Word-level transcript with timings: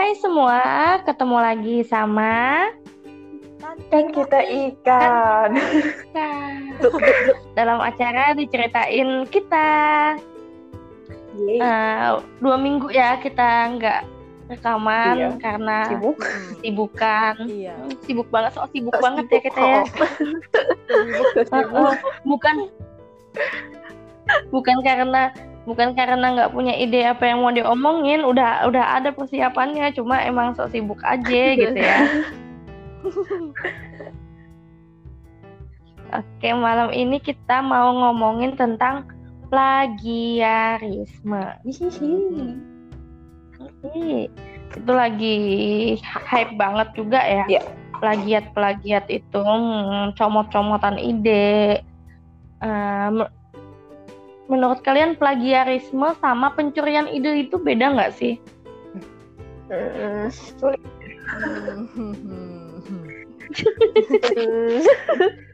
Hai 0.00 0.16
semua, 0.16 0.64
ketemu 1.04 1.36
lagi 1.44 1.76
sama 1.84 2.72
kan 3.92 4.08
kita 4.08 4.40
ikan. 4.48 5.52
dalam 7.52 7.84
acara 7.84 8.32
diceritain 8.32 9.28
kita. 9.28 10.16
Uh, 11.36 12.16
dua 12.40 12.56
minggu 12.56 12.88
ya 12.88 13.20
kita 13.20 13.76
nggak 13.76 14.00
rekaman 14.48 15.16
iya. 15.20 15.30
karena 15.36 15.78
sibuk 15.92 16.18
sibukan 16.64 17.34
iya. 17.44 17.76
sibuk 18.00 18.28
banget 18.32 18.56
soal 18.56 18.72
sibuk 18.72 18.96
so, 18.96 19.04
banget 19.04 19.24
sibuk. 19.28 19.36
ya 19.36 19.40
kita 19.44 19.60
ya 19.60 19.82
bukan 22.32 22.56
bukan 24.48 24.76
karena 24.80 25.28
bukan 25.70 25.94
karena 25.94 26.34
nggak 26.34 26.50
punya 26.50 26.74
ide 26.74 27.06
apa 27.06 27.30
yang 27.30 27.46
mau 27.46 27.54
diomongin 27.54 28.26
udah 28.26 28.66
udah 28.66 28.98
ada 28.98 29.14
persiapannya 29.14 29.94
cuma 29.94 30.18
emang 30.26 30.58
sok 30.58 30.74
sibuk 30.74 30.98
aja 31.06 31.54
gitu 31.54 31.78
ya 31.78 31.98
Oke 36.10 36.50
malam 36.50 36.90
ini 36.90 37.22
kita 37.22 37.62
mau 37.62 37.94
ngomongin 37.94 38.58
tentang 38.58 39.06
plagiarisme. 39.46 41.38
Itu 44.74 44.90
lagi 44.90 45.38
hype 46.02 46.58
banget 46.58 46.88
juga 46.98 47.22
ya. 47.22 47.46
Yeah. 47.46 47.62
Plagiat-plagiat 48.02 49.06
itu 49.06 49.38
hmm, 49.38 50.18
comot-comotan 50.18 50.98
ide. 50.98 51.86
Menurut 54.50 54.82
kalian 54.82 55.14
plagiarisme 55.14 56.10
sama 56.18 56.50
pencurian 56.58 57.06
ide 57.06 57.46
itu 57.46 57.56
beda 57.56 57.94
nggak 57.94 58.12
sih? 58.18 58.34
Sulit. 60.58 60.82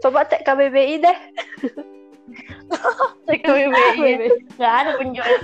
Coba 0.00 0.24
cek 0.28 0.44
KBBI 0.44 0.94
deh. 1.04 1.16
cek 3.28 3.40
KBBI. 3.44 4.00
Gak 4.56 4.74
ada 4.84 4.90
pencuri. 5.00 5.34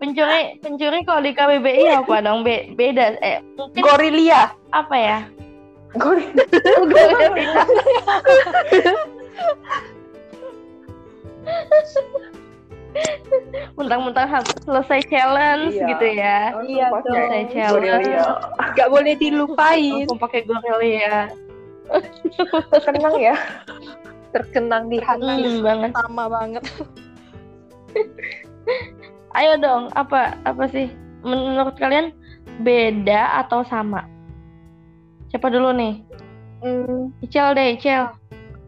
Pencuri 0.00 0.40
pencuri 0.60 0.98
kalau 1.04 1.20
di 1.24 1.32
KBBI 1.36 1.84
apa 2.04 2.20
dong? 2.24 2.44
Be 2.44 2.72
beda. 2.76 3.16
Eh, 3.20 3.40
mungkin 3.56 3.82
Gorilia. 3.84 4.52
Apa 4.72 4.96
ya? 4.96 5.18
Gorilia. 6.02 6.44
mentang-mentang 13.78 14.26
selesai 14.64 15.00
challenge 15.06 15.76
iya. 15.76 15.86
gitu 15.94 16.06
ya. 16.18 16.38
Iya 16.66 16.86
selesai 17.04 17.42
challenge. 17.52 18.10
Nggak 18.74 18.88
boleh 18.90 19.14
dilupain. 19.20 20.06
Aku 20.08 20.16
pakai 20.18 20.42
gorelia 20.48 21.30
terkenang 22.72 23.16
ya. 23.16 23.36
Terkenang 24.32 24.92
di 24.92 24.98
hati. 25.00 25.24
Hmm, 25.24 25.64
banget. 25.64 25.90
Sama 25.96 26.24
banget. 26.28 26.64
Ayo 29.36 29.52
dong 29.60 29.88
apa 29.96 30.36
apa 30.44 30.64
sih? 30.68 30.92
Menurut 31.24 31.76
kalian 31.80 32.12
beda 32.60 33.40
atau 33.44 33.64
sama? 33.64 34.04
Siapa 35.32 35.48
dulu 35.52 35.72
nih? 35.72 35.94
Hmm. 36.60 37.14
Icel 37.22 37.54
deh 37.54 37.78
Icel 37.78 38.10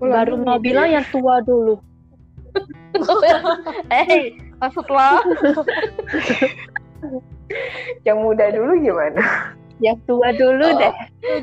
baru 0.00 0.40
mau 0.40 0.56
bilang 0.56 0.88
yang 0.88 1.04
tua 1.12 1.44
dulu 1.44 1.76
eh 4.00 4.34
maksud 4.60 4.86
lo? 4.90 5.10
Yang 8.06 8.18
muda 8.22 8.54
dulu 8.54 8.72
gimana? 8.78 9.22
Yang 9.80 9.98
tua 10.06 10.28
dulu 10.36 10.66
oh, 10.70 10.78
deh. 10.78 10.94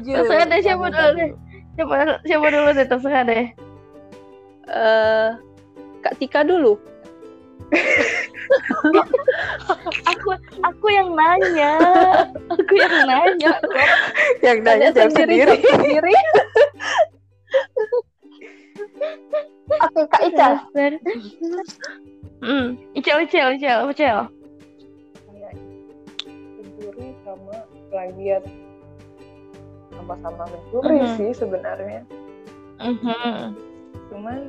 terserah 0.05 0.45
deh 0.47 0.61
siapa 0.61 0.87
dulu 0.87 1.09
deh. 1.17 1.31
siapa 1.75 2.21
siapa 2.23 2.47
dulu 2.47 2.69
deh 2.71 2.87
terserah 2.87 3.23
deh. 3.25 3.45
Uh, 4.69 5.35
kak 6.05 6.15
Tika 6.21 6.45
dulu. 6.45 6.79
Aku 10.07 10.29
aku 10.63 10.87
yang 10.87 11.11
nanya. 11.11 11.75
Aku 12.47 12.73
yang 12.79 12.95
nanya 13.03 13.51
yang 14.39 14.63
nanya 14.63 14.95
sendiri 14.95 15.59
sendiri 15.59 16.15
Oke, 19.67 20.01
Kak 20.09 20.21
Ica. 20.23 20.49
Hmm, 22.37 22.77
Icel, 22.93 23.17
Icel, 23.25 23.47
Icel, 23.57 23.79
Icel. 23.91 24.19
Mencuri 26.57 27.07
sama 27.25 27.55
plagiat 27.89 28.43
sama-sama 29.97 30.43
mencuri 30.47 30.97
mm 31.01 31.03
-hmm. 31.03 31.17
sih 31.17 31.29
sebenarnya. 31.33 32.01
Mm 32.77 32.95
-hmm. 33.01 33.37
Cuman 34.13 34.39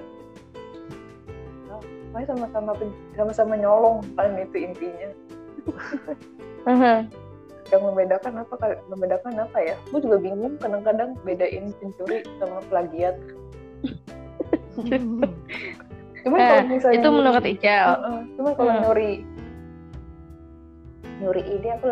oh, 1.72 1.82
sama-sama 2.28 2.72
sama-sama 3.16 3.54
nyolong 3.56 4.04
paling 4.14 4.36
itu 4.44 4.56
intinya. 4.70 5.10
mm 6.68 6.76
-hmm. 6.76 6.98
Yang 7.68 7.82
membedakan 7.84 8.34
apa? 8.44 8.54
Membedakan 8.88 9.34
apa 9.44 9.58
ya? 9.60 9.76
Gue 9.90 10.00
juga 10.04 10.16
bingung 10.20 10.56
kadang-kadang 10.60 11.16
bedain 11.24 11.72
pencuri 11.80 12.22
sama 12.40 12.60
plagiat. 12.68 13.16
Cuman 16.28 16.38
nah, 16.38 16.48
kalau 16.50 16.64
misalnya 16.68 16.98
itu 16.98 17.08
menurut 17.08 17.44
Ical. 17.46 17.88
Uh, 18.02 18.22
cuman 18.36 18.52
kalau 18.58 18.72
hmm. 18.74 18.82
nyuri 18.84 19.12
nyuri 21.18 21.42
ide 21.56 21.68
aku 21.74 21.86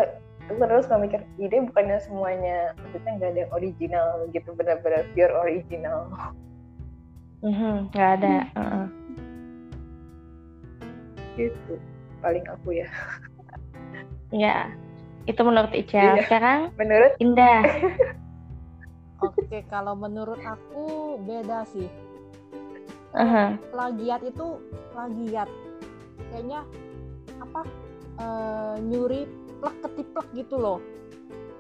aku 0.47 0.61
terus 0.63 0.87
nggak 0.87 1.01
mikir 1.03 1.21
ide 1.43 1.57
bukannya 1.67 1.99
semuanya 1.99 2.59
maksudnya 2.79 3.11
nggak 3.19 3.31
ada 3.35 3.41
yang 3.43 3.53
original 3.55 4.09
gitu 4.31 4.49
benar-benar 4.55 5.03
pure 5.15 5.35
original. 5.35 6.11
Mhm, 7.41 7.91
nggak 7.95 8.09
ada. 8.21 8.37
Uh 8.53 8.61
-uh. 8.61 8.87
Gitu 11.39 11.75
paling 12.21 12.45
aku 12.51 12.69
ya. 12.83 12.89
Ya, 14.35 14.75
itu 15.31 15.41
menurut 15.47 15.71
Ical. 15.71 16.19
Iya. 16.19 16.23
Sekarang 16.27 16.61
menurut 16.75 17.15
Indah. 17.23 17.63
Oke, 19.25 19.65
kalau 19.73 19.97
menurut 19.97 20.37
aku 20.45 21.17
beda 21.25 21.65
sih 21.73 21.89
uh-huh. 23.17 23.49
plagiat 23.73 24.21
itu 24.23 24.47
plagiat 24.93 25.49
kayaknya 26.31 26.61
apa 27.41 27.61
uh, 28.21 28.77
nyuri 28.81 29.25
plek 29.61 29.77
ketiplek 29.85 30.27
gitu 30.37 30.57
loh. 30.61 30.79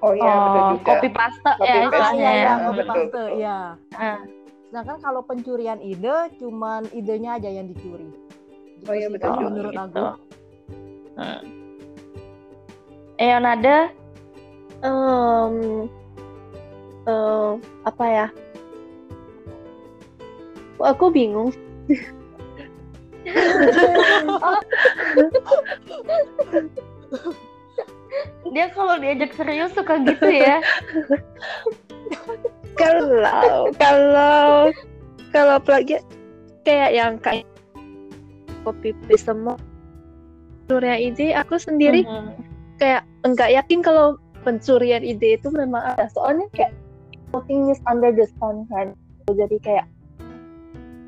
Oh 0.04 0.12
iya 0.12 0.28
oh, 0.28 0.76
copy 0.84 1.08
paste 1.08 1.52
ya 1.64 1.88
istilahnya 1.88 2.30
ya, 2.36 2.52
copy 2.68 2.82
paste 2.84 3.22
ya 3.40 3.58
uh. 3.96 4.20
sedangkan 4.68 4.98
kalau 5.00 5.24
pencurian 5.24 5.80
ide 5.80 6.28
cuman 6.36 6.84
idenya 6.92 7.40
aja 7.40 7.48
yang 7.48 7.72
dicuri. 7.72 8.12
Oh 8.84 8.94
iya 8.94 9.08
betul 9.08 9.32
oh, 9.32 9.40
menurut 9.40 9.72
gitu. 9.72 9.84
aku. 9.88 10.04
uh. 11.16 11.40
Eonada 13.16 13.88
um, 14.84 15.88
uh, 17.08 17.56
apa 17.88 18.04
ya 18.04 18.26
aku 20.80 21.12
bingung. 21.12 21.50
Dia 28.54 28.66
kalau 28.72 28.96
diajak 29.02 29.34
serius 29.36 29.74
suka 29.74 30.00
gitu 30.06 30.28
ya. 30.30 30.62
Kalau 32.76 33.72
kalau 33.76 34.70
kalau 35.34 35.56
plagiat 35.60 36.04
kayak 36.62 36.90
yang 36.94 37.18
kayak 37.20 37.46
copy 38.62 38.94
paste 39.06 39.28
semua. 39.28 39.56
Pencurian 40.66 40.98
ide 40.98 41.30
aku 41.30 41.62
sendiri 41.62 42.02
mm 42.02 42.10
-hmm. 42.10 42.34
kayak 42.82 43.06
enggak 43.22 43.54
yakin 43.54 43.86
kalau 43.86 44.18
pencurian 44.42 45.06
ide 45.06 45.38
itu 45.38 45.48
memang 45.54 45.94
ada. 45.94 46.10
Soalnya 46.10 46.50
kayak 46.54 46.74
nothing 47.30 47.70
is 47.70 47.78
under 47.86 48.10
the 48.10 48.26
sun 48.38 48.66
kan. 48.70 48.94
Jadi 49.30 49.58
kayak 49.62 49.86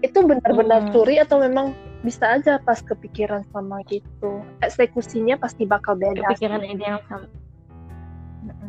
itu 0.02 0.18
benar-benar 0.22 0.88
hmm. 0.88 0.90
curi 0.94 1.18
atau 1.18 1.42
memang 1.42 1.74
bisa 2.06 2.38
aja 2.38 2.62
pas 2.62 2.78
kepikiran 2.78 3.42
sama 3.50 3.82
gitu 3.90 4.46
eksekusinya 4.62 5.34
pasti 5.42 5.66
bakal 5.66 5.98
beda 5.98 6.22
kepikiran 6.22 6.62
ide 6.62 6.84
yang 6.86 7.02
sama 7.10 7.26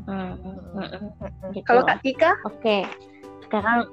hmm. 0.09 1.53
gitu. 1.53 1.65
kalau 1.69 1.85
kak 1.85 2.01
Tika 2.01 2.33
oke 2.49 2.57
okay. 2.57 2.81
sekarang 3.45 3.85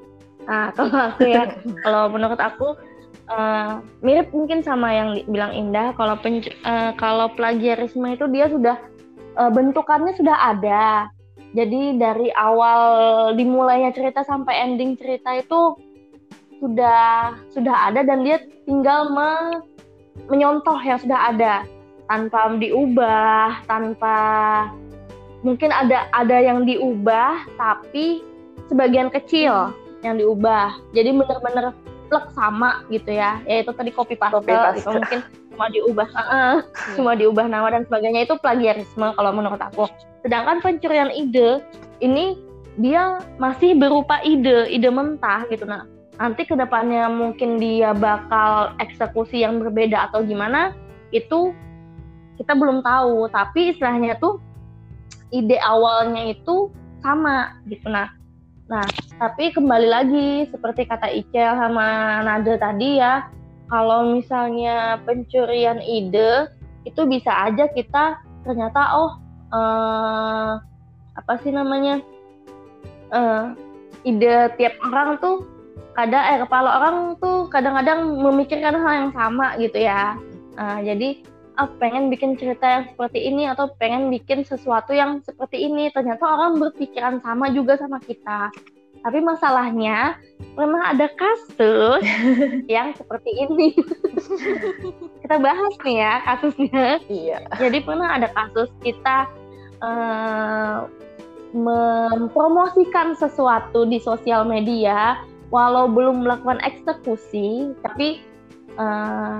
ah 0.48 0.72
kalau 0.72 1.12
aku 1.12 1.20
ya 1.28 1.44
kalau 1.84 2.08
menurut 2.08 2.40
aku 2.40 2.80
uh, 3.28 3.84
mirip 4.00 4.32
mungkin 4.32 4.64
sama 4.64 4.88
yang 4.96 5.08
bilang 5.28 5.52
Indah 5.52 5.92
kalau 6.00 6.16
uh, 6.16 6.92
kalau 6.96 7.28
plagiarisme 7.36 8.06
itu 8.08 8.24
dia 8.32 8.48
sudah 8.48 8.80
uh, 9.36 9.52
bentukannya 9.52 10.16
sudah 10.16 10.56
ada 10.56 11.12
jadi 11.52 11.96
dari 11.96 12.28
awal 12.36 12.80
dimulainya 13.36 13.92
cerita 13.92 14.24
sampai 14.24 14.64
ending 14.64 14.96
cerita 14.96 15.36
itu 15.36 15.76
sudah 16.60 17.36
sudah 17.52 17.92
ada 17.92 18.00
dan 18.02 18.24
dia 18.24 18.42
tinggal 18.64 19.12
me, 19.12 19.62
menyontoh 20.28 20.78
yang 20.82 21.00
sudah 21.00 21.32
ada. 21.32 21.54
Tanpa 22.06 22.54
diubah, 22.54 23.66
tanpa 23.66 24.16
mungkin 25.42 25.74
ada 25.74 26.06
ada 26.14 26.36
yang 26.38 26.62
diubah 26.62 27.50
tapi 27.58 28.22
sebagian 28.70 29.10
kecil 29.10 29.74
yang 30.06 30.14
diubah. 30.14 30.78
Jadi 30.94 31.10
bener-bener 31.10 31.74
plek 32.06 32.30
sama 32.38 32.86
gitu 32.94 33.10
ya. 33.10 33.42
Yaitu 33.44 33.74
tadi 33.74 33.90
copy 33.90 34.14
paste, 34.14 34.38
Copy 34.38 34.54
paste. 34.54 34.86
gitu 34.86 34.90
mungkin 34.94 35.20
cuma 35.56 35.66
diubah 35.72 36.08
uh, 36.14 36.56
cuma 36.94 37.12
diubah 37.18 37.46
nama 37.50 37.74
dan 37.74 37.82
sebagainya. 37.90 38.30
Itu 38.30 38.38
plagiarisme 38.38 39.10
kalau 39.18 39.34
menurut 39.34 39.58
aku. 39.58 39.90
Sedangkan 40.22 40.62
pencurian 40.62 41.10
ide 41.10 41.58
ini 41.98 42.38
dia 42.76 43.24
masih 43.40 43.72
berupa 43.74 44.20
ide 44.20 44.68
ide 44.68 44.92
mentah 44.92 45.48
gitu 45.48 45.64
nah 45.64 45.88
nanti 46.16 46.48
ke 46.48 46.56
depannya 46.56 47.08
mungkin 47.12 47.60
dia 47.60 47.92
bakal 47.92 48.72
eksekusi 48.80 49.44
yang 49.44 49.60
berbeda 49.60 50.10
atau 50.10 50.24
gimana 50.24 50.72
itu 51.12 51.52
kita 52.36 52.52
belum 52.56 52.84
tahu. 52.84 53.28
Tapi 53.32 53.76
istilahnya 53.76 54.16
tuh 54.20 54.40
ide 55.32 55.60
awalnya 55.60 56.32
itu 56.32 56.72
sama 57.04 57.56
gitu 57.68 57.88
nah. 57.88 58.12
Nah 58.66 58.86
tapi 59.16 59.54
kembali 59.54 59.88
lagi 59.88 60.28
seperti 60.50 60.84
kata 60.88 61.08
Icel 61.12 61.56
sama 61.56 62.20
Nade 62.24 62.58
tadi 62.60 63.00
ya 63.00 63.28
kalau 63.72 64.14
misalnya 64.14 65.00
pencurian 65.02 65.80
ide 65.82 66.50
itu 66.86 67.02
bisa 67.08 67.32
aja 67.50 67.66
kita 67.70 68.20
ternyata 68.46 68.80
oh 68.94 69.12
eh, 69.50 70.52
apa 71.16 71.32
sih 71.42 71.50
namanya 71.50 71.98
eh, 73.10 73.44
ide 74.06 74.54
tiap 74.60 74.74
orang 74.86 75.18
tuh 75.18 75.55
kadang 75.96 76.24
eh 76.28 76.38
kepala 76.44 76.70
orang 76.78 76.96
tuh 77.16 77.48
kadang-kadang 77.48 78.20
memikirkan 78.20 78.76
hal 78.76 78.92
yang 78.92 79.10
sama 79.16 79.56
gitu 79.56 79.80
ya. 79.80 80.20
Eh, 80.60 80.78
jadi 80.84 81.08
ah, 81.56 81.72
pengen 81.80 82.12
bikin 82.12 82.36
cerita 82.36 82.64
yang 82.68 82.84
seperti 82.92 83.24
ini 83.24 83.48
atau 83.48 83.72
pengen 83.80 84.12
bikin 84.12 84.44
sesuatu 84.44 84.92
yang 84.92 85.24
seperti 85.24 85.64
ini. 85.64 85.88
Ternyata 85.88 86.20
orang 86.22 86.60
berpikiran 86.60 87.24
sama 87.24 87.48
juga 87.48 87.80
sama 87.80 87.96
kita. 88.04 88.52
Tapi 89.00 89.18
masalahnya 89.22 90.18
pernah 90.52 90.92
ada 90.92 91.08
kasus 91.16 92.04
yang 92.74 92.92
seperti 92.92 93.30
ini. 93.32 93.72
Kita 95.24 95.36
bahas 95.40 95.74
nih 95.84 95.96
ya 96.00 96.14
kasusnya. 96.22 96.86
Iya. 97.08 97.38
jadi 97.56 97.78
pernah 97.82 98.14
ada 98.18 98.28
kasus 98.30 98.70
kita 98.82 99.26
eh, 99.82 100.78
mempromosikan 101.56 103.14
sesuatu 103.14 103.86
di 103.86 104.02
sosial 104.02 104.44
media 104.44 105.22
walau 105.50 105.86
belum 105.86 106.26
melakukan 106.26 106.58
eksekusi 106.62 107.74
tapi 107.84 108.22
eh, 108.76 109.38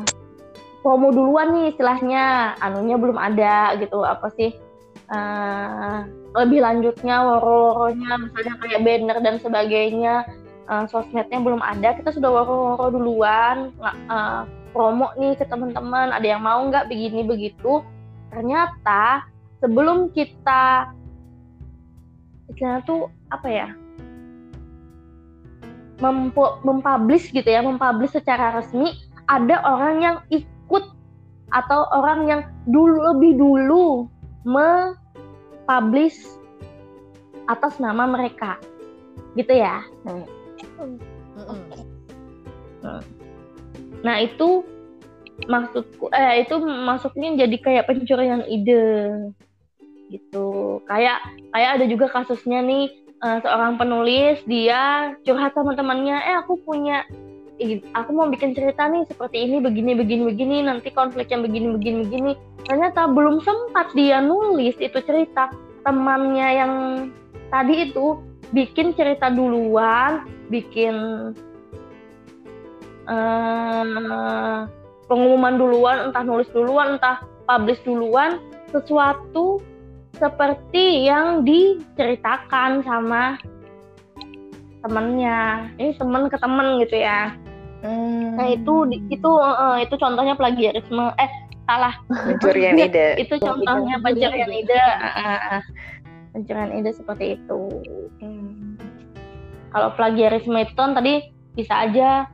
promo 0.87 1.11
duluan 1.11 1.51
nih 1.51 1.75
istilahnya. 1.75 2.55
Anunya 2.63 2.95
belum 2.95 3.19
ada 3.19 3.75
gitu 3.83 4.07
apa 4.07 4.31
sih 4.39 4.55
eh, 5.11 5.99
lebih 6.37 6.61
lanjutnya 6.63 7.27
woro-woronya 7.27 8.13
misalnya 8.21 8.55
kayak 8.61 8.83
banner 8.87 9.19
dan 9.25 9.37
sebagainya 9.43 10.15
eh, 10.71 10.85
sosmednya 10.87 11.43
belum 11.43 11.59
ada 11.59 11.97
kita 11.99 12.15
sudah 12.15 12.31
woro-woro 12.31 12.87
duluan 12.95 13.75
eh, 13.83 14.43
promo 14.71 15.11
nih 15.17 15.35
ke 15.41 15.49
teman-teman 15.49 16.13
ada 16.13 16.27
yang 16.27 16.45
mau 16.45 16.63
nggak 16.69 16.87
begini 16.87 17.27
begitu. 17.27 17.83
Ternyata 18.31 19.25
sebelum 19.59 20.13
kita 20.13 20.93
istilahnya 22.47 22.85
tuh 22.87 23.11
apa 23.33 23.49
ya 23.51 23.69
mempu- 26.01 26.57
mempublish 26.63 27.33
gitu 27.33 27.47
ya 27.47 27.65
mempublish 27.65 28.13
secara 28.13 28.61
resmi 28.61 28.93
ada 29.27 29.59
orang 29.65 29.97
yang 30.03 30.17
ikut 30.31 30.85
atau 31.55 31.87
orang 31.95 32.27
yang 32.29 32.43
dulu 32.67 33.15
lebih 33.15 33.39
dulu 33.39 34.11
mempublish 34.47 36.19
atas 37.47 37.79
nama 37.79 38.05
mereka 38.07 38.59
gitu 39.39 39.55
ya 39.55 39.83
Mm-mm. 41.37 43.01
Nah 44.01 44.17
itu 44.23 44.65
maksudku 45.45 46.09
eh 46.17 46.47
itu 46.47 46.57
masuknya 46.65 47.45
jadi 47.45 47.57
kayak 47.61 47.87
pencurian 47.91 48.41
ide 48.49 49.13
gitu. 50.09 50.81
Kayak 50.89 51.21
kayak 51.53 51.71
ada 51.77 51.85
juga 51.85 52.07
kasusnya 52.09 52.65
nih 52.65 52.89
eh, 53.23 53.39
seorang 53.41 53.81
penulis 53.81 54.41
dia 54.45 55.15
curhat 55.25 55.57
sama 55.57 55.73
temannya, 55.79 56.17
eh 56.21 56.37
aku 56.41 56.61
punya 56.61 57.05
aku 57.97 58.11
mau 58.13 58.29
bikin 58.29 58.53
cerita 58.53 58.85
nih 58.85 59.09
seperti 59.09 59.49
ini 59.49 59.65
begini 59.65 59.97
begini 59.97 60.23
begini 60.29 60.57
nanti 60.69 60.93
konfliknya 60.93 61.41
begini 61.41 61.73
begini 61.73 61.99
begini. 62.05 62.33
Ternyata 62.69 63.09
belum 63.09 63.41
sempat 63.41 63.95
dia 63.97 64.21
nulis 64.21 64.77
itu 64.77 64.99
cerita 65.07 65.49
temannya 65.87 66.49
yang 66.53 66.73
tadi 67.49 67.89
itu 67.89 68.21
bikin 68.53 68.93
cerita 68.93 69.33
duluan, 69.33 70.29
bikin 70.53 70.95
eh, 73.09 74.61
pengumuman 75.07 75.55
duluan, 75.57 76.11
entah 76.11 76.25
nulis 76.27 76.51
duluan, 76.51 76.99
entah 76.99 77.23
publish 77.47 77.81
duluan, 77.87 78.43
sesuatu 78.75 79.63
seperti 80.17 81.07
yang 81.07 81.45
diceritakan 81.45 82.83
sama 82.85 83.37
temennya. 84.81 85.71
Ini 85.77 85.97
temen 85.97 86.29
ke 86.33 86.37
temen 86.41 86.81
gitu 86.83 86.97
ya. 86.97 87.35
Nah 88.37 88.47
itu 88.49 88.89
itu 89.13 89.31
eh, 89.41 89.77
itu 89.85 89.95
contohnya 90.01 90.35
plagiarisme. 90.35 91.13
Eh 91.21 91.31
salah. 91.67 91.95
pencurian 92.09 92.79
ide. 92.79 93.19
itu 93.21 93.35
contohnya 93.43 93.99
pencurian 94.01 94.51
ide. 94.51 94.79
Ah, 94.79 95.07
ah, 95.11 95.41
ah. 95.59 95.63
Pencurian 96.33 96.73
ide 96.73 96.91
seperti 96.95 97.37
itu. 97.41 97.61
Kalau 99.75 99.93
plagiarisme 99.99 100.57
itu 100.57 100.73
kan 100.73 100.97
tadi 100.97 101.29
bisa 101.53 101.85
aja 101.85 102.25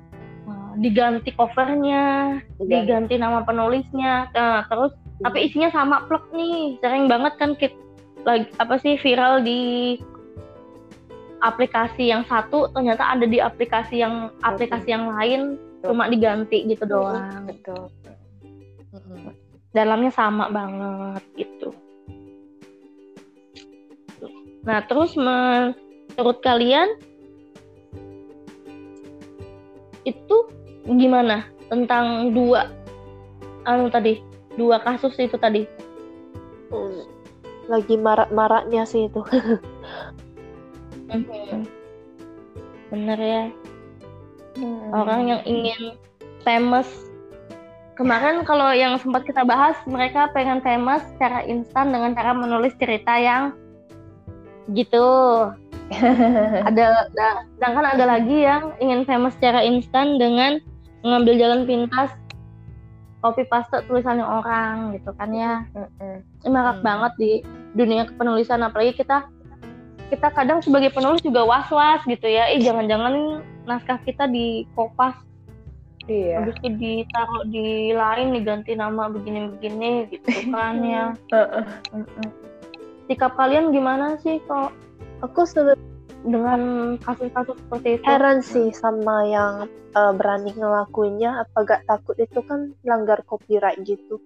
eh, 0.46 0.72
diganti 0.78 1.34
covernya, 1.34 2.38
diganti 2.62 3.18
nama 3.18 3.42
penulisnya, 3.42 4.30
Nah, 4.30 4.62
terus 4.70 4.94
tapi 5.22 5.38
isinya 5.48 5.70
sama 5.70 6.04
plek 6.10 6.24
nih. 6.34 6.78
Sering 6.82 7.06
banget 7.06 7.34
kan 7.38 7.54
kit 7.54 7.74
lagi 8.22 8.46
apa 8.58 8.78
sih 8.78 8.94
viral 8.98 9.42
di 9.42 9.98
aplikasi 11.42 12.14
yang 12.14 12.22
satu 12.30 12.70
ternyata 12.70 13.02
ada 13.18 13.26
di 13.26 13.42
aplikasi 13.42 13.98
yang 13.98 14.30
aplikasi 14.46 14.94
yang 14.94 15.10
lain 15.10 15.58
cuma 15.82 16.06
diganti 16.06 16.62
gitu 16.70 16.86
doang. 16.86 17.50
Betul. 17.50 17.90
Dalamnya 19.74 20.12
sama 20.14 20.46
banget 20.52 21.22
gitu. 21.34 21.74
Nah, 24.62 24.78
terus 24.86 25.18
menurut 25.18 26.38
kalian 26.46 26.94
itu 30.06 30.36
gimana 30.86 31.46
tentang 31.66 32.30
dua 32.30 32.70
anu 33.66 33.90
tadi 33.90 34.31
dua 34.54 34.80
kasus 34.80 35.16
itu 35.18 35.36
tadi 35.36 35.64
Hmm. 36.72 37.04
Lagi 37.68 38.00
marak-maraknya 38.00 38.88
sih 38.88 39.06
itu. 39.06 39.20
Bener 42.88 43.18
ya 43.20 43.44
Hmm. 44.52 44.92
orang 44.92 45.32
yang 45.32 45.40
ingin 45.48 45.96
famous 46.44 46.84
kemarin 47.96 48.44
kalau 48.44 48.68
yang 48.68 49.00
sempat 49.00 49.24
kita 49.24 49.48
bahas 49.48 49.72
mereka 49.88 50.28
pengen 50.36 50.60
famous 50.60 51.00
secara 51.16 51.40
instan 51.48 51.88
dengan 51.88 52.12
cara 52.12 52.36
menulis 52.36 52.76
cerita 52.76 53.16
yang 53.16 53.56
gitu 54.76 55.08
ada 56.68 57.08
da- 57.16 57.42
sedangkan 57.56 57.96
ada 57.96 58.04
lagi 58.04 58.44
yang 58.44 58.76
ingin 58.76 59.08
famous 59.08 59.32
secara 59.40 59.64
instan 59.64 60.20
dengan 60.20 60.60
mengambil 61.00 61.40
jalan 61.40 61.64
pintas 61.64 62.12
copy 63.22 63.46
paste 63.46 63.86
tulisannya 63.86 64.26
orang 64.26 64.92
gitu 64.92 65.14
kan 65.14 65.30
ya. 65.30 65.62
Ini 66.42 66.50
marak 66.50 66.82
Hmm. 66.82 66.84
banget 66.84 67.12
di 67.16 67.30
dunia 67.72 68.04
kepenulisan 68.04 68.60
apalagi 68.60 68.98
kita 68.98 69.24
kita 70.10 70.28
kadang 70.28 70.60
sebagai 70.60 70.92
penulis 70.92 71.22
juga 71.22 71.46
was-was 71.46 72.02
gitu 72.04 72.26
ya. 72.26 72.50
Eh 72.50 72.60
jangan-jangan 72.60 73.40
naskah 73.64 74.02
kita 74.02 74.26
di 74.26 74.66
kopas 74.74 75.14
Iya. 76.02 76.42
habis 76.42 76.58
itu 76.58 76.74
ditaruh 76.74 77.46
di 77.46 77.94
lain 77.94 78.34
diganti 78.34 78.74
nama 78.74 79.06
begini-begini 79.06 80.10
gitu 80.10 80.50
kan 80.50 80.82
ya. 80.92 81.04
Sikap 83.06 83.38
kalian 83.38 83.70
gimana 83.70 84.18
sih 84.18 84.42
kok? 84.44 84.74
Aku 85.22 85.46
sebenarnya 85.46 85.78
dengan 86.22 86.60
kasus-kasus 86.98 87.58
seperti 87.58 87.88
itu 87.98 88.04
heran 88.06 88.38
sih 88.40 88.70
sama 88.70 89.26
yang 89.26 89.54
uh, 89.92 90.12
berani 90.14 90.54
ngelakuinnya. 90.54 91.42
Apa 91.42 91.66
gak 91.66 91.82
takut 91.86 92.14
itu 92.16 92.38
kan 92.46 92.72
melanggar 92.82 93.20
copyright 93.26 93.82
gitu. 93.82 94.22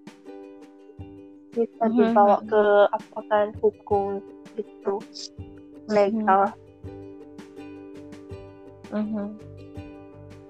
Kita 1.50 1.88
Mhm. 1.88 1.96
dibawa 1.96 2.36
ke 2.44 2.62
apa 2.92 3.18
kan 3.28 3.46
hukum 3.58 4.20
gitu 4.54 5.00
legal. 5.86 6.52
Mhm. 8.86 9.34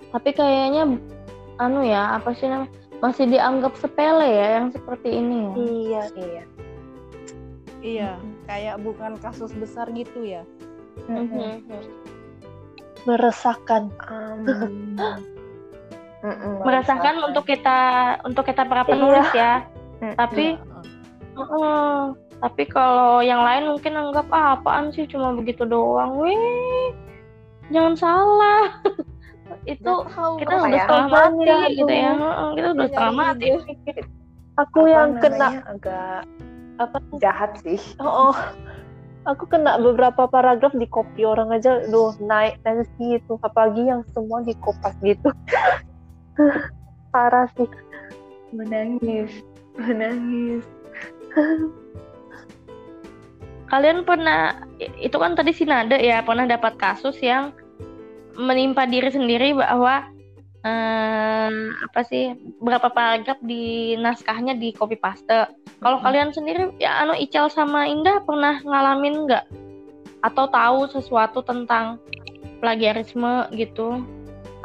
tapi 0.07 0.33
kayaknya 0.33 0.97
anu 1.57 1.81
ya 1.83 2.17
apa 2.17 2.33
sih 2.33 2.49
namanya 2.49 2.69
masih 3.01 3.29
dianggap 3.29 3.73
sepele 3.77 4.25
ya 4.25 4.47
yang 4.61 4.69
seperti 4.73 5.09
ini 5.13 5.37
ya 5.41 5.53
Iya. 5.57 6.03
Iya. 6.15 6.45
Iya. 7.83 8.13
kayak 8.47 8.77
bukan 8.81 9.17
kasus 9.21 9.53
besar 9.53 9.89
gitu 9.93 10.21
ya 10.21 10.45
Meresahkan. 13.07 13.83
Um, 14.11 14.43
merasakan. 16.67 17.23
untuk 17.23 17.47
kita 17.47 17.79
untuk 18.27 18.43
kita 18.45 18.67
para 18.67 18.83
Iya. 18.83 18.91
penulis 18.91 19.29
ya. 19.31 19.53
Mm, 20.03 20.15
Tapi 20.19 20.47
Iya, 20.53 20.65
Heeh. 21.37 21.97
tapi 22.37 22.63
kalau 22.67 23.21
yang 23.21 23.41
lain 23.41 23.71
mungkin 23.71 23.93
anggap 23.95 24.27
ah, 24.29 24.59
apaan 24.59 24.91
sih 24.91 25.07
cuma 25.07 25.33
begitu 25.33 25.63
doang. 25.63 26.19
Wih, 26.19 26.91
jangan 27.71 27.95
salah. 27.95 28.65
itu 29.65 29.79
Nggak 29.87 30.11
tahu 30.11 30.33
kita 30.37 30.51
apa 30.51 30.59
udah 30.59 30.75
ya, 30.75 30.83
setengah 30.83 31.07
mati 31.07 31.15
korbannya 31.15 31.59
gitu 31.71 31.87
ya. 31.87 32.11
kita 32.11 32.67
udah 32.67 32.75
Iya, 32.75 32.87
setengah 32.91 33.13
iya, 33.13 33.21
mati 33.23 33.47
iya. 33.47 33.59
Aku 34.57 34.79
Apa 34.81 34.89
yang 34.89 35.11
kena 35.21 35.49
agak 35.69 36.19
apa? 36.77 36.97
jahat 37.21 37.51
sih. 37.63 37.79
Oh, 37.99 38.33
oh. 38.33 38.37
aku 39.27 39.51
kena 39.51 39.77
beberapa 39.83 40.31
paragraf 40.31 40.73
di 40.79 40.87
copy 40.87 41.27
orang 41.27 41.51
aja, 41.51 41.83
duh 41.91 42.15
naik 42.23 42.63
tensi 42.63 43.19
itu, 43.19 43.35
apalagi 43.43 43.83
yang 43.85 44.07
semua 44.15 44.41
di 44.47 44.55
kopas 44.63 44.95
gitu. 45.03 45.35
Parah 47.13 47.51
sih. 47.59 47.69
Menangis, 48.55 49.43
menangis. 49.75 50.63
Kalian 53.67 54.07
pernah 54.07 54.63
itu 54.79 55.19
kan 55.19 55.35
tadi 55.35 55.51
si 55.51 55.67
Nada 55.67 55.99
ya 55.99 56.23
pernah 56.23 56.47
dapat 56.47 56.79
kasus 56.79 57.19
yang 57.19 57.51
menimpa 58.39 58.87
diri 58.87 59.11
sendiri 59.11 59.59
bahwa 59.59 60.07
eh, 60.67 61.51
apa 61.87 62.01
sih 62.03 62.35
berapa 62.59 62.91
paragraf 62.91 63.39
di 63.47 63.95
naskahnya 64.03 64.59
di 64.59 64.75
copy 64.75 64.99
paste. 64.99 65.47
Kalau 65.79 66.03
kalian 66.03 66.35
sendiri 66.35 66.75
ya 66.83 67.07
anu 67.07 67.15
Ical 67.15 67.47
sama 67.47 67.87
Indah 67.87 68.19
pernah 68.27 68.59
ngalamin 68.67 69.31
nggak 69.31 69.45
atau 70.27 70.51
tahu 70.51 70.91
sesuatu 70.91 71.47
tentang 71.47 72.03
plagiarisme 72.59 73.47
gitu? 73.55 74.03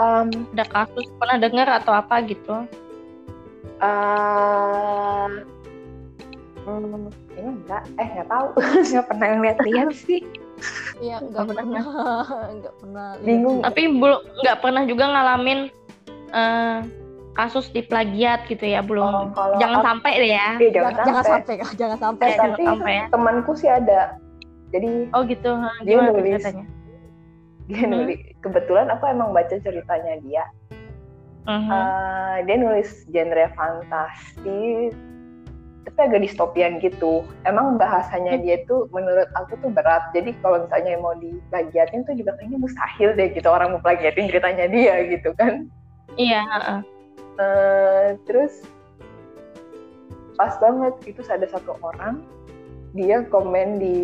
Um, 0.01 0.49
Ada 0.57 0.65
kasus 0.65 1.05
pernah 1.21 1.37
dengar 1.37 1.69
atau 1.69 1.93
apa 1.93 2.25
gitu? 2.25 2.65
uh, 3.81 5.27
hmm, 6.65 7.09
ini 7.37 7.49
enggak, 7.49 7.83
eh 7.97 8.07
nggak 8.17 8.29
tahu, 8.29 8.47
nggak 8.89 9.05
pernah 9.09 9.27
ngeliat-liat 9.37 9.89
sih. 10.05 10.21
Iya, 11.01 11.17
nggak 11.17 11.33
Nggak 11.33 11.45
pernah, 11.49 11.85
nggak 12.61 12.73
pernah. 12.77 13.07
lihat 13.17 13.25
Bingung. 13.25 13.59
Tapi 13.65 13.81
belum 13.97 14.21
nggak 14.45 14.57
pernah 14.61 14.83
juga 14.85 15.05
ngalamin 15.09 15.59
eh, 16.31 16.77
kasus 17.31 17.67
di 17.69 17.81
plagiat 17.81 18.43
gitu 18.45 18.65
ya 18.65 18.79
belum. 18.79 19.07
Oh, 19.07 19.25
kalau 19.31 19.55
Jangan 19.55 19.77
aku- 19.77 19.87
sampai 19.87 20.11
deh 20.17 20.31
ya. 20.31 20.47
Iya, 20.57 20.69
jangan, 20.69 20.91
jangan, 20.91 21.05
jangan 21.05 21.23
sampai. 21.25 21.55
jangan 21.79 21.97
sampai. 21.97 22.23
Eh, 22.23 22.31
Jangan 22.31 22.49
tapi 22.49 22.63
sampai 22.65 22.93
ya. 22.93 23.05
temanku 23.07 23.51
sih 23.53 23.69
ada. 23.69 24.01
Jadi 24.69 24.91
Oh 25.11 25.21
gitu. 25.23 25.51
Hah, 25.51 25.75
Dia 25.81 25.95
nulis. 26.01 26.39
ceritanya? 26.39 26.65
dia 27.63 27.81
Hmm. 27.81 27.91
nulis. 27.93 28.19
Kebetulan 28.39 28.87
aku 28.89 29.03
emang 29.05 29.31
baca 29.31 29.51
ceritanya 29.53 30.13
dia. 30.19 30.43
Mhm. 31.41 31.69
Eh, 31.69 32.35
dia 32.45 32.55
nulis 32.55 32.89
genre 33.07 33.45
fantasi, 33.51 34.91
tapi 35.81 35.99
agak 35.99 36.21
distopian 36.21 36.77
gitu. 36.77 37.23
Emang 37.41 37.75
bahasanya 37.75 38.35
Hmm. 38.35 38.43
dia 38.43 38.61
tuh 38.65 38.85
menurut 38.89 39.25
aku 39.33 39.55
tuh 39.57 39.69
berat. 39.69 40.03
Jadi 40.11 40.35
kalau 40.37 40.61
misalnya 40.61 40.99
mau 40.99 41.15
diplagiatin 41.15 42.03
tuh 42.03 42.13
juga 42.13 42.35
kayaknya 42.35 42.59
mustahil 42.59 43.09
deh 43.13 43.27
gitu 43.29 43.47
orang 43.47 43.71
mau 43.71 43.81
plagiatin 43.81 44.27
ceritanya 44.27 44.67
dia 44.67 44.95
gitu 45.07 45.31
kan. 45.33 45.65
Iya. 46.15 46.41
Eh, 47.39 48.07
terus 48.27 48.63
pas 50.35 50.57
banget 50.57 50.93
itu 51.05 51.21
ada 51.29 51.45
satu 51.47 51.77
orang 51.81 52.21
dia 52.91 53.23
komen 53.29 53.79
di 53.79 53.97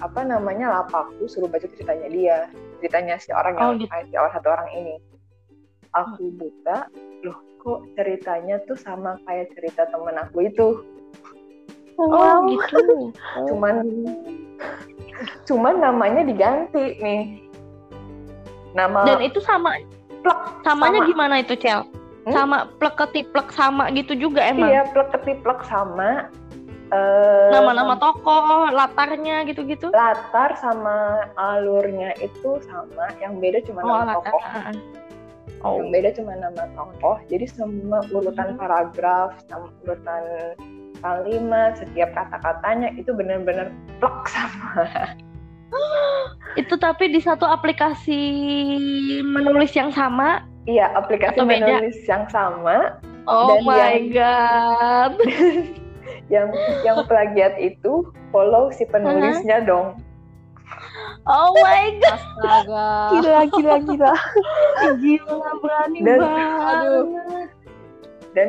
apa 0.00 0.24
namanya 0.24 0.80
lapakku 0.80 1.28
suruh 1.28 1.50
baca 1.50 1.68
ceritanya 1.68 2.08
dia 2.08 2.36
ceritanya 2.80 3.20
si 3.20 3.34
orang 3.34 3.52
yang 3.58 3.68
Oh, 3.68 3.74
gitu. 3.76 3.92
si 4.08 4.14
orang 4.16 4.32
satu 4.32 4.48
orang 4.48 4.68
ini 4.72 4.94
aku 5.92 6.32
buka 6.38 6.88
loh 7.20 7.36
kok 7.60 7.84
ceritanya 7.98 8.56
tuh 8.64 8.78
sama 8.80 9.20
kayak 9.28 9.52
cerita 9.52 9.84
temen 9.92 10.16
aku 10.16 10.48
itu 10.48 10.68
Oh 12.00 12.48
gitu. 12.48 13.12
cuman 13.52 13.84
cuman 15.44 15.74
namanya 15.76 16.24
diganti 16.24 16.96
nih 16.96 17.44
nama 18.72 19.04
Dan 19.04 19.20
itu 19.20 19.42
sama 19.44 19.76
plek 20.20 20.40
samanya 20.62 21.00
sama. 21.00 21.08
gimana 21.08 21.34
itu 21.38 21.54
Cel? 21.54 21.80
Hmm? 22.20 22.32
Sama 22.32 22.58
plek 22.76 22.94
ketiplek 22.96 23.48
sama 23.50 23.88
gitu 23.90 24.12
juga 24.14 24.44
emang. 24.44 24.68
iya 24.68 24.84
plek 24.86 25.08
ketiplek 25.10 25.64
sama 25.64 26.28
eh, 26.90 27.48
Nama-nama 27.50 27.94
tokoh, 27.96 28.68
latarnya 28.68 29.44
gitu-gitu. 29.44 29.88
latar 29.90 30.52
sama 30.54 31.22
alurnya 31.34 32.12
itu 32.18 32.58
sama 32.60 33.08
yang 33.16 33.38
beda 33.38 33.62
cuma 33.62 33.80
Oh, 33.80 33.88
nama 33.96 34.04
latar. 34.10 34.26
tokoh 34.26 34.42
heeh. 34.44 34.74
Oh. 35.60 35.76
yang 35.76 35.88
beda 35.90 36.10
cuma 36.12 36.32
nama 36.34 36.64
tokoh 36.72 37.16
jadi 37.26 37.46
semua 37.46 38.00
urutan 38.08 38.52
Mhm. 38.52 38.58
paragraf 38.58 39.30
sama 39.46 39.68
urutan 39.80 40.22
kalimat 40.98 41.76
setiap 41.76 42.10
kata-katanya 42.10 42.92
itu 42.92 43.12
benar-benar 43.12 43.68
plek 43.96 44.18
sama 44.26 44.84
Itu 46.52 46.74
tapi 46.76 47.08
di 47.08 47.18
satu 47.18 47.44
aplikasi 47.44 48.20
menulis 49.22 49.70
yang 49.72 49.90
sama. 49.90 50.42
iya 50.64 50.92
aplikasi 50.92 51.34
Atau 51.34 51.46
beda? 51.46 51.66
menulis 51.80 51.98
yang 52.04 52.24
sama 52.26 53.00
Oh 53.24 53.56
Dan 53.56 53.64
my 53.64 53.78
yang- 53.96 54.08
god. 54.12 55.12
yang 56.34 56.48
yang 56.82 56.98
plagiat 57.04 57.54
itu 57.56 58.04
follow 58.28 58.68
si 58.68 58.84
penulisnya 58.84 59.62
dong 59.62 59.96
Oh 61.24 61.50
my 61.56 61.86
god. 62.02 62.12
Astaga. 62.12 62.88
Gila, 63.12 63.40
gila, 63.48 63.76
gila. 63.82 64.14
Gila 65.02 65.48
berani 65.58 65.98
Dan- 66.00 66.20
banget. 66.20 66.48
Aduh. 66.60 67.04
dan 68.30 68.48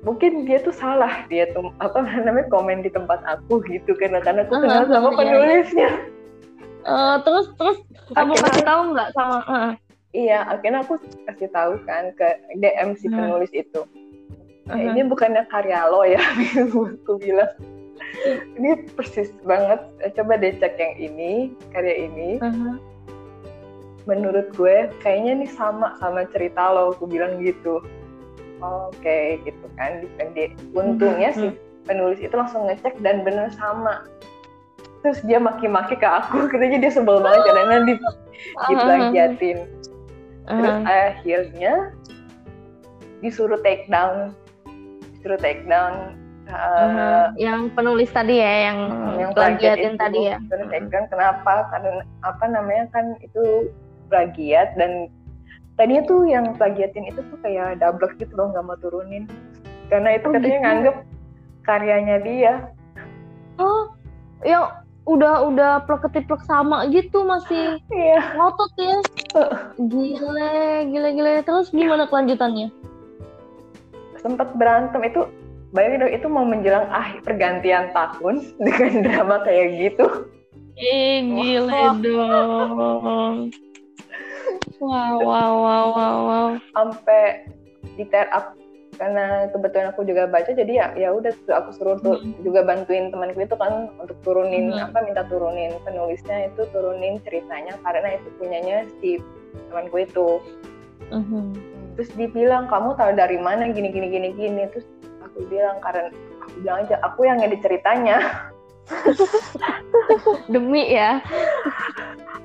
mungkin 0.00 0.44
dia 0.44 0.56
tuh 0.58 0.72
salah 0.72 1.12
dia 1.26 1.44
tuh 1.50 1.68
apa 1.76 2.00
namanya 2.00 2.48
komen 2.48 2.80
di 2.80 2.88
tempat 2.88 3.20
aku 3.22 3.60
gitu 3.64 3.92
karena 3.94 4.16
karena 4.18 4.44
aku 4.44 4.56
kenal 4.56 4.80
Uh-huh, 4.80 5.12
sama 5.12 5.20
iya, 5.20 5.60
iya. 5.60 5.90
Eh, 6.80 7.16
terus 7.22 7.46
terus 7.54 7.78
kamu 8.10 8.32
Akhirnya- 8.32 8.44
kasih 8.48 8.64
tahu 8.64 8.80
nggak 8.92 9.08
sama 9.12 9.38
heeh. 9.44 9.72
Iya, 10.10 10.38
akhirnya 10.42 10.80
aku 10.82 10.94
kasih 11.24 11.48
tahu 11.48 11.72
kan 11.84 12.10
ke 12.12 12.28
DM 12.58 12.98
si 12.98 13.06
Hmm. 13.06 13.14
penulis 13.16 13.52
itu. 13.52 13.86
"Eh, 14.66 14.74
Mhm. 14.74 14.86
ini 14.90 15.00
bukannya 15.06 15.46
karya 15.46 15.86
lo 15.86 16.02
ya, 16.02 16.18
aku 16.98 17.14
bilang. 17.16 17.50
Ini 18.56 18.90
persis 18.92 19.30
banget. 19.42 19.78
Eh, 20.00 20.10
Coba 20.10 20.34
deh 20.34 20.50
cek 20.52 20.74
yang 20.74 20.94
ini, 20.98 21.32
karya 21.70 22.10
ini. 22.10 22.42
Mhm. 22.42 22.74
Menurut 24.04 24.50
gue, 24.52 24.90
kayaknya 24.98 25.44
nih 25.44 25.50
sama 25.52 25.94
sama 25.96 26.26
cerita 26.26 26.72
lo. 26.72 26.90
Aku 26.90 27.06
bilang 27.06 27.38
gitu. 27.38 27.78
Oke, 28.58 29.38
gitu 29.40 29.66
kan. 29.74 30.02
Di- 30.34 30.56
Untungnya 30.72 31.30
si 31.30 31.54
penulis 31.84 32.18
itu 32.18 32.32
langsung 32.32 32.66
ngecek 32.66 32.98
dan 32.98 33.22
bener 33.22 33.46
sama. 33.52 34.04
Terus 35.00 35.18
dia 35.24 35.40
maki-maki 35.40 35.96
ke 35.96 36.04
aku, 36.04 36.44
katanya 36.52 36.78
dia 36.78 36.92
sebel 36.92 37.20
banget 37.20 37.40
karena 37.46 37.76
di 37.84 37.94
diplagiatin. 38.68 39.58
Terus 40.44 40.76
Mhm. 40.76 40.84
akhirnya 40.84 41.74
disuruh 43.20 43.60
take 43.60 43.84
down, 43.86 44.32
disuruh 45.14 45.38
take 45.38 45.64
down 45.64 46.16
uh, 46.48 47.30
Mhm. 47.30 47.38
yang 47.38 47.60
penulis 47.72 48.10
tadi 48.10 48.40
ya 48.40 48.72
yang, 48.72 48.78
yang 49.16 49.30
plagiat 49.30 49.78
plagiatin 49.78 49.94
itu. 49.94 50.00
tadi 50.00 50.20
ya. 50.26 50.36
Disuruh 50.42 50.68
take 50.68 50.88
down 50.90 51.06
kenapa? 51.08 51.54
Karena 51.70 51.90
apa 52.20 52.44
namanya 52.48 52.84
kan 52.90 53.14
itu 53.20 53.70
plagiat 54.10 54.74
dan 54.74 55.06
tadinya 55.78 56.02
tuh 56.04 56.26
yang 56.26 56.44
plagiatin 56.58 57.06
itu 57.06 57.22
tuh 57.22 57.38
kayak 57.40 57.78
double 57.78 58.10
gitu 58.18 58.32
loh 58.34 58.50
nggak 58.50 58.64
mau 58.66 58.76
turunin 58.82 59.24
karena 59.88 60.18
itu 60.18 60.26
Oh, 60.26 60.32
katanya 60.34 60.50
gitu. 60.50 60.64
nganggep 60.66 60.96
karyanya 61.62 62.16
dia. 62.20 62.54
Oh, 63.56 63.92
yang 64.42 64.66
udah 65.08 65.48
udah 65.48 65.70
plek 65.88 66.04
ketiplek 66.08 66.42
sama 66.44 66.84
gitu 66.92 67.24
masih 67.24 67.80
Iya. 67.88 68.36
ngotot 68.36 68.72
ya. 68.76 68.96
Gile, 69.80 70.52
gile, 70.92 71.08
gile. 71.16 71.32
Terus 71.42 71.72
gimana 71.72 72.04
kelanjutannya? 72.06 72.68
Sempat 74.20 74.52
berantem 74.60 75.00
itu 75.08 75.24
bayangin 75.72 76.04
dong 76.04 76.12
itu 76.12 76.26
mau 76.28 76.44
menjelang 76.44 76.86
akhir 76.92 77.24
pergantian 77.24 77.88
tahun 77.96 78.44
dengan 78.64 78.92
drama 79.06 79.36
kayak 79.42 79.66
gitu. 79.80 80.06
Eh, 80.76 81.24
gile 81.24 81.80
dong. 82.04 83.48
Wow, 84.80 85.20
wow, 85.20 85.52
wow, 85.60 85.86
wow, 85.92 86.16
wow. 86.24 86.48
sampai 86.72 87.44
di 88.00 88.04
tear 88.08 88.32
up 88.32 88.56
karena 89.00 89.48
kebetulan 89.48 89.96
aku 89.96 90.04
juga 90.04 90.28
baca 90.28 90.52
jadi 90.52 90.68
ya 90.68 90.86
ya 90.92 91.08
udah 91.08 91.32
aku 91.56 91.72
suruh 91.72 91.96
tuh 92.04 92.20
Hmm. 92.20 92.36
juga 92.44 92.60
bantuin 92.60 93.08
temanku 93.08 93.40
itu 93.40 93.56
kan 93.56 93.88
untuk 93.96 94.12
turunin 94.20 94.76
Hmm. 94.76 94.92
apa 94.92 95.00
minta 95.00 95.24
turunin 95.24 95.72
penulisnya 95.88 96.52
itu 96.52 96.68
turunin 96.68 97.16
ceritanya 97.24 97.80
karena 97.80 98.20
itu 98.20 98.28
punyanya 98.36 98.84
si 99.00 99.16
temanku 99.72 100.04
itu 100.04 100.44
Mhm. 101.08 101.56
terus 101.96 102.12
dibilang 102.12 102.68
kamu 102.68 102.92
tahu 103.00 103.16
dari 103.16 103.40
mana 103.40 103.72
gini 103.72 103.88
gini 103.88 104.12
gini 104.12 104.28
gini 104.36 104.68
terus 104.68 104.84
aku 105.24 105.48
bilang 105.48 105.80
karena 105.80 106.12
aku 106.44 106.60
bilang 106.60 106.84
aja 106.84 107.00
aku 107.00 107.24
yang 107.24 107.40
ngedit 107.40 107.64
ceritanya 107.64 108.20
Demi 110.50 110.90
ya. 110.90 111.22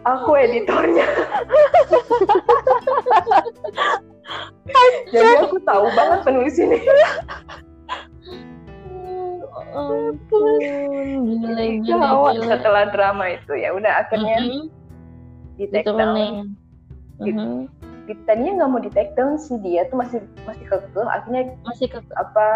Aku 0.06 0.38
editornya. 0.38 1.10
Jadi 5.14 5.32
aku 5.40 5.58
tahu 5.62 5.86
banget 5.94 6.20
penulis 6.26 6.56
ini. 6.58 6.80
ampun, 9.76 10.56
gila, 11.28 11.64
gila, 11.84 12.08
Gawat 12.08 12.34
gila. 12.36 12.48
setelah 12.48 12.84
drama 12.92 13.26
itu 13.32 13.54
ya 13.56 13.72
udah 13.72 14.04
akhirnya 14.04 14.38
Mhm, 14.42 14.62
di 15.56 15.66
take 15.68 15.84
down. 15.86 15.96
diturunin. 15.96 16.36
Mhm, 17.20 17.52
Di- 18.06 18.22
Tadinya 18.24 18.52
nggak 18.62 18.70
mau 18.70 18.80
di 18.80 18.92
take 18.94 19.18
down 19.18 19.34
sih 19.36 19.58
dia 19.60 19.84
tuh 19.90 19.98
masih 19.98 20.22
masih 20.46 20.62
kekeh. 20.70 21.08
Akhirnya 21.10 21.58
Masih 21.66 21.90
ke 21.90 21.98
apa 22.14 22.48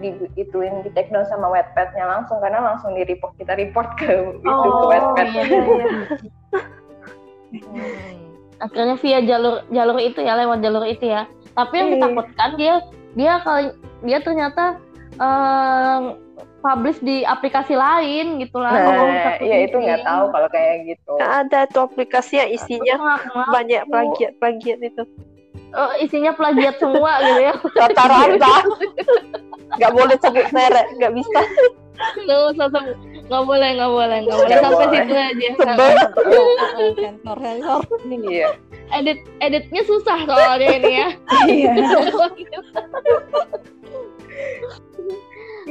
di 0.00 0.08
ituin 0.34 0.80
di 0.80 0.90
take 0.96 1.12
down 1.12 1.28
sama 1.28 1.52
Wattpad-nya 1.52 2.08
langsung 2.08 2.40
karena 2.40 2.64
langsung 2.64 2.96
di 2.96 3.04
report 3.04 3.36
kita 3.36 3.52
report 3.52 3.88
ke 4.00 4.08
itu 4.40 4.48
ke 4.48 4.84
Oh, 4.84 4.88
Wattpad. 4.88 5.26
iya, 5.28 5.42
iya. 5.44 5.86
Hmm. 7.54 8.33
Akhirnya 8.64 8.96
via 8.96 9.20
jalur 9.20 9.54
jalur 9.68 9.98
itu 9.98 10.18
ya 10.18 10.34
lewat 10.34 10.58
jalur 10.58 10.84
itu 10.84 11.04
ya 11.04 11.28
tapi 11.52 11.74
yang 11.76 11.88
Iya. 11.88 11.94
ditakutkan 11.94 12.50
dia 12.56 12.74
dia 13.12 13.32
kali 13.38 13.68
dia 14.02 14.18
ternyata 14.18 14.64
eh, 15.14 16.00
publish 16.58 16.96
di 16.98 17.20
aplikasi 17.22 17.76
lain 17.76 18.40
gitu 18.40 18.56
lah 18.56 18.72
Nah, 18.72 19.36
ya 19.38 19.56
itu 19.62 19.76
nggak 19.76 20.00
tahu 20.00 20.24
kalau 20.32 20.48
kayak 20.48 20.76
gitu. 20.88 21.12
Nggak 21.14 21.32
ada 21.44 21.60
tuh 21.68 21.82
aplikasi 21.84 22.34
yang 22.40 22.50
isinya 22.50 22.94
banyak 23.52 23.84
plagiat 23.84 24.32
plagiat 24.40 24.80
itu. 24.80 25.04
Oh, 25.70 25.92
isinya 26.00 26.32
plagiat 26.32 26.80
semua 26.80 27.20
gitu 27.20 27.40
ya 27.42 27.54
Rata-rata. 27.84 28.54
Nggak 29.76 29.92
boleh 29.92 30.16
sebut 30.16 30.46
merek, 30.50 30.86
nggak 30.96 31.12
bisa. 31.12 31.40
nggak 32.24 32.40
usah 32.54 32.66
sebut. 32.70 32.96
Nggak 33.24 33.42
boleh 33.48 33.68
nggak 33.76 33.90
boleh 33.92 34.18
nggak 34.28 34.36
boleh 34.36 34.56
sampai 34.60 34.86
situ 34.92 35.14
aja 35.16 35.48
Sebel. 35.56 35.90
sensor 37.00 37.36
sensor 37.40 37.80
Iya. 38.28 38.48
edit 38.92 39.18
editnya 39.40 39.82
susah 39.88 40.18
soalnya 40.28 40.68
ini 40.76 40.92
ya 40.92 41.08
Iya. 41.48 41.72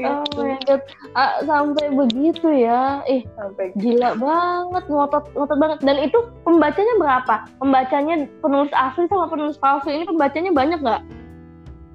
oh 0.09 0.25
my 0.41 0.57
god 0.65 0.81
Ah, 1.13 1.37
sampai 1.45 1.93
begitu 1.93 2.49
ya 2.49 3.05
ih 3.05 3.21
Sampai 3.37 3.69
Gila 3.77 4.17
banget, 4.17 4.89
ngotot 4.89 5.29
ngotot 5.37 5.57
banget. 5.61 5.85
Dan 5.85 6.01
itu 6.01 6.17
pembacanya 6.41 6.97
berapa? 6.97 7.45
Pembacanya 7.61 8.25
penulis 8.41 8.73
asli 8.73 9.05
sama 9.05 9.29
penulis 9.29 9.53
palsu 9.61 9.93
ini 9.93 10.09
pembacanya 10.09 10.49
banyak 10.49 10.81
nggak? 10.81 11.01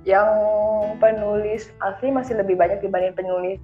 yang 0.06 0.24
penulis 1.04 1.68
asli 1.84 2.08
masih 2.08 2.40
lebih 2.40 2.56
banyak 2.56 2.80
dibanding 2.80 3.12
penulis 3.12 3.60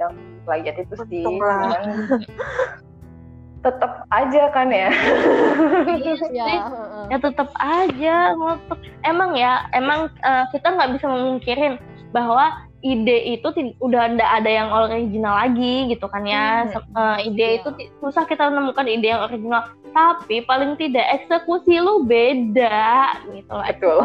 yang 0.00 0.12
plagiat 0.48 0.76
itu 0.80 0.94
sih. 1.06 1.24
Tetap 3.60 4.08
aja 4.08 4.48
kan 4.56 4.72
ya. 4.72 4.88
ya 6.00 6.14
Sih, 6.16 6.40
heeh. 6.40 7.04
Ya 7.12 7.16
tetap 7.20 7.52
aja 7.60 8.32
ngotot. 8.32 8.80
Emang 9.04 9.36
ya, 9.36 9.68
emang 9.76 10.08
eh, 10.24 10.44
kita 10.56 10.72
nggak 10.72 10.96
bisa 10.96 11.06
memungkirin 11.12 11.76
bahwa 12.16 12.56
ide 12.80 13.36
itu 13.36 13.52
udah 13.84 14.16
nggak 14.16 14.32
ada 14.40 14.48
yang 14.50 14.72
original 14.72 15.36
lagi 15.44 15.92
gitu 15.92 16.08
kan 16.08 16.24
ya. 16.24 16.72
Hmm. 16.72 17.20
Eh, 17.20 17.28
ide 17.28 17.44
Iya. 17.44 17.56
itu 17.60 17.68
susah 18.00 18.24
kita 18.24 18.48
menemukan 18.48 18.88
ide 18.88 19.12
yang 19.12 19.28
original. 19.28 19.68
Tapi 19.92 20.40
paling 20.48 20.80
tidak 20.80 21.20
eksekusi 21.20 21.84
lu 21.84 22.08
beda 22.08 23.12
gitu 23.28 23.52
lah. 23.52 23.68
Betul. 23.68 23.98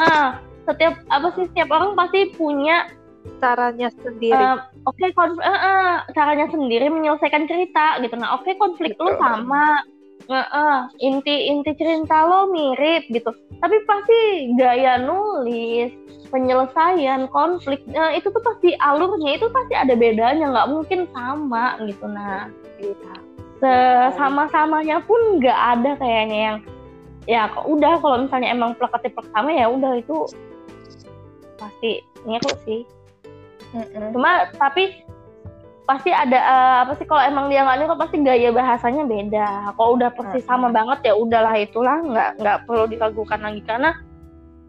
Nah, 0.00 0.40
setiap 0.64 0.94
apa 1.12 1.36
sih 1.36 1.44
setiap 1.52 1.68
orang 1.68 1.92
pasti 1.92 2.32
punya 2.32 2.88
Caranya 3.42 3.88
sendiri. 4.00 4.38
eh, 4.38 4.56
oke 4.84 5.06
konf- 5.12 5.42
eh, 5.44 5.60
eh, 5.60 5.94
caranya 6.16 6.46
sendiri 6.48 6.86
menyelesaikan 6.88 7.44
cerita 7.46 8.00
gitu. 8.00 8.14
Nah, 8.16 8.40
oke 8.40 8.50
konflik 8.56 8.96
lu 8.96 9.12
Betul. 9.12 9.20
sama 9.20 9.82
Eh, 10.26 10.34
eh, 10.42 10.78
inti 11.06 11.54
inti 11.54 11.70
cerita 11.78 12.26
lo 12.26 12.50
mirip 12.50 13.06
gitu. 13.14 13.30
Tapi 13.62 13.76
pasti 13.86 14.18
gaya 14.58 14.98
nulis, 14.98 15.94
penyelesaian 16.34 17.30
konflik 17.30 17.78
eh, 17.94 18.18
itu 18.18 18.34
tuh 18.34 18.42
pasti 18.42 18.74
alurnya 18.82 19.38
itu 19.38 19.46
pasti 19.54 19.78
ada 19.78 19.94
bedanya, 19.94 20.50
nggak 20.50 20.70
mungkin 20.74 21.06
sama 21.14 21.78
gitu. 21.86 22.10
Nah, 22.10 22.50
Iya. 22.82 24.10
sama-samanya 24.18 24.98
pun 25.06 25.38
nggak 25.38 25.60
ada 25.78 25.94
kayaknya 25.96 26.38
yang 26.50 26.58
ya 27.30 27.46
kok 27.50 27.66
udah 27.66 27.94
kalau 28.02 28.26
misalnya 28.26 28.50
emang 28.50 28.74
plakatif 28.78 29.14
pertama 29.14 29.48
ya 29.54 29.66
udah 29.70 29.98
itu 29.98 30.26
pasti 31.56 32.02
ngiru 32.26 32.50
sih 32.66 32.82
cuma 34.12 34.48
tapi 34.56 35.06
pasti 35.86 36.10
ada 36.10 36.36
eh, 36.36 36.76
apa 36.82 36.92
sih 36.98 37.06
kalau 37.06 37.22
emang 37.22 37.46
dia 37.46 37.62
nggak 37.62 37.78
niru 37.78 37.94
pasti 37.94 38.18
gaya 38.20 38.50
bahasanya 38.50 39.06
beda. 39.06 39.72
Kalau 39.78 39.90
udah 39.94 40.10
persis 40.12 40.42
sama 40.44 40.68
banget 40.74 41.06
ya 41.06 41.14
udahlah 41.14 41.54
itulah. 41.54 42.02
Nggak 42.02 42.30
nggak 42.42 42.58
perlu 42.66 42.84
diragukan 42.90 43.40
lagi. 43.40 43.62
Karena 43.62 43.94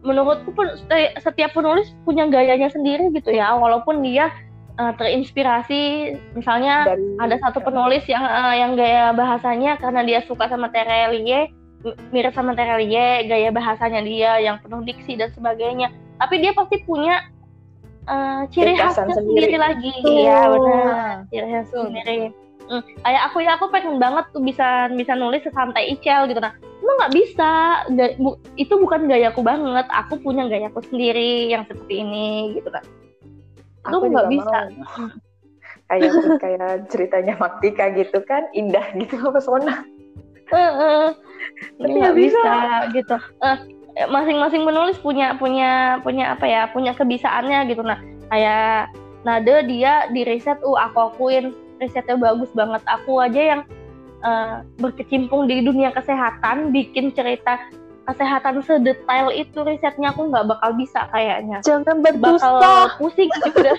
menurutku 0.06 0.54
pun 0.54 0.70
seti- 0.78 1.18
setiap 1.18 1.58
penulis 1.58 1.90
punya 2.06 2.30
gayanya 2.30 2.70
sendiri 2.70 3.10
gitu 3.10 3.34
ya. 3.34 3.50
Walaupun 3.58 4.06
dia 4.06 4.30
eh, 4.78 4.92
terinspirasi 4.94 6.14
misalnya 6.38 6.86
Dari 6.86 7.18
ada 7.18 7.36
satu 7.42 7.66
penulis 7.66 8.06
yang 8.06 8.22
eh, 8.22 8.54
yang 8.62 8.78
gaya 8.78 9.10
bahasanya 9.10 9.74
karena 9.82 10.06
dia 10.06 10.22
suka 10.22 10.46
sama 10.46 10.70
Terelie 10.70 11.50
mirip 12.10 12.34
sama 12.34 12.54
Terelie 12.54 13.26
gaya 13.26 13.50
bahasanya 13.50 14.02
dia 14.06 14.38
yang 14.38 14.62
penuh 14.62 14.86
diksi 14.86 15.18
dan 15.18 15.34
sebagainya. 15.34 15.90
Tapi 16.22 16.42
dia 16.42 16.54
pasti 16.54 16.82
punya 16.86 17.26
eh, 18.08 18.40
ciri 18.48 18.72
khasnya 18.74 19.12
sendiri. 19.12 19.52
sendiri, 19.52 19.56
lagi 19.56 19.92
iya 20.02 20.38
benar 20.46 20.86
ciri 21.28 21.46
khas 21.48 21.66
Betul. 21.68 21.84
sendiri 21.86 22.18
Hmm, 22.68 22.84
kayak 23.00 23.32
aku 23.32 23.40
ya 23.40 23.56
aku 23.56 23.72
pengen 23.72 23.96
banget 23.96 24.28
tuh 24.28 24.44
bisa 24.44 24.92
bisa 24.92 25.16
nulis 25.16 25.40
sesantai 25.40 25.88
Icel 25.88 26.28
gitu 26.28 26.36
nah 26.36 26.52
emang 26.52 26.96
nggak 27.00 27.14
bisa 27.16 27.50
Ga- 27.96 28.16
bu- 28.20 28.36
itu 28.54 28.76
bukan 28.76 29.08
gayaku 29.08 29.40
banget 29.40 29.88
aku 29.88 30.20
punya 30.20 30.44
gayaku 30.44 30.84
sendiri 30.84 31.48
yang 31.48 31.64
seperti 31.64 32.04
ini 32.04 32.52
gitu 32.52 32.68
kan 32.68 32.84
Aku 33.88 34.04
nggak 34.04 34.28
bisa 34.28 34.58
mau. 34.84 35.08
kayak 35.88 36.12
kayak 36.36 36.92
ceritanya 36.92 37.40
Maktika 37.40 37.88
gitu 37.96 38.20
kan 38.28 38.44
indah 38.52 38.84
gitu 38.92 39.16
pesona. 39.32 39.80
Heeh. 40.52 41.16
Tapi 41.72 41.88
nggak 41.88 42.16
bisa. 42.20 42.36
bisa 42.36 42.92
gitu 42.92 43.16
Eh, 43.40 43.58
masing-masing 44.06 44.62
penulis 44.62 44.94
punya 45.02 45.34
punya 45.34 45.98
punya 46.06 46.38
apa 46.38 46.46
ya 46.46 46.62
punya 46.70 46.94
kebisaannya 46.94 47.66
gitu. 47.66 47.82
Nah 47.82 47.98
kayak 48.30 48.94
Nade 49.26 49.66
dia 49.66 50.06
di 50.14 50.22
riset 50.22 50.62
uh 50.62 50.78
aku 50.78 51.10
akuin 51.10 51.50
risetnya 51.82 52.14
bagus 52.14 52.50
banget. 52.54 52.82
Aku 52.86 53.18
aja 53.18 53.58
yang 53.58 53.60
eh, 54.22 54.62
berkecimpung 54.78 55.50
di 55.50 55.66
dunia 55.66 55.90
kesehatan 55.90 56.70
bikin 56.70 57.10
cerita 57.10 57.58
kesehatan 58.08 58.64
sedetail 58.64 59.28
itu 59.34 59.58
risetnya 59.66 60.14
aku 60.14 60.30
nggak 60.30 60.46
bakal 60.46 60.70
bisa 60.78 61.10
kayaknya. 61.12 61.58
Jangan 61.66 62.00
bakal 62.00 62.22
berdusta. 62.22 62.94
pusing 62.96 63.30
juga 63.44 63.74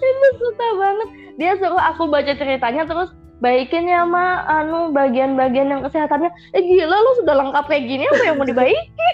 itu 0.00 0.28
susah 0.40 0.70
banget. 0.76 1.08
Dia 1.40 1.52
suruh 1.56 1.80
aku 1.80 2.08
baca 2.08 2.32
ceritanya 2.36 2.84
terus 2.84 3.12
baikin 3.40 3.88
ya 3.88 4.04
ma. 4.04 4.44
Anu 4.46 4.92
bagian-bagian 4.92 5.72
yang 5.72 5.82
kesehatannya. 5.84 6.30
Eh 6.54 6.62
gila 6.62 6.96
lu 6.96 7.12
sudah 7.24 7.34
lengkap 7.40 7.64
kayak 7.66 7.84
gini 7.88 8.04
apa 8.06 8.22
yang 8.24 8.36
mau 8.38 8.46
dibaiki 8.46 9.08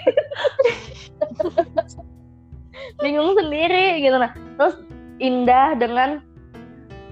bingung 3.03 3.33
sendiri 3.33 4.03
gitu. 4.03 4.15
Nah 4.19 4.31
terus 4.59 4.75
indah 5.17 5.73
dengan 5.79 6.21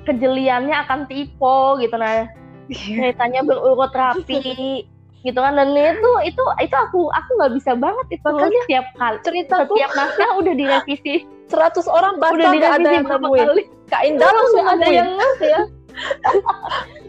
kejeliannya 0.06 0.76
akan 0.86 1.10
tipe 1.10 1.58
gitu. 1.82 1.96
Nah 1.96 2.30
ceritanya 2.70 3.42
berurut 3.42 3.92
rapi 3.96 4.86
gitu 5.26 5.40
kan. 5.40 5.58
Dan 5.58 5.74
itu 5.74 6.12
itu 6.28 6.44
itu 6.62 6.76
aku 6.76 7.10
aku 7.10 7.30
nggak 7.40 7.54
bisa 7.58 7.72
banget 7.80 8.20
itu. 8.20 8.28
Makanya 8.28 8.62
setiap 8.68 8.86
kali 9.00 9.18
Ceritaku 9.24 9.74
setiap 9.74 9.92
naskah 9.98 10.30
udah 10.38 10.54
direvisi. 10.54 11.16
100 11.46 11.86
orang 11.86 12.18
baca 12.18 12.34
udah 12.34 12.50
nggak 12.58 12.74
ada 12.74 12.78
direvisi 12.78 12.96
yang 12.96 13.06
berapa 13.08 13.28
kali. 13.32 13.64
Kak 13.86 14.02
Indah 14.02 14.30
langsung 14.34 14.66
ada 14.66 14.88
yang 14.90 15.10
ngerti 15.14 15.46
ya 15.46 15.62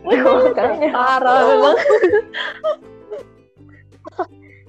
Makanya. 0.05 0.90
Parah 0.92 1.40
memang. 1.51 1.77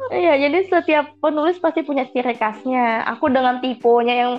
Iya, 0.08 0.39
jadi 0.39 0.63
setiap 0.71 1.19
penulis 1.19 1.60
pasti 1.60 1.84
punya 1.84 2.08
ciri 2.15 2.32
khasnya. 2.32 3.03
Aku 3.12 3.27
dengan 3.27 3.60
tipenya 3.60 4.15
yang 4.15 4.34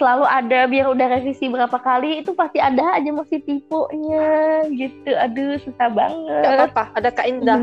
selalu 0.00 0.24
ada 0.24 0.64
biar 0.64 0.86
udah 0.88 1.06
revisi 1.12 1.44
berapa 1.52 1.76
kali 1.76 2.24
itu 2.24 2.32
pasti 2.32 2.56
ada 2.56 2.80
aja 2.96 3.12
masih 3.12 3.44
tipenya 3.44 4.64
gitu. 4.72 5.10
Aduh, 5.12 5.60
susah 5.60 5.92
Gak 5.92 5.96
banget. 5.98 6.56
apa-apa, 6.56 6.82
ada 6.96 7.08
Kak 7.12 7.26
Indah. 7.28 7.60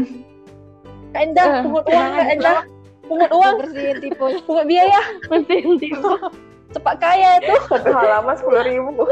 Kak 1.18 1.22
Indah, 1.26 1.46
Eh, 1.50 1.62
pungut 1.66 1.86
uang 1.90 2.12
Kak. 2.14 2.30
Indah. 2.30 2.60
Pungut 3.10 3.32
uang, 3.34 3.54
bersihin 3.58 3.98
tipunya 4.00 4.40
pungut 4.46 4.66
biaya. 4.70 5.02
Mesti 5.26 5.56
tipe. 5.82 6.12
Cepat 6.72 6.96
kaya 7.02 7.30
itu. 7.42 7.56
Satu 7.68 7.90
halaman 7.90 8.36
sepuluh 8.38 8.64
ribu. 8.64 9.04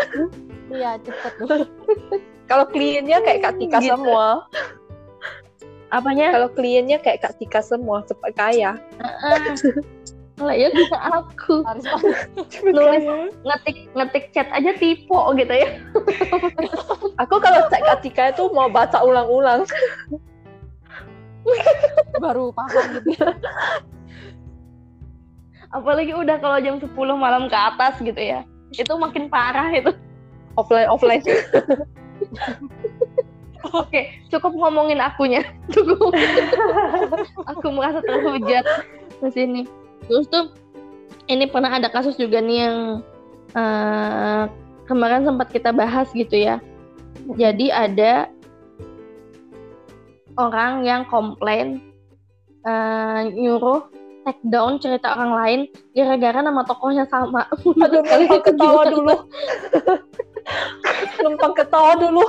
Iya 0.74 0.98
cepet 1.02 1.34
Kalau 2.50 2.66
kliennya 2.66 3.22
kayak 3.22 3.46
Kak 3.46 3.56
Tika 3.62 3.78
Gitu. 3.78 3.94
semua. 3.94 4.50
Apanya? 5.94 6.34
Kalau 6.34 6.50
kliennya 6.50 6.98
kayak 6.98 7.22
Kak 7.22 7.34
Tika 7.38 7.62
semua, 7.62 8.02
cepat 8.10 8.34
kaya. 8.34 8.74
Lah 10.40 10.56
ya 10.58 10.74
bisa 10.74 10.98
aku. 11.14 11.62
Harus 11.62 11.86
Nulis 12.74 13.06
ngetik 13.46 13.78
ngetik 13.94 14.26
chat 14.34 14.50
aja 14.50 14.74
tipe 14.82 15.20
gitu 15.38 15.54
ya. 15.54 15.70
Aku 17.22 17.38
kalau 17.38 17.70
cek 17.70 17.84
Atika 17.86 18.34
itu 18.34 18.50
mau 18.50 18.66
baca 18.66 18.98
ulang-ulang. 19.04 19.68
baru 22.18 22.50
paham 22.56 23.04
gitu. 23.06 23.30
Apalagi 25.70 26.18
udah 26.18 26.42
kalau 26.42 26.58
jam 26.64 26.82
10 26.82 26.90
malam 27.14 27.46
ke 27.46 27.58
atas 27.58 28.00
gitu 28.02 28.18
ya. 28.18 28.42
Itu 28.74 28.98
makin 28.98 29.30
parah 29.30 29.70
itu. 29.70 29.94
Offline 30.58 30.90
offline. 30.90 31.24
Oke, 33.76 34.24
cukup 34.32 34.56
ngomongin 34.56 35.04
akunya. 35.04 35.44
Cukup. 35.76 36.16
aku 37.46 37.68
merasa 37.76 38.00
terhujat 38.02 38.66
di 39.20 39.30
sini. 39.30 39.62
Terus 40.08 40.26
tuh 40.32 40.56
ini 41.28 41.46
pernah 41.46 41.70
ada 41.70 41.92
kasus 41.92 42.16
juga 42.16 42.40
nih 42.40 42.58
yang 42.66 42.78
eh, 43.54 44.44
kemarin 44.88 45.28
sempat 45.28 45.52
kita 45.52 45.76
bahas 45.76 46.10
gitu 46.16 46.34
ya. 46.40 46.64
Jadi 47.36 47.70
ada 47.70 48.32
orang 50.40 50.88
yang 50.88 51.04
komplain 51.06 51.84
eh, 52.64 53.22
nyuruh 53.36 53.99
take 54.30 54.42
down 54.46 54.78
cerita 54.78 55.18
orang 55.18 55.34
lain 55.34 55.60
gara-gara 55.98 56.46
nama 56.46 56.62
tokohnya 56.62 57.10
sama. 57.10 57.50
Aduh, 57.86 58.06
numpang 58.06 58.46
ketawa 58.46 58.82
dulu. 58.86 59.16
numpang 61.26 61.54
ketawa 61.58 61.92
dulu. 61.98 62.26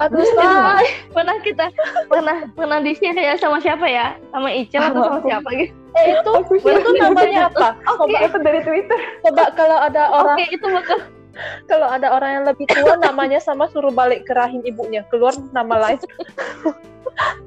Aduh, 0.00 0.24
say. 0.24 0.84
pernah 1.12 1.36
kita 1.40 1.68
pernah 2.08 2.44
pernah 2.52 2.78
di 2.80 2.96
share 2.96 3.16
ya 3.16 3.36
sama 3.36 3.60
siapa 3.60 3.84
ya? 3.84 4.16
Sama 4.32 4.48
Icel 4.48 4.80
atau 4.80 5.00
sama 5.04 5.20
siapa 5.24 5.48
gitu? 5.52 5.72
Eh, 5.94 6.04
itu 6.16 6.32
itu 6.60 6.90
namanya 6.96 7.52
apa? 7.52 7.76
Oke, 8.00 8.16
itu 8.16 8.38
dari 8.40 8.60
Twitter. 8.64 8.98
Coba 9.24 9.52
kalau 9.52 9.78
ada 9.80 10.12
orang 10.12 10.36
Oke, 10.40 10.48
itu 10.48 10.66
bakal 10.68 10.98
kalau 11.66 11.88
ada 11.90 12.08
orang 12.14 12.30
yang 12.40 12.44
lebih 12.46 12.66
tua 12.70 12.94
namanya 12.98 13.42
sama 13.42 13.66
suruh 13.70 13.90
balik 13.90 14.26
ke 14.26 14.32
rahim 14.32 14.62
ibunya 14.62 15.02
keluar 15.10 15.34
nama 15.50 15.90
lain 15.90 15.98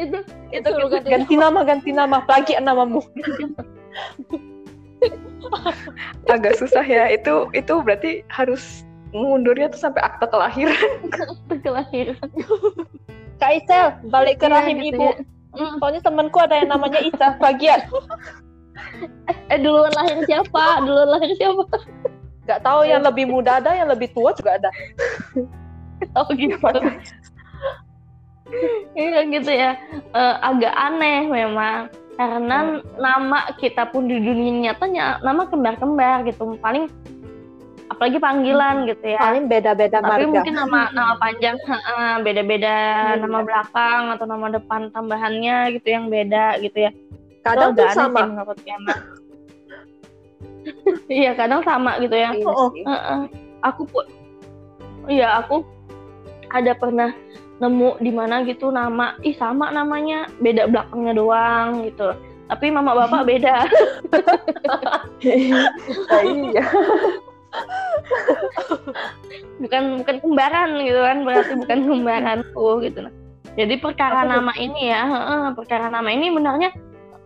itu 0.00 0.18
itu 0.52 0.68
Suruh 0.68 0.88
ganti 0.88 1.08
ganti 1.12 1.34
nama 1.36 1.60
ganti 1.64 1.90
nama 1.92 2.16
plagiat 2.24 2.64
namamu 2.64 3.00
Agak 6.30 6.54
susah 6.56 6.86
ya. 6.86 7.10
Itu 7.10 7.50
itu 7.52 7.74
berarti 7.82 8.22
harus 8.30 8.86
mundurnya 9.12 9.68
tuh 9.68 9.80
sampai 9.90 10.00
akte 10.00 10.24
kelahiran. 10.30 10.78
waktu 11.12 11.54
kelahiran. 11.60 12.28
Kak 13.42 13.50
Icel 13.58 13.86
balik 14.08 14.38
ke 14.38 14.46
Iya, 14.46 14.54
rahim 14.54 14.76
gitu 14.80 14.96
ibu 14.96 15.02
ya. 15.02 15.14
Mm. 15.52 15.74
soalnya 15.82 16.00
temanku 16.00 16.38
ada 16.40 16.56
yang 16.64 16.70
namanya 16.72 16.96
Ica 17.04 17.36
plagiat 17.36 17.84
Eh 19.52 19.58
duluan 19.60 19.92
lahir 19.92 20.24
siapa? 20.24 20.80
Duluan 20.80 21.08
lahir 21.12 21.28
siapa? 21.36 21.64
nggak 22.48 22.60
tahu 22.64 22.80
yang 22.88 23.02
lebih 23.04 23.28
muda 23.28 23.60
ada 23.60 23.70
yang 23.76 23.86
lebih 23.90 24.10
tua 24.16 24.32
juga 24.32 24.56
ada 24.58 24.70
Oh 26.18 26.26
gitu. 26.34 26.58
Iya 28.92 29.20
gitu 29.28 29.50
ya. 29.50 29.70
Eh, 30.12 30.34
agak 30.40 30.74
aneh 30.74 31.26
memang 31.26 31.88
karena 32.12 32.78
nama 33.00 33.38
kita 33.56 33.88
pun 33.88 34.04
di 34.04 34.20
dunia 34.20 34.70
nyatanya 34.70 35.18
nama 35.24 35.48
kembar-kembar 35.48 36.28
gitu. 36.28 36.56
Paling 36.60 36.86
apalagi 37.88 38.16
panggilan 38.16 38.88
gitu 38.88 39.04
ya. 39.04 39.20
paling 39.20 39.52
beda-beda 39.52 40.00
Tapi 40.00 40.24
marga 40.24 40.32
mungkin 40.32 40.54
nama 40.56 40.80
nama 40.96 41.12
panjang 41.20 41.56
beda-beda 42.24 42.76
Iya. 43.12 43.20
nama 43.20 43.38
belakang 43.44 44.02
atau 44.16 44.24
nama 44.24 44.46
depan 44.48 44.88
tambahannya 44.92 45.76
gitu 45.76 45.88
yang 45.92 46.08
beda 46.08 46.56
gitu 46.64 46.88
ya. 46.88 46.90
kadang 47.44 47.76
tuh 47.76 47.84
sama 47.92 48.32
sih. 48.56 48.72
Iya 51.10 51.34
kadang 51.36 51.60
sama 51.66 51.98
gitu 52.00 52.14
ya. 52.16 52.30
Iya 52.32 52.46
Oh, 52.48 52.70
sih. 52.72 52.86
Heeh. 52.86 53.20
Aku 53.62 53.82
pun, 53.86 54.06
iya 55.06 55.38
aku 55.38 55.62
ada 56.50 56.72
pernah 56.74 57.10
nemu 57.62 58.02
di 58.02 58.10
mana 58.10 58.42
gitu 58.42 58.74
nama, 58.74 59.14
ih 59.22 59.38
sama 59.38 59.70
namanya, 59.70 60.26
beda 60.42 60.66
belakangnya 60.66 61.14
doang 61.14 61.86
gitu. 61.86 62.10
Tapi 62.50 62.66
mama 62.74 62.92
bapak 63.06 63.22
beda. 63.24 63.56
Nah, 65.22 66.22
iya. 66.26 66.66
bukan 69.62 70.02
bukan 70.02 70.16
kembaran 70.18 70.70
gitu 70.82 70.98
kan, 70.98 71.22
berarti 71.22 71.54
bukan 71.54 71.78
kembaranku 71.86 72.68
gitu. 72.82 72.98
Nah, 73.06 73.14
Jadi 73.54 73.78
perkara 73.78 74.26
Apa 74.26 74.30
nama 74.34 74.52
ini 74.58 74.90
ya, 74.90 75.02
perkara 75.54 75.86
nama 75.86 76.10
ini 76.10 76.34
benarnya 76.34 76.74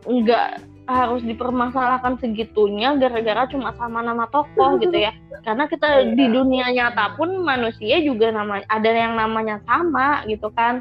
nggak 0.04 0.75
harus 0.86 1.22
dipermasalahkan 1.26 2.14
segitunya 2.22 2.94
gara-gara 2.94 3.50
cuma 3.50 3.74
sama 3.74 4.02
nama 4.02 4.30
tokoh 4.30 4.78
gitu 4.82 4.94
ya. 4.94 5.10
Karena 5.42 5.66
kita 5.66 5.86
Iya. 6.02 6.14
di 6.14 6.24
dunia 6.30 6.66
nyata 6.70 7.14
pun 7.18 7.42
manusia 7.42 7.98
juga 8.02 8.30
nama 8.30 8.62
ada 8.66 8.90
yang 8.90 9.18
namanya 9.18 9.58
sama 9.66 10.22
gitu 10.30 10.50
kan. 10.54 10.78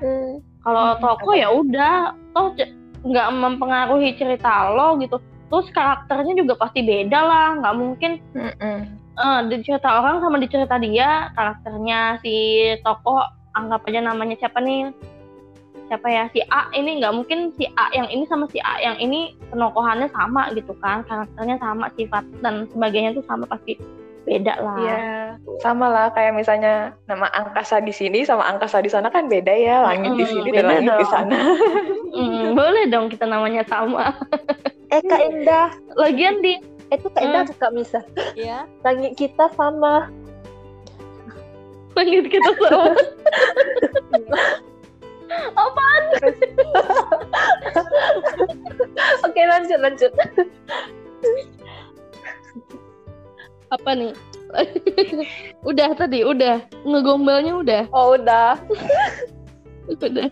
Kalau 0.61 0.97
tokoh 0.97 1.33
ya 1.37 1.49
udah, 1.53 2.13
toh 2.33 2.53
nggak 3.05 3.29
mempengaruhi 3.37 4.17
cerita 4.17 4.73
lo 4.73 4.97
gitu. 4.97 5.21
Terus 5.45 5.69
karakternya 5.69 6.33
juga 6.41 6.57
pasti 6.57 6.81
beda 6.81 7.19
lah, 7.21 7.47
nggak 7.61 7.75
mungkin 7.77 8.11
Mm-mm. 8.33 8.77
eh, 9.13 9.39
di 9.45 9.61
cerita 9.61 10.01
orang 10.01 10.25
sama 10.25 10.41
di 10.41 10.49
cerita 10.49 10.81
dia 10.81 11.29
karakternya 11.37 12.17
si 12.25 12.33
tokoh 12.81 13.21
anggap 13.53 13.85
aja 13.85 14.01
namanya 14.01 14.35
siapa 14.41 14.57
nih 14.59 14.89
siapa 15.85 16.07
ya 16.09 16.25
si 16.33 16.41
A 16.49 16.65
ini 16.73 16.97
nggak 16.97 17.13
mungkin 17.13 17.53
si 17.53 17.69
A 17.73 17.93
yang 17.93 18.09
ini 18.09 18.25
sama 18.25 18.49
si 18.49 18.57
A 18.57 18.81
yang 18.81 18.97
ini 18.97 19.37
penokohannya 19.49 20.09
sama 20.09 20.49
gitu 20.51 20.73
kan 20.81 21.05
karakternya 21.05 21.61
sama 21.61 21.93
sifat 21.93 22.25
dan 22.41 22.65
sebagainya 22.73 23.13
tuh 23.13 23.21
sama 23.25 23.45
pasti 23.45 23.77
beda 24.25 24.57
lah. 24.57 24.77
Iya, 24.81 24.97
sama 25.61 25.85
lah 25.85 26.09
kayak 26.09 26.33
misalnya 26.33 26.97
nama 27.05 27.29
angkasa 27.29 27.77
di 27.77 27.93
sini 27.93 28.25
sama 28.25 28.49
angkasa 28.49 28.81
di 28.81 28.89
sana 28.89 29.13
kan 29.13 29.29
beda 29.29 29.53
ya, 29.53 29.85
langit 29.85 30.17
di 30.17 30.25
Mm, 30.25 30.31
sini 30.33 30.49
dan 30.49 30.65
langit 30.65 30.89
di 30.89 31.05
dong. 31.05 31.13
sana. 31.13 31.37
Mm, 32.15 32.55
boleh 32.55 32.83
dong 32.89 33.05
kita 33.11 33.27
namanya 33.27 33.61
sama. 33.69 34.15
Eh 34.89 35.03
Kak 35.03 35.21
Indah. 35.21 35.67
Lagian 35.93 36.41
di 36.41 36.57
itu 36.89 37.05
Kak 37.05 37.21
Indah 37.21 37.43
Hmm. 37.43 37.51
suka 37.53 37.67
bisa 37.69 37.99
Ya, 38.33 38.65
langit 38.81 39.13
kita 39.13 39.45
sama. 39.53 40.09
Langit 41.93 42.25
kita 42.25 42.49
sama 42.57 42.97
oke 49.25 49.41
lanjut 49.41 49.79
lanjut. 49.79 50.11
Apa 53.73 53.91
nih? 53.97 54.13
Udah 55.69 55.91
tadi 55.97 56.21
udah. 56.23 56.63
Ngegombalnya 56.85 57.57
udah. 57.59 57.83
Oh 57.91 58.15
udah. 58.15 58.55
Udah. 59.89 60.29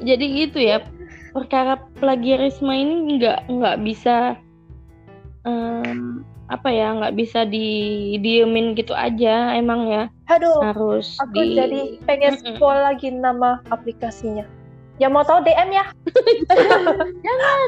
Jadi 0.00 0.24
gitu 0.44 0.58
ya 0.60 0.82
perkara 1.30 1.78
plagiarisme 2.02 2.70
ini 2.74 3.16
nggak 3.16 3.38
nggak 3.46 3.76
bisa 3.86 4.34
em, 5.46 6.26
apa 6.50 6.66
ya 6.66 6.90
nggak 6.98 7.14
bisa 7.14 7.46
didiemin 7.46 8.74
gitu 8.74 8.90
aja 8.90 9.54
emang 9.54 9.86
ya. 9.86 10.10
Aduh 10.26 10.58
harus 10.60 11.14
aku 11.22 11.38
di 11.38 11.54
jadi 11.54 12.02
pengen 12.04 12.42
Mm-mm. 12.42 12.58
spoil 12.58 12.82
lagi 12.82 13.14
nama 13.14 13.62
aplikasinya. 13.70 14.42
Yang 15.00 15.10
mau 15.16 15.24
tahu 15.24 15.40
DM 15.46 15.70
ya? 15.72 15.86
Jangan, 17.24 17.60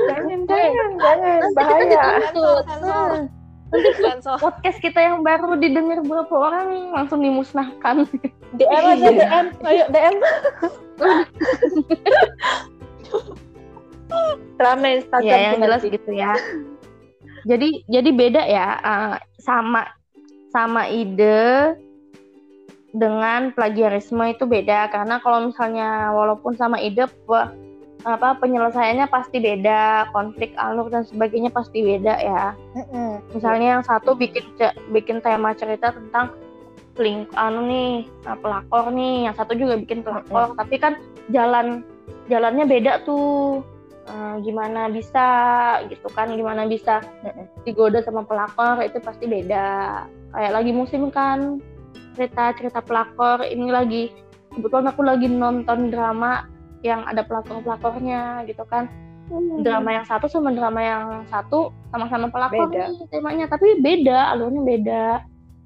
jangan, 0.44 0.88
jangan, 1.00 1.40
bahaya. 1.56 2.20
sensor. 2.20 3.24
Sensor. 3.72 4.36
podcast 4.36 4.76
kita 4.84 5.00
yang 5.00 5.24
baru 5.24 5.56
didengar 5.56 6.04
berapa 6.04 6.28
orang 6.28 6.92
langsung 6.92 7.24
dimusnahkan. 7.24 8.04
DM 8.60 8.84
aja 8.84 9.08
DM 9.16 9.46
ayo 9.64 9.88
DM 9.88 10.12
rame 14.60 15.00
Instagram 15.00 15.24
ya 15.24 15.36
yang 15.40 15.64
jelas 15.64 15.80
gitu 15.88 16.12
ya 16.12 16.36
jadi 17.48 17.68
jadi 17.90 18.10
beda 18.14 18.42
ya 18.46 18.68
eh, 18.78 19.16
sama 19.42 19.86
sama 20.52 20.86
ide 20.86 21.74
dengan 22.92 23.50
plagiarisme 23.56 24.20
itu 24.28 24.44
beda. 24.44 24.92
Karena 24.92 25.18
kalau 25.24 25.48
misalnya 25.48 26.12
walaupun 26.12 26.54
sama 26.54 26.78
ide 26.78 27.08
pe- 27.08 27.50
apa 28.02 28.34
penyelesaiannya 28.42 29.06
pasti 29.08 29.38
beda 29.38 30.10
konflik 30.10 30.50
alur 30.58 30.90
dan 30.90 31.06
sebagainya 31.06 31.48
pasti 31.48 31.80
beda 31.80 32.14
ya. 32.20 32.44
Misalnya 33.32 33.80
yang 33.80 33.84
satu 33.86 34.12
bikin 34.12 34.44
bikin 34.92 35.24
tema 35.24 35.56
cerita 35.56 35.94
tentang 35.94 36.36
peling 36.92 37.24
anu 37.32 37.64
nih 37.64 38.04
eh, 38.04 38.38
pelakor 38.38 38.92
nih. 38.92 39.30
Yang 39.30 39.34
satu 39.40 39.52
juga 39.56 39.74
bikin 39.80 40.04
pelakor. 40.04 40.52
Tapi 40.54 40.76
kan 40.76 41.00
jalan 41.32 41.80
jalannya 42.28 42.68
beda 42.68 43.08
tuh 43.08 43.64
Eh, 44.02 44.36
gimana 44.42 44.90
bisa 44.90 45.26
gitu 45.86 46.10
kan 46.10 46.34
gimana 46.34 46.66
bisa 46.66 46.98
digoda 47.62 48.02
sama 48.02 48.26
pelakor 48.26 48.82
itu 48.82 48.98
pasti 48.98 49.30
beda. 49.30 50.02
Kayak 50.34 50.52
lagi 50.58 50.72
musim 50.74 51.06
kan 51.14 51.62
cerita 52.18 52.50
cerita 52.58 52.82
pelakor 52.82 53.46
ini 53.46 53.70
lagi 53.70 54.02
kebetulan 54.50 54.90
aku 54.90 55.06
lagi 55.06 55.30
nonton 55.30 55.94
drama 55.94 56.50
yang 56.82 57.06
ada 57.06 57.22
pelakor-pelakornya 57.22 58.42
gitu 58.50 58.66
kan. 58.66 58.90
Drama 59.62 60.02
yang 60.02 60.06
satu 60.10 60.26
sama 60.26 60.50
drama 60.50 60.82
yang 60.82 61.04
satu 61.30 61.70
sama-sama 61.94 62.26
pelakor 62.26 62.74
Beda. 62.74 62.90
nih 62.90 63.06
temanya 63.06 63.46
tapi 63.46 63.78
beda 63.78 64.34
alurnya 64.34 64.62
beda. 64.66 65.06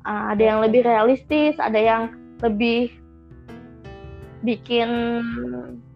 Ah, 0.04 0.36
ada 0.36 0.44
yang 0.44 0.60
lebih 0.60 0.84
realistis 0.84 1.56
ada 1.56 1.80
yang 1.80 2.12
lebih 2.44 2.92
bikin 4.44 5.24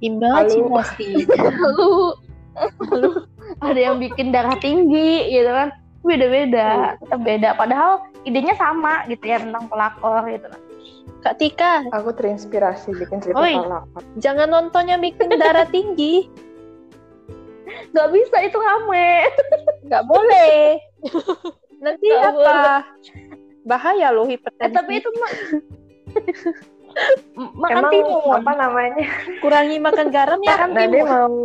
Imajinasi. 0.01 1.29
lalu 1.37 2.17
lalu 2.87 3.11
ada 3.61 3.81
yang 3.81 3.97
bikin 3.99 4.31
darah 4.31 4.57
tinggi 4.57 5.29
gitu 5.29 5.49
kan 5.49 5.71
beda-beda 6.01 6.97
tetap 6.97 7.21
beda 7.21 7.49
padahal 7.55 7.93
idenya 8.23 8.57
sama 8.57 9.05
gitu 9.05 9.21
ya 9.23 9.39
tentang 9.39 9.69
pelakor 9.69 10.25
gitu 10.27 10.49
kan 10.49 10.63
Kak 11.21 11.37
Tika, 11.37 11.85
Aku 11.93 12.17
terinspirasi 12.17 12.97
bikin 12.97 13.21
cerita 13.21 13.37
Oi. 13.37 13.53
pelakor. 13.53 14.01
jangan 14.17 14.49
nontonnya 14.49 14.97
bikin 14.97 15.29
darah 15.37 15.69
tinggi. 15.69 16.25
nggak 17.93 18.09
bisa 18.09 18.37
itu 18.41 18.57
rame 18.57 19.29
Nggak 19.85 20.05
boleh. 20.09 20.81
Nanti 21.79 22.07
Nggak 22.09 22.25
apa? 22.33 22.89
Bahaya 23.63 24.09
loh 24.11 24.25
eh, 24.25 24.33
hipertensi. 24.33 24.73
tapi 24.73 24.93
itu 24.97 25.09
mah 25.13 25.33
makan 27.61 27.77
Emang 27.77 27.93
timun 27.93 28.41
apa 28.41 28.53
namanya? 28.57 29.07
kurangi 29.39 29.77
makan 29.77 30.07
garam 30.09 30.41
ya. 30.41 30.57
makan 30.57 30.71
Nade 30.73 30.89
timun 30.89 31.05
mau 31.05 31.37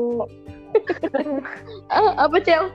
Eh, 1.90 2.12
apa 2.18 2.38
cel 2.42 2.70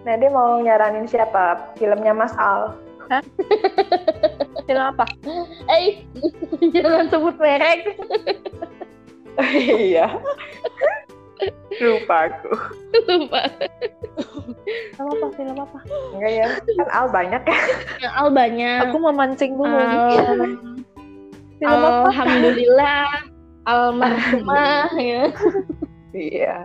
Nade 0.00 0.32
mau 0.32 0.56
nyaranin 0.58 1.04
siapa? 1.04 1.74
Filmnya 1.76 2.16
Mas 2.16 2.32
Al. 2.34 2.72
Film 4.64 4.80
apa? 4.80 5.04
eh 5.68 6.06
jangan 6.70 7.10
sebut 7.10 7.34
merek 7.36 7.98
iya. 9.50 10.14
Lupa 11.80 12.28
aku. 12.30 12.52
lupa 13.08 13.40
Film 14.94 15.08
apa? 15.10 15.26
Film 15.34 15.56
apa? 15.58 15.78
Enggak 16.14 16.30
ya, 16.30 16.46
kan 16.76 16.88
Al 16.92 17.06
banyak 17.08 17.42
ya. 17.42 17.58
yang 17.98 18.14
al 18.14 18.28
banyak 18.30 18.78
Aku 18.86 18.96
memancing 19.00 19.58
dulu 19.58 19.74
Al-. 19.74 20.54
Film 21.58 21.66
apa? 21.66 21.88
alhamdulillah 22.08 23.04
almarhumah 23.66 24.88
ya 24.96 25.22
Iya. 26.10 26.56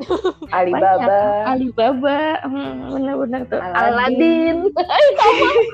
Alibaba. 0.56 1.20
Alibaba 1.48 2.40
hmm, 2.46 2.94
benar-benar 2.94 3.40
tuh 3.48 3.60
Aladdin. 3.60 4.68
Aladin 4.74 5.66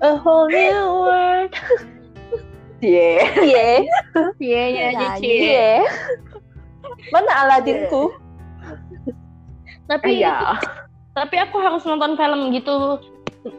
A 0.04 0.16
whole 0.16 0.48
new 0.48 0.80
world. 1.04 1.52
Iya. 2.80 3.28
Iya. 3.36 3.68
iya 4.40 4.62
ya 4.64 4.86
Iya, 4.96 5.08
Cici. 5.20 5.28
Iya. 5.52 5.72
Mana 7.12 7.32
Aladinku? 7.44 8.08
tapi 9.90 10.22
Iya. 10.22 10.54
tapi 11.18 11.34
aku 11.42 11.58
harus 11.58 11.82
nonton 11.82 12.14
film 12.14 12.54
gitu 12.54 13.02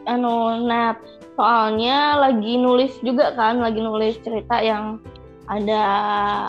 anu 0.08 0.64
Nat 0.64 0.96
soalnya 1.36 2.16
lagi 2.16 2.56
nulis 2.56 2.96
juga 3.04 3.36
kan 3.36 3.60
lagi 3.60 3.84
nulis 3.84 4.16
cerita 4.24 4.56
yang 4.64 4.96
ada 5.52 5.84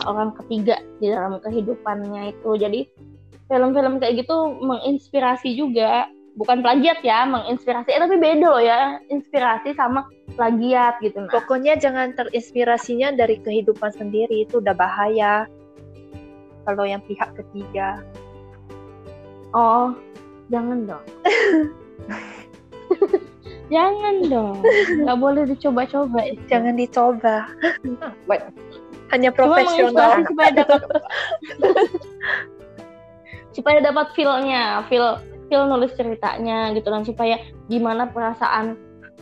orang 0.08 0.32
ketiga 0.40 0.80
di 0.96 1.12
dalam 1.12 1.36
kehidupannya 1.44 2.32
itu 2.32 2.50
jadi 2.56 2.80
film-film 3.48 4.00
kayak 4.00 4.24
gitu 4.24 4.36
menginspirasi 4.64 5.56
juga 5.56 6.08
bukan 6.34 6.66
plagiat 6.66 6.98
ya 7.06 7.22
menginspirasi 7.28 7.94
eh, 7.94 8.00
tapi 8.02 8.18
beda 8.18 8.46
loh 8.50 8.62
ya 8.62 8.98
inspirasi 9.06 9.70
sama 9.78 10.02
plagiat 10.34 10.98
gitu 10.98 11.22
nah 11.22 11.30
Pokoknya 11.30 11.78
jangan 11.78 12.10
terinspirasinya 12.18 13.14
dari 13.14 13.38
kehidupan 13.38 13.94
sendiri 13.94 14.42
itu 14.42 14.58
udah 14.58 14.74
bahaya. 14.74 15.46
Kalau 16.64 16.88
yang 16.88 17.04
pihak 17.04 17.36
ketiga. 17.36 18.00
oh 19.54 19.94
jangan 20.50 20.82
dong 20.82 21.04
jangan 23.74 24.16
dong 24.26 24.58
nggak 25.06 25.18
boleh 25.22 25.46
dicoba-coba 25.46 26.26
itu. 26.26 26.42
Jangan 26.50 26.74
dicoba. 26.74 27.46
Hanya 29.14 29.30
Cuma 29.30 29.38
profesional. 29.38 29.94
menginspirasi 29.94 30.26
supaya 30.26 30.50
dapat 30.58 30.80
supaya 33.54 33.78
dapat 33.80 34.10
feel-nya, 34.18 34.82
feel 34.90 35.22
feel 35.48 35.64
nulis 35.70 35.94
ceritanya 35.94 36.74
gitu 36.74 36.90
dan 36.90 37.06
supaya 37.06 37.38
gimana 37.70 38.10
perasaan 38.10 38.74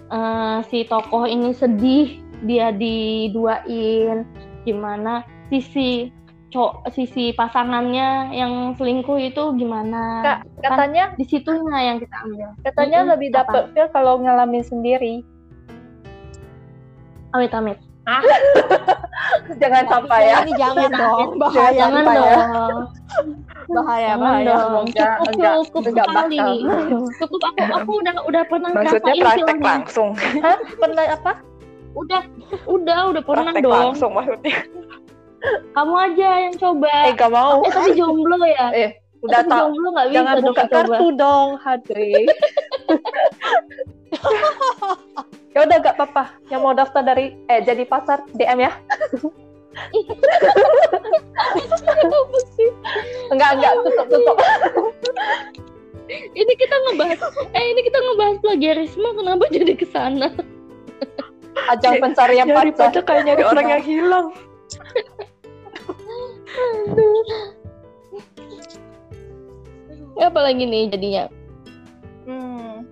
eh, 0.08 0.58
si 0.72 0.88
tokoh 0.88 1.28
ini 1.28 1.52
sedih 1.52 2.18
dia 2.42 2.74
diduain, 2.74 4.26
gimana 4.66 5.22
sisi 5.52 6.10
co 6.52 6.84
sisi 6.92 7.32
pasangannya 7.32 8.34
yang 8.36 8.76
selingkuh 8.76 9.16
itu 9.16 9.56
gimana? 9.56 10.20
Kak, 10.20 10.38
gitu 10.44 10.58
kan. 10.60 10.68
katanya 10.68 11.04
di 11.16 11.24
situnya 11.24 11.78
yang 11.80 11.96
kita 12.00 12.16
ambil. 12.28 12.48
katanya 12.60 12.98
Mm-mm, 13.00 13.12
lebih 13.16 13.28
apa? 13.32 13.36
dapet 13.40 13.62
feel 13.72 13.88
kalau 13.92 14.14
ngalamin 14.20 14.64
sendiri. 14.64 15.14
Amit 17.32 17.52
amit. 17.56 17.91
Jangan 19.62 19.84
sampai 19.86 20.20
ya. 20.24 20.36
Ini 20.42 20.52
jangan 20.58 20.90
dong, 20.90 21.28
bahaya 21.38 21.70
Jangan 21.72 22.02
Pak, 22.02 22.16
ya. 22.16 22.36
dong. 22.42 22.76
Bahaya, 23.64 24.10
Jangan 24.10 24.18
bahaya. 24.18 24.50
dong. 24.50 24.84
Enggak, 24.84 25.14
Cukup, 25.14 25.30
enggak, 25.30 25.54
cukup 25.62 25.82
enggak 25.86 26.04
sekali. 26.04 26.36
bakal. 26.36 26.54
Cukup 27.16 27.40
aku 27.44 27.62
aku 27.72 27.92
udah 28.02 28.14
udah 28.24 28.42
pernah 28.44 28.68
Maksudnya 28.72 29.14
praktek 29.16 29.58
langsung. 29.60 30.08
Hah? 30.18 30.58
Pernah 30.74 31.04
apa? 31.08 31.32
Udah, 31.92 32.22
udah, 32.66 32.98
udah 33.10 33.22
pernah 33.22 33.44
Praktek 33.48 33.62
dong. 33.62 33.72
langsung 33.72 34.10
maksudnya. 34.12 34.56
Kamu 35.72 35.94
aja 35.94 36.28
yang 36.40 36.54
coba. 36.56 36.88
Eh, 37.04 37.12
gak 37.12 37.30
mau. 37.30 37.60
Eh, 37.60 37.70
tapi 37.70 37.90
jomblo 37.94 38.36
ya. 38.42 38.66
Eh, 38.82 38.90
udah 39.22 39.38
tapi 39.38 39.48
tak. 39.48 39.58
jomblo 39.60 39.86
nggak 39.90 40.06
bisa 40.08 40.16
Jangan 40.16 40.34
dong 40.34 40.44
buka 40.44 40.62
coba. 40.64 40.74
kartu 40.74 41.06
dong, 41.14 41.48
Hadri. 41.60 42.12
ya 45.52 45.58
udah 45.64 45.76
gak 45.80 45.96
apa-apa. 46.00 46.24
Yang 46.48 46.60
mau 46.60 46.74
daftar 46.74 47.02
dari 47.04 47.36
eh 47.48 47.60
jadi 47.64 47.84
pasar 47.86 48.24
DM 48.36 48.60
ya. 48.64 48.72
enggak 53.32 53.50
enggak 53.56 53.72
tutup 53.84 54.06
tutup. 54.08 54.36
Ini 56.12 56.52
kita 56.60 56.76
ngebahas, 56.76 57.20
eh 57.56 57.64
ini 57.72 57.80
kita 57.88 57.96
ngebahas 57.96 58.36
plagiarisme, 58.44 59.08
kenapa 59.16 59.48
jadi 59.48 59.72
ke 59.72 59.88
sana? 59.88 60.28
Ajang 61.72 62.04
pencarian 62.04 62.52
Nyari 62.52 62.72
pacar. 62.76 63.00
pacar 63.00 63.02
kayak 63.08 63.22
nyari 63.32 63.42
orang 63.48 63.66
yang 63.72 63.82
hilang. 63.84 64.26
Ya, 70.20 70.28
apalagi 70.28 70.68
nih 70.68 70.92
jadinya. 70.92 71.24
Hmm. 72.28 72.84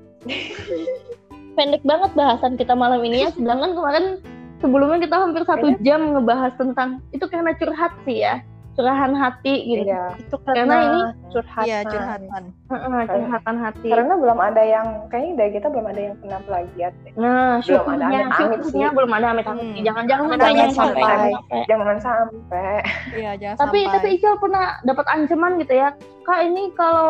Pendek 1.52 1.82
banget 1.82 2.10
bahasan 2.14 2.54
kita 2.54 2.72
malam 2.72 3.00
ini 3.00 3.24
ya, 3.24 3.30
sedangkan 3.36 3.74
kemarin 3.74 4.04
sebelumnya 4.58 4.98
kita 5.00 5.16
hampir 5.16 5.42
satu 5.44 5.66
jam 5.80 6.12
ngebahas 6.12 6.52
tentang 6.54 7.00
itu 7.10 7.24
karena 7.24 7.50
curhat 7.54 7.92
sih 8.02 8.20
ya, 8.20 8.44
curahan 8.72 9.12
hati 9.12 9.54
gitu. 9.66 9.82
Iya. 9.84 10.04
Itu 10.16 10.36
Karena 10.40 10.56
karena, 10.62 10.76
ini 10.80 11.00
curhatan. 11.28 11.64
Iya, 11.66 11.78
curhatan. 11.84 12.42
Heeh, 12.70 13.02
curhatan 13.04 13.56
hati. 13.58 13.88
Karena 13.88 14.14
belum 14.14 14.38
ada 14.38 14.62
yang 14.62 14.86
kayaknya 15.08 15.32
dari 15.36 15.50
kita 15.52 15.66
belum 15.68 15.86
ada 15.88 16.00
yang 16.00 16.14
pernah 16.16 16.40
plagiat. 16.44 16.92
deh. 17.02 17.12
Nah, 17.14 17.26
Belum 17.26 17.50
ada 17.50 17.64
syukurnya, 17.66 18.06
amit-amit 18.06 18.58
syukurnya 18.60 18.88
sih. 18.88 18.96
belum 18.96 19.10
ada 19.10 19.26
amit-amit. 19.32 19.64
Hmm. 19.64 19.74
Jangan 19.80 20.04
jangan 20.06 20.24
Jangan 20.24 20.38
sampai 20.38 20.52
yang 20.54 20.72
sampai. 20.72 21.02
sampai. 21.02 21.30
sampai. 21.32 21.60
Jangan 21.66 21.96
sampai. 21.98 22.72
Iya, 23.12 23.32
jangan 23.36 23.56
Tapi 23.58 23.78
sampai. 23.80 23.94
tapi 23.96 24.08
Ical 24.14 24.34
pernah 24.38 24.64
dapat 24.82 25.06
ancaman 25.08 25.52
gitu 25.58 25.74
ya, 25.74 25.88
kak 26.22 26.40
ini 26.42 26.62
kalau 26.72 27.08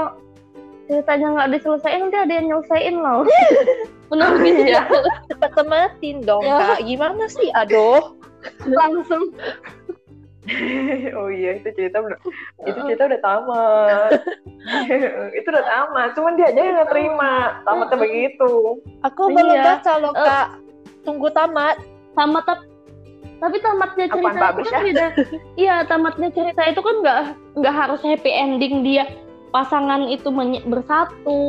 ceritanya 0.90 1.26
nggak 1.38 1.48
diselesaikan 1.54 2.00
nanti 2.10 2.18
ada 2.18 2.32
yang 2.34 2.46
nyelesain 2.50 2.94
loh. 2.98 3.22
Pernah 4.10 4.28
begitu 4.34 4.62
ya? 4.74 4.82
Cepat 5.30 5.50
tematin 5.54 6.18
dong, 6.26 6.42
Ya. 6.42 6.74
Kak. 6.74 6.82
Gimana 6.82 7.24
sih? 7.30 7.48
Aduh. 7.54 8.18
Langsung. 8.66 9.30
oh 11.20 11.28
iya 11.30 11.62
itu 11.62 11.68
cerita 11.78 12.02
udah 12.02 12.18
itu 12.66 12.78
cerita 12.90 13.06
udah 13.06 13.20
tamat. 13.22 14.10
itu 15.38 15.46
udah 15.46 15.64
tamat. 15.70 16.08
Cuman 16.18 16.34
dia 16.34 16.50
aja 16.50 16.58
yang 16.58 16.74
nggak 16.82 16.90
terima. 16.90 17.62
Tamatnya 17.62 17.98
begitu. 18.02 18.50
Aku 19.06 19.30
Iya. 19.30 19.34
belum 19.38 19.56
baca 19.62 19.92
loh. 20.02 20.12
Kak. 20.18 20.46
Tunggu 21.06 21.28
tamat. 21.30 21.78
Sama 22.18 22.42
tap 22.42 22.66
tapi 23.40 23.56
tamatnya 23.64 24.04
Apaan, 24.04 24.20
cerita 24.20 24.28
itu 24.28 24.44
bagus 24.44 24.66
kan 24.68 24.82
beda. 24.84 25.06
Iya, 25.56 25.74
tamatnya 25.88 26.28
cerita 26.28 26.60
itu 26.68 26.80
kan 26.84 26.94
nggak 27.00 27.20
nggak 27.56 27.72
harus 27.72 28.00
happy 28.04 28.28
ending 28.28 28.84
dia 28.84 29.08
pasangan 29.50 30.06
itu 30.06 30.28
bersatu. 30.64 31.42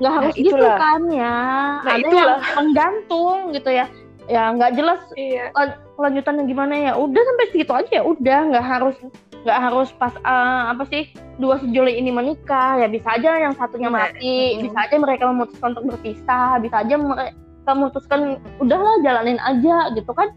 Nggak 0.00 0.12
harus 0.16 0.34
gitu 0.34 0.56
itulah. 0.56 0.76
kan 0.80 1.00
ya. 1.12 1.38
Nah, 1.84 1.92
Ada 1.92 2.08
itulah. 2.08 2.24
yang 2.40 2.40
menggantung 2.56 3.38
gitu 3.52 3.70
ya. 3.70 3.86
Ya 4.30 4.42
nggak 4.54 4.72
jelas 4.78 5.00
Iya. 5.18 5.50
kelanjutannya 5.98 6.44
gimana 6.46 6.74
ya 6.78 6.92
udah 6.94 7.18
sampai 7.18 7.46
segitu 7.50 7.72
aja 7.74 7.90
ya 7.90 8.02
udah 8.06 8.38
nggak 8.48 8.62
harus 8.64 8.96
nggak 9.42 9.58
harus 9.58 9.88
pas 9.98 10.14
eh, 10.14 10.62
apa 10.70 10.84
sih 10.86 11.02
dua 11.36 11.58
sejoli 11.58 11.98
ini 11.98 12.08
menikah 12.08 12.78
ya 12.78 12.86
bisa 12.86 13.10
aja 13.16 13.40
yang 13.42 13.52
satunya 13.58 13.90
Nah, 13.90 14.06
mati 14.06 14.54
mm. 14.54 14.70
bisa 14.70 14.78
aja 14.86 14.96
mereka 14.96 15.24
memutuskan 15.26 15.74
untuk 15.74 15.96
berpisah 15.96 16.60
bisa 16.62 16.76
aja 16.78 16.94
mereka 16.94 17.34
memutuskan 17.74 18.20
udahlah 18.60 19.00
jalanin 19.02 19.40
aja 19.42 19.90
gitu 19.92 20.12
kan 20.14 20.30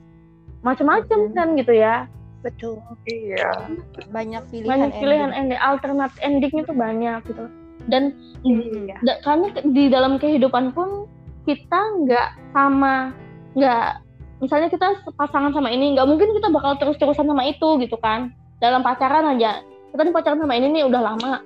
macam-macam 0.64 1.20
Mm. 1.30 1.34
kan 1.38 1.48
gitu 1.54 1.74
ya 1.76 1.96
betul. 2.44 2.78
Iya. 3.08 3.72
Banyak 4.12 4.44
pilihan 4.52 4.70
banyak 4.70 4.92
pilihan 5.00 5.32
ending. 5.32 5.56
ending 5.56 5.62
alternate 5.64 6.16
endingnya 6.20 6.64
tuh 6.68 6.78
banyak 6.78 7.20
gitu. 7.26 7.44
Dan 7.88 8.04
iya. 8.44 8.96
da- 9.02 9.22
karena 9.24 9.48
di 9.64 9.90
dalam 9.90 10.20
kehidupan 10.20 10.76
pun 10.76 11.08
kita 11.48 11.80
nggak 12.04 12.30
sama 12.56 13.12
nggak 13.56 14.04
misalnya 14.40 14.68
kita 14.72 14.88
pasangan 15.16 15.52
sama 15.56 15.72
ini 15.72 15.96
nggak 15.96 16.08
mungkin 16.08 16.36
kita 16.36 16.52
bakal 16.52 16.76
terus-terusan 16.78 17.28
sama 17.32 17.44
itu 17.48 17.80
gitu 17.80 17.96
kan. 17.98 18.36
Dalam 18.60 18.84
pacaran 18.84 19.40
aja. 19.40 19.64
Kita 19.96 20.02
nih 20.04 20.14
pacaran 20.16 20.40
sama 20.40 20.54
ini 20.60 20.68
nih 20.72 20.84
udah 20.88 21.02
lama. 21.02 21.44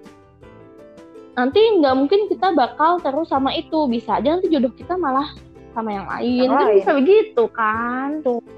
Nanti 1.37 1.61
nggak 1.61 1.95
mungkin 1.95 2.25
kita 2.33 2.57
bakal 2.57 2.97
terus 3.05 3.29
sama 3.29 3.53
itu. 3.53 3.85
Bisa 3.85 4.17
aja 4.17 4.33
nanti 4.33 4.49
jodoh 4.49 4.73
kita 4.73 4.97
malah 4.97 5.29
sama 5.77 5.93
yang 5.93 6.09
lain. 6.09 6.49
Yang 6.49 6.53
kan 6.53 6.65
lain. 6.65 6.75
bisa 6.81 6.91
begitu 6.97 7.43
kan? 7.53 8.09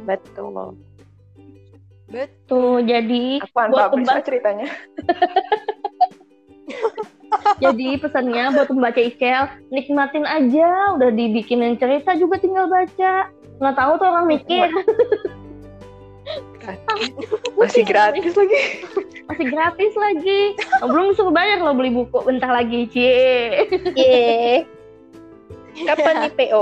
Betul 0.07 0.79
Bet- 2.09 2.33
tuh 2.49 2.81
jadi 2.81 3.37
apaan 3.45 3.69
buat 3.69 3.93
pembaca 3.93 4.21
ceritanya 4.25 4.67
Jadi 7.61 8.01
pesannya 8.01 8.55
buat 8.55 8.71
pembaca 8.71 8.97
Icel, 8.97 9.49
nikmatin 9.69 10.25
aja, 10.25 10.97
udah 10.97 11.13
dibikinin 11.13 11.77
cerita 11.77 12.17
juga 12.17 12.41
tinggal 12.41 12.65
baca. 12.65 13.29
Nggak 13.61 13.75
tahu 13.77 13.91
tuh 14.01 14.07
orang 14.09 14.25
mikir, 14.31 14.69
masih 17.57 17.83
gratis 17.83 18.33
lagi 18.37 18.61
masih 19.29 19.45
gratis 19.51 19.93
lagi. 19.93 20.41
Oh, 20.81 20.89
belum 20.89 21.13
suruh 21.13 21.33
bayar 21.33 21.61
lo 21.61 21.73
beli 21.77 21.93
buku 21.93 22.17
bentar 22.25 22.49
lagi, 22.49 22.89
cie. 22.89 23.65
Ye. 23.93 24.65
Kapan 25.85 26.27
nih 26.27 26.31
PO? 26.33 26.61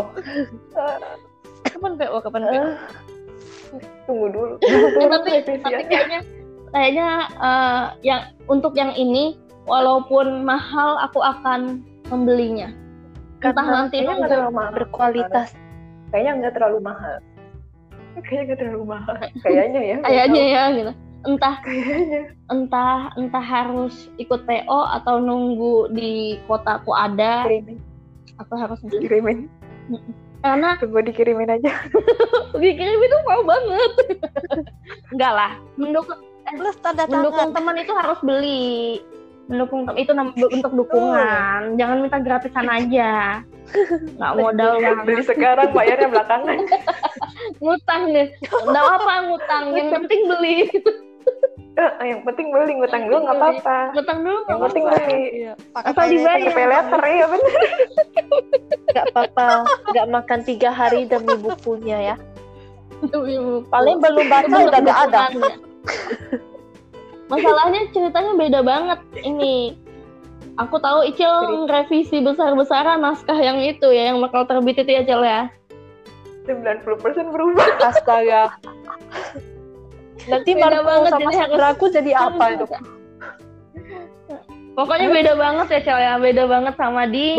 Kapan 1.73 1.91
PO, 1.95 2.17
kapan 2.21 2.41
PO? 2.47 2.63
Tunggu 4.08 4.28
dulu. 4.32 4.56
Eh, 4.63 5.08
tapi, 5.13 5.30
tapi 5.60 5.84
kayaknya, 5.86 6.20
kayaknya 6.72 7.10
eh, 7.36 7.84
yang 8.08 8.22
untuk 8.48 8.74
yang 8.74 8.96
ini, 8.96 9.36
walaupun 9.67 10.48
mahal, 10.48 10.96
aku 11.04 11.20
akan 11.20 11.84
membelinya. 12.08 12.72
Entah 13.38 13.54
Karena 13.54 13.86
nanti 13.86 14.02
kayaknya 14.02 14.10
itu 14.10 14.20
nggak 14.20 14.32
terlalu 14.32 14.54
mahal. 14.56 14.74
Berkualitas. 14.74 15.48
kayaknya 16.10 16.32
nggak 16.39 16.54
terlalu 16.56 16.80
mahal. 16.80 17.15
Kayaknya 18.17 18.41
nggak 18.48 18.60
terlalu 18.63 18.84
mahal. 18.88 19.15
Kayaknya 19.46 19.82
ya 19.84 19.98
kayaknya 20.02 20.43
ya 20.48 20.63
gitu. 20.74 20.93
Entah 21.28 21.56
kayaknya. 21.62 22.22
entah 22.48 23.12
entah 23.20 23.43
harus 23.43 24.08
ikut 24.17 24.48
PO 24.48 24.82
atau 24.98 25.20
nunggu 25.20 25.91
di 25.93 26.39
kotaku 26.48 26.96
ada. 26.96 27.46
Kirimin. 27.46 27.78
Atau 28.39 28.56
harus 28.58 28.80
kirimin 28.89 29.52
karena 30.47 30.69
tunggu 30.79 31.03
dikirimin 31.03 31.51
aja. 31.51 31.71
Dikirim 32.62 32.99
itu 33.03 33.17
mau 33.27 33.43
banget. 33.43 33.91
Enggak 35.13 35.33
lah. 35.36 35.51
Mendukung 35.75 36.19
plus 36.47 36.77
tanda 36.79 37.03
mendukung 37.12 37.51
tangan 37.51 37.55
teman 37.60 37.75
itu 37.83 37.91
harus 37.91 38.19
beli. 38.23 39.03
Mendukung 39.51 39.83
itu 39.99 40.12
untuk 40.55 40.71
dukungan. 40.71 41.75
Jangan 41.75 41.97
minta 41.99 42.19
gratisan 42.23 42.67
aja. 42.71 43.43
Nggak 44.15 44.33
modal 44.39 44.79
banget 44.79 45.03
beli 45.03 45.23
sekarang 45.27 45.69
bayarnya 45.75 46.07
belakangan. 46.07 46.57
Ngutang 47.60 48.01
deh. 48.15 48.27
Nggak 48.47 48.86
apa 48.88 49.13
ngutang 49.27 49.63
yang 49.75 49.89
penting 49.91 50.19
beli 50.31 50.71
Eh, 51.77 51.91
yang 52.09 52.25
penting 52.25 52.49
beli 52.49 52.73
ngutang 52.73 53.05
dulu 53.05 53.21
nggak 53.21 53.37
apa-apa 53.37 53.77
ngutang 53.93 54.19
dulu 54.25 54.37
nggak 54.41 54.49
yang 54.49 54.61
penting 54.65 54.83
beli 54.89 55.21
Iya, 55.29 55.53
Asal 55.77 56.05
dibayar. 56.09 56.49
pay 56.49 56.65
letter 56.65 57.01
ya 57.05 57.25
bener 57.29 57.53
Nggak 58.87 59.05
apa-apa. 59.13 59.47
Nggak 59.93 60.07
makan 60.09 60.39
tiga 60.41 60.69
hari 60.73 61.05
demi 61.05 61.35
bukunya 61.37 61.97
ya. 62.01 62.15
Demi 63.05 63.37
buku. 63.37 63.69
Paling 63.69 64.01
belum 64.01 64.25
baca 64.25 64.57
udah 64.57 64.79
nggak 64.81 64.99
ada. 65.11 65.23
Masalahnya 67.27 67.91
ceritanya 67.93 68.33
beda 68.33 68.59
banget 68.63 68.99
ini. 69.21 69.77
Aku 70.57 70.81
tahu 70.81 71.05
Icil 71.05 71.69
revisi 71.69 72.17
besar-besaran 72.25 73.05
naskah 73.05 73.37
yang 73.37 73.61
itu 73.61 73.93
ya, 73.93 74.09
yang 74.09 74.17
bakal 74.17 74.49
terbit 74.49 74.81
itu 74.81 74.89
ya 74.97 75.03
Cil 75.05 75.21
ya. 75.21 75.41
90% 76.49 76.81
berubah 77.29 77.69
Astaga. 77.85 78.49
Nanti 80.27 80.51
Beda 80.53 80.79
banget, 80.81 81.09
sama 81.09 81.19
jadi 81.19 81.25
harus- 81.33 81.49
saudaraku 81.49 81.85
jadi 81.89 82.11
apa 82.13 82.43
itu? 82.51 82.65
Pokoknya 84.73 85.07
beda 85.09 85.33
banget 85.35 85.67
ya 85.67 85.79
Cil 85.81 85.97
ya, 85.97 86.13
beda 86.17 86.43
banget 86.45 86.73
sama 86.75 87.03
di 87.05 87.33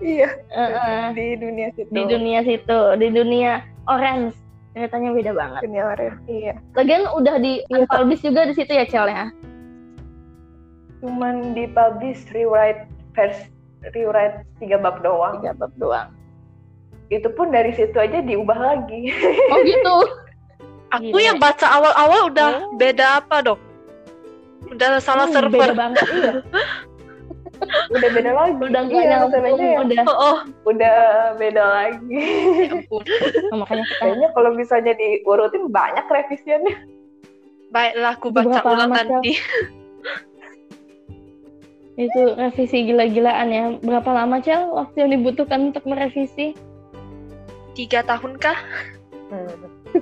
iya 0.00 0.28
eh, 0.48 1.12
di 1.12 1.36
dunia 1.36 1.68
situ 1.70 1.90
di 1.90 2.02
dunia 2.02 2.40
situ, 2.40 2.80
di 2.96 3.08
dunia 3.08 3.52
Orange. 3.84 4.32
Ceritanya 4.72 5.12
beda 5.12 5.32
banget. 5.32 5.60
dunia 5.60 5.84
orang 5.84 6.16
iya 6.24 6.56
Lagian 6.72 7.04
udah 7.12 7.36
di 7.36 7.60
unpublish 7.68 8.22
juga 8.22 8.48
di 8.48 8.54
situ 8.54 8.72
ya 8.72 8.86
Cil 8.86 9.04
ya. 9.04 9.28
cuman 10.98 11.52
di 11.52 11.66
publish 11.68 12.24
rewrite 12.30 12.86
versi 13.12 13.50
rewrite 13.90 14.46
tiga 14.56 14.78
bab 14.78 15.02
doang 15.02 15.42
Tiga 15.42 15.52
bab 15.52 15.74
doang. 15.76 16.08
itu 17.10 17.28
pun 17.28 17.50
dari 17.50 17.74
situ 17.74 17.92
aja 17.92 18.22
diubah 18.22 18.56
lagi 18.56 19.12
Oh 19.50 19.60
gitu. 19.60 19.94
Aku 20.92 21.16
Gila. 21.16 21.24
yang 21.24 21.38
baca 21.40 21.66
awal-awal 21.66 22.28
udah 22.28 22.48
beda 22.76 23.24
apa 23.24 23.36
dok? 23.40 23.60
Udah 24.68 25.00
salah 25.00 25.24
Hmm, 25.24 25.34
server. 25.34 25.72
Beda 25.72 25.76
banget. 25.76 26.04
Iya. 26.12 26.32
udah 27.94 28.10
beda 28.10 28.30
lagi 28.34 28.58
Udah 28.58 28.80
nggak 28.84 28.98
iya, 28.98 29.10
nyambung, 29.22 29.44
ya, 29.62 29.78
udah. 29.86 30.04
Oh, 30.04 30.18
oh. 30.18 30.36
udah 30.66 30.98
beda 31.38 31.62
lagi 31.62 32.10
ya 32.10 32.74
ampun. 32.74 33.02
Nah, 33.48 33.56
makanya 33.62 33.84
kita 33.86 33.96
kayaknya 34.02 34.28
kalau 34.34 34.50
misalnya 34.52 34.92
diurutin 34.98 35.64
banyak 35.70 36.04
revisiannya 36.04 36.74
Baiklah, 37.72 38.12
aku 38.12 38.28
baca 38.28 38.60
Berapa 38.60 38.68
ulang 38.68 38.90
nanti. 38.92 39.32
itu 41.96 42.20
revisi 42.36 42.84
gila-gilaan 42.84 43.48
ya. 43.48 43.64
Berapa 43.80 44.10
lama 44.12 44.44
Cel 44.44 44.68
waktu 44.68 44.96
yang 45.00 45.10
dibutuhkan 45.16 45.72
untuk 45.72 45.84
merevisi? 45.88 46.52
Tiga 47.72 48.04
tahun 48.04 48.36
kah? 48.36 48.58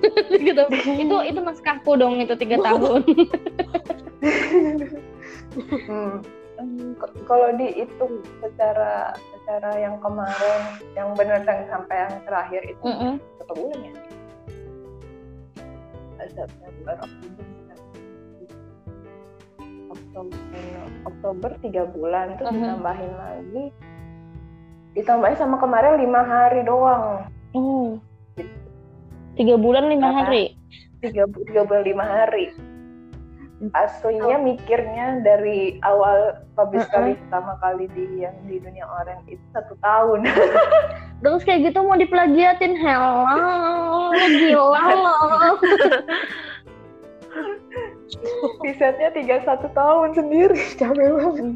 gitu. 0.49 0.63
itu 0.97 1.17
itu 1.27 1.41
naskahku 1.41 1.93
dong 1.97 2.21
itu 2.21 2.35
tiga 2.37 2.57
tahun. 2.61 3.01
Hmm. 5.87 6.21
Hmm, 6.61 6.93
Kalau 7.25 7.57
dihitung 7.57 8.21
secara 8.45 9.17
secara 9.33 9.81
yang 9.81 9.97
kemarin, 10.05 10.61
yang 10.93 11.09
benar 11.17 11.41
yang 11.49 11.65
sampai 11.73 12.05
yang 12.05 12.15
terakhir 12.29 12.63
itu 12.69 12.85
Mm-mm. 12.85 13.17
berapa 13.41 13.53
bulan 13.57 13.81
ya? 13.81 13.93
September, 16.21 16.97
Oktober, 19.89 20.37
Oktober, 21.09 21.51
tiga 21.65 21.83
bulan, 21.89 22.37
terus 22.37 22.53
Mhm. 22.53 22.59
ditambahin 22.61 23.13
lagi, 23.17 23.65
ditambahin 24.95 25.39
sama 25.41 25.57
kemarin 25.57 25.97
lima 25.97 26.21
hari 26.23 26.61
doang, 26.63 27.25
Oh. 27.57 27.97
Tiga 29.35 29.55
bulan 29.57 29.89
lima 29.89 30.11
hari. 30.13 30.57
tiga, 31.01 31.25
tiga 31.49 31.63
bulan 31.65 31.85
lima 31.85 32.05
hari. 32.05 32.53
Aslinya 33.77 34.41
mikirnya 34.41 35.21
dari 35.21 35.77
awal 35.81 36.33
publish 36.57 36.85
Mhm. 36.89 36.93
kali 36.93 37.13
pertama 37.19 37.53
kali 37.61 37.85
di 37.93 38.25
yang 38.25 38.33
di 38.45 38.57
dunia 38.57 38.89
orang 38.89 39.21
itu 39.29 39.41
satu 39.53 39.77
tahun. 39.79 40.25
Terus 41.21 41.45
kayak 41.45 41.69
gitu 41.69 41.85
mau 41.85 41.93
diplagiatin 41.95 42.73
hello 42.73 43.29
gila 44.17 44.85
loh. 45.05 45.61
Risetnya 48.65 49.13
tiga 49.13 49.45
satu 49.45 49.69
tahun 49.71 50.17
sendiri, 50.17 50.61
capek 50.77 51.09
banget. 51.15 51.47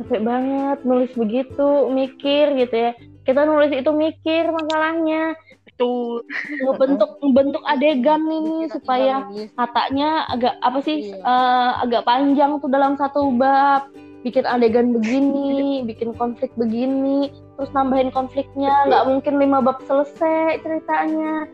Capek 0.00 0.20
banget 0.24 0.78
nulis 0.82 1.12
begitu, 1.14 1.68
mikir 1.88 2.56
gitu 2.56 2.74
ya. 2.74 2.92
Kita 3.22 3.46
nulis 3.46 3.70
itu 3.70 3.90
mikir 3.92 4.50
masalahnya, 4.50 5.38
Betul. 5.72 6.22
ngebentuk 6.62 7.10
ngebentuk 7.18 7.62
adegan 7.64 8.22
ini 8.24 8.68
Kita 8.68 8.76
supaya 8.78 9.14
katanya 9.56 10.28
agak 10.28 10.54
apa 10.60 10.78
sih 10.84 11.10
Iya. 11.10 11.16
eh, 11.18 11.70
agak 11.82 12.02
panjang 12.04 12.60
tuh 12.60 12.68
dalam 12.68 12.94
satu 12.94 13.32
bab 13.32 13.88
bikin 14.22 14.44
adegan 14.44 14.94
begini 14.94 15.50
bikin 15.88 16.12
konflik 16.14 16.52
begini 16.54 17.32
terus 17.56 17.72
nambahin 17.72 18.12
konfliknya 18.12 18.86
nggak 18.86 19.06
mungkin 19.08 19.34
lima 19.40 19.58
bab 19.58 19.80
selesai 19.82 20.60
ceritanya 20.60 21.48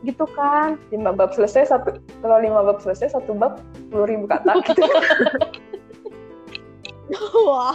gitu 0.00 0.24
kan 0.32 0.78
Lima 0.94 1.10
bab 1.10 1.34
selesai 1.34 1.66
satu, 1.66 1.98
kalau 2.22 2.38
lima 2.38 2.62
bab 2.62 2.78
selesai 2.78 3.10
satu 3.10 3.34
bab 3.34 3.58
sepuluh 3.74 4.06
ribu 4.06 4.24
kata 4.30 4.54
gitu. 4.70 4.86
Wah. 7.46 7.74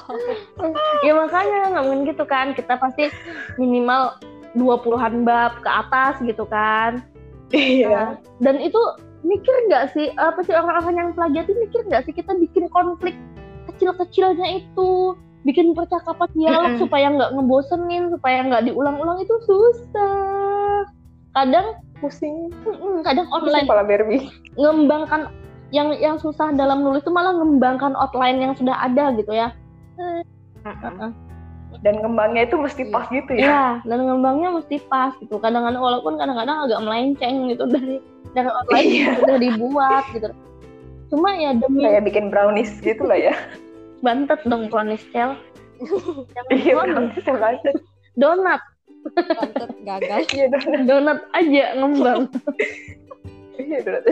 ya 1.04 1.16
makanya 1.16 1.72
nggak 1.72 1.86
mungkin 1.88 2.04
gitu 2.08 2.24
kan 2.26 2.52
kita 2.52 2.76
pasti 2.76 3.08
minimal 3.56 4.16
20-an 4.56 5.24
bab 5.24 5.60
ke 5.64 5.70
atas 5.70 6.20
gitu 6.24 6.44
kan 6.50 7.04
Iya. 7.52 8.16
dan 8.40 8.56
itu 8.64 8.80
mikir 9.28 9.52
nggak 9.68 9.92
sih 9.92 10.08
apa 10.18 10.40
sih 10.48 10.56
orang-orang 10.56 10.96
yang 10.98 11.10
plagiat 11.14 11.46
itu 11.52 11.60
mikir 11.60 11.82
nggak 11.86 12.08
sih 12.08 12.14
kita 12.16 12.32
bikin 12.40 12.72
konflik 12.72 13.14
kecil-kecilnya 13.70 14.64
itu 14.64 15.14
bikin 15.44 15.76
percakapan 15.76 16.30
dialog 16.38 16.74
Mm-mm. 16.74 16.82
supaya 16.82 17.08
nggak 17.12 17.32
ngebosenin 17.36 18.14
supaya 18.14 18.46
nggak 18.46 18.72
diulang-ulang 18.72 19.20
itu 19.20 19.36
susah 19.46 20.86
kadang 21.36 21.76
pusing 22.00 22.50
mm, 22.66 23.04
kadang 23.04 23.28
online 23.30 23.68
kepala 23.68 23.84
Barbie 23.86 24.32
ngembangkan 24.56 25.28
yang 25.72 25.96
yang 25.98 26.20
susah 26.20 26.52
dalam 26.52 26.84
nulis 26.84 27.00
itu 27.00 27.12
malah 27.12 27.32
ngembangkan 27.32 27.96
outline 27.96 28.44
yang 28.44 28.54
sudah 28.60 28.76
ada 28.76 29.16
gitu 29.16 29.32
ya. 29.32 29.56
Heeh. 29.96 31.31
Dan 31.82 31.98
ngembangnya 31.98 32.46
itu 32.46 32.56
mesti 32.56 32.84
pas 32.88 33.10
gitu 33.10 33.34
ya 33.34 33.42
Iya, 33.42 33.66
dan 33.84 34.00
ngembangnya 34.06 34.54
mesti 34.54 34.78
pas 34.86 35.18
gitu. 35.18 35.42
Kadang-kadang 35.42 35.82
walaupun 35.82 36.14
kadang-kadang 36.16 36.70
agak 36.70 36.80
melenceng 36.80 37.50
gitu 37.50 37.66
dari 37.66 37.98
dari 38.32 38.48
outline 38.48 38.86
Iya. 38.86 39.02
yang 39.02 39.16
sudah 39.18 39.38
dibuat 39.38 40.04
gitu. 40.14 40.28
Cuma 41.10 41.30
ya 41.36 41.52
demi 41.52 41.82
kayak 41.84 42.06
bikin 42.06 42.30
brownies 42.30 42.72
gitu 42.80 43.04
lah 43.04 43.18
ya 43.18 43.34
bantet 44.02 44.42
dong 44.46 44.70
brownies 44.70 45.02
cel. 45.10 45.38
Jangan 46.34 46.50
iya 46.54 46.74
brownies, 46.78 47.26
yang 47.26 47.38
banget 47.38 47.74
donat, 48.14 48.62
Pantet 49.18 49.72
gagal. 49.82 50.20
iya 50.32 50.46
donat 50.50 50.82
donat 50.86 51.20
aja 51.34 51.64
ngembang. 51.78 52.22
iya 53.58 53.78
donat 53.82 54.04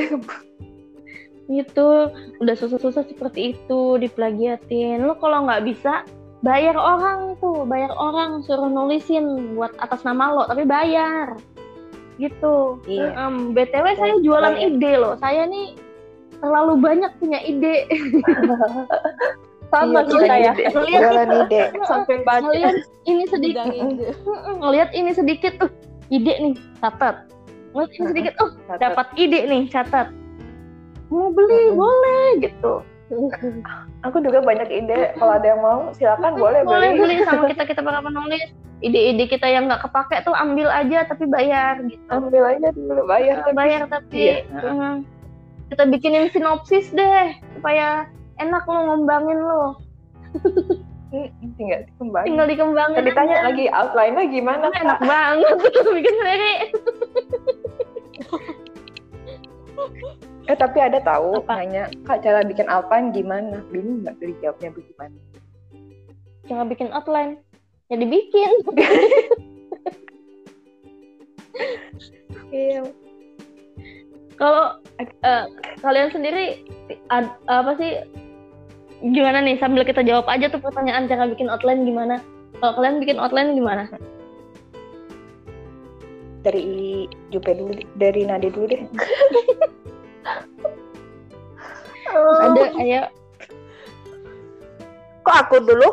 gitu 1.49 1.89
udah 2.37 2.55
susah-susah 2.55 3.09
seperti 3.09 3.57
itu 3.57 3.97
diplagiatin 3.97 5.01
lo 5.01 5.17
kalau 5.17 5.49
nggak 5.49 5.65
bisa 5.65 6.05
bayar 6.39 6.75
orang 6.79 7.35
tuh 7.43 7.67
bayar 7.67 7.91
orang 7.99 8.39
suruh 8.47 8.71
nulisin 8.71 9.55
buat 9.59 9.75
atas 9.79 10.03
nama 10.07 10.31
lo 10.31 10.43
tapi 10.47 10.63
bayar. 10.63 11.35
Gitu. 12.19 12.79
Iya. 12.87 13.15
Em, 13.15 13.55
btw 13.55 13.85
saya 13.95 14.15
jualan 14.19 14.55
ide 14.59 14.91
loh. 14.99 15.15
Saya 15.19 15.47
nih 15.47 15.75
terlalu 16.39 16.73
banyak 16.79 17.11
punya 17.19 17.39
ide. 17.43 17.87
Sama 19.69 20.01
Iya, 20.01 20.09
kita 20.09 20.35
ya. 20.35 20.51
ide. 20.57 20.63
ngelihat 20.73 21.01
jualan 21.03 21.29
ide. 21.45 21.61
Sampai 21.89 22.15
baca. 22.25 22.41
ngelihat 22.43 22.75
ini 23.05 23.23
sedikit. 23.27 23.65
ngelihat 24.59 24.89
ini 24.95 25.11
sedikit. 25.15 25.53
Tuh 25.59 25.71
ide 26.11 26.33
nih 26.43 26.53
catat. 26.83 27.15
Ngelihat 27.75 27.91
ini 27.95 28.05
sedikit. 28.11 28.33
Oh 28.43 28.51
dapat 28.79 29.07
ide 29.15 29.39
nih 29.47 29.63
catat. 29.71 30.11
Mau 31.09 31.33
beli 31.33 31.73
boleh 31.73 32.37
gitu 32.43 32.85
aku 34.05 34.17
juga 34.21 34.39
banyak 34.41 34.69
ide 34.69 35.13
kalau 35.17 35.33
ada 35.35 35.47
yang 35.55 35.61
mau 35.61 35.89
silakan 35.93 36.37
boleh 36.37 36.61
boleh 36.61 36.93
beli. 36.93 37.19
beli 37.19 37.25
sama 37.25 37.49
kita 37.49 37.65
kita 37.65 37.81
para 37.81 37.99
penulis 37.99 38.53
ide-ide 38.79 39.27
kita 39.27 39.43
yang 39.49 39.67
nggak 39.67 39.83
kepake 39.83 40.23
tuh 40.23 40.31
ambil 40.31 40.71
aja 40.71 41.03
tapi 41.03 41.27
bayar 41.27 41.83
gitu. 41.83 41.99
Ambil 42.07 42.43
aja 42.47 42.67
dulu 42.71 43.03
bayar 43.05 43.43
tapi 43.43 43.51
bayar 43.51 43.81
tapi 43.91 44.39
Iya. 44.39 44.47
mm, 44.55 44.95
kita 45.67 45.83
bikinin 45.91 46.31
sinopsis 46.31 46.87
deh 46.95 47.35
supaya 47.59 48.07
enak 48.39 48.63
lo 48.63 48.79
ngembangin 48.87 49.39
lo. 49.41 49.63
Hmm, 51.09 51.25
tinggal 51.57 51.81
dikembangin. 51.89 52.27
Tinggal 52.29 52.47
dikembangin 52.47 53.01
aja. 53.03 53.45
lagi 53.49 53.65
outline-nya 53.73 54.23
gimana 54.29 54.65
enak 54.69 54.99
banget 55.01 55.57
bikin 55.97 56.13
sendiri 56.21 56.53
eh 60.49 60.57
tapi 60.57 60.81
ada 60.81 60.97
tahu 61.05 61.45
Apa? 61.45 61.61
nanya 61.61 61.85
kak 62.09 62.25
cara 62.25 62.41
bikin 62.41 62.65
outline 62.65 63.13
gimana? 63.13 63.61
Bingung 63.69 64.01
nggak 64.01 64.17
dari 64.17 64.33
jawabnya 64.41 64.69
bagaimana? 64.73 65.17
Jangan 66.49 66.65
bikin 66.65 66.89
outline. 66.89 67.37
Ya 67.93 67.95
dibikin. 68.01 68.51
Iya. 72.49 72.81
Kalau 74.41 74.81
eh, 74.97 75.45
kalian 75.85 76.09
sendiri 76.09 76.65
ad- 77.13 77.37
apa 77.45 77.77
sih 77.77 78.01
gimana 79.13 79.45
nih? 79.45 79.61
Sambil 79.61 79.85
kita 79.85 80.01
jawab 80.01 80.25
aja 80.25 80.49
tuh 80.49 80.57
pertanyaan 80.57 81.05
cara 81.05 81.29
bikin 81.29 81.45
outline 81.45 81.85
gimana. 81.85 82.17
Kalau 82.57 82.73
kalian 82.73 82.97
bikin 83.05 83.21
outline 83.21 83.53
gimana? 83.53 83.85
Dari 86.41 87.05
Jupe 87.29 87.53
dulu 87.53 87.77
dari 88.01 88.25
Nade 88.25 88.49
dulu 88.49 88.65
deh 88.73 88.81
ada 92.09 92.63
ayo 92.77 93.03
Kok 95.19 95.35
aku 95.45 95.55
dulu? 95.61 95.89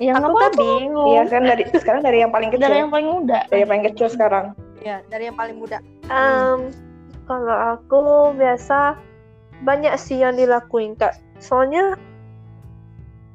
ya 0.00 0.16
Aku 0.16 0.32
kan 0.32 0.52
bingung. 0.56 1.12
iya 1.12 1.28
kan 1.28 1.44
dari 1.44 1.68
sekarang 1.68 2.00
dari 2.00 2.24
yang 2.24 2.32
paling 2.32 2.48
kecil 2.48 2.64
dari 2.64 2.80
yang 2.80 2.88
paling 2.88 3.08
muda 3.10 3.44
dari 3.52 3.60
yang 3.64 3.70
paling 3.70 3.84
kecil 3.92 4.08
sekarang 4.08 4.56
Ya, 4.80 5.04
dari 5.12 5.28
yang 5.28 5.36
paling 5.36 5.60
muda. 5.60 5.76
Em, 6.08 6.72
kalau 7.28 7.52
aku 7.76 8.00
biasa 8.32 8.96
banyak 9.60 9.92
sih 10.00 10.24
yang 10.24 10.40
dilakuin 10.40 10.96
kak. 10.96 11.20
Soalnya 11.36 12.00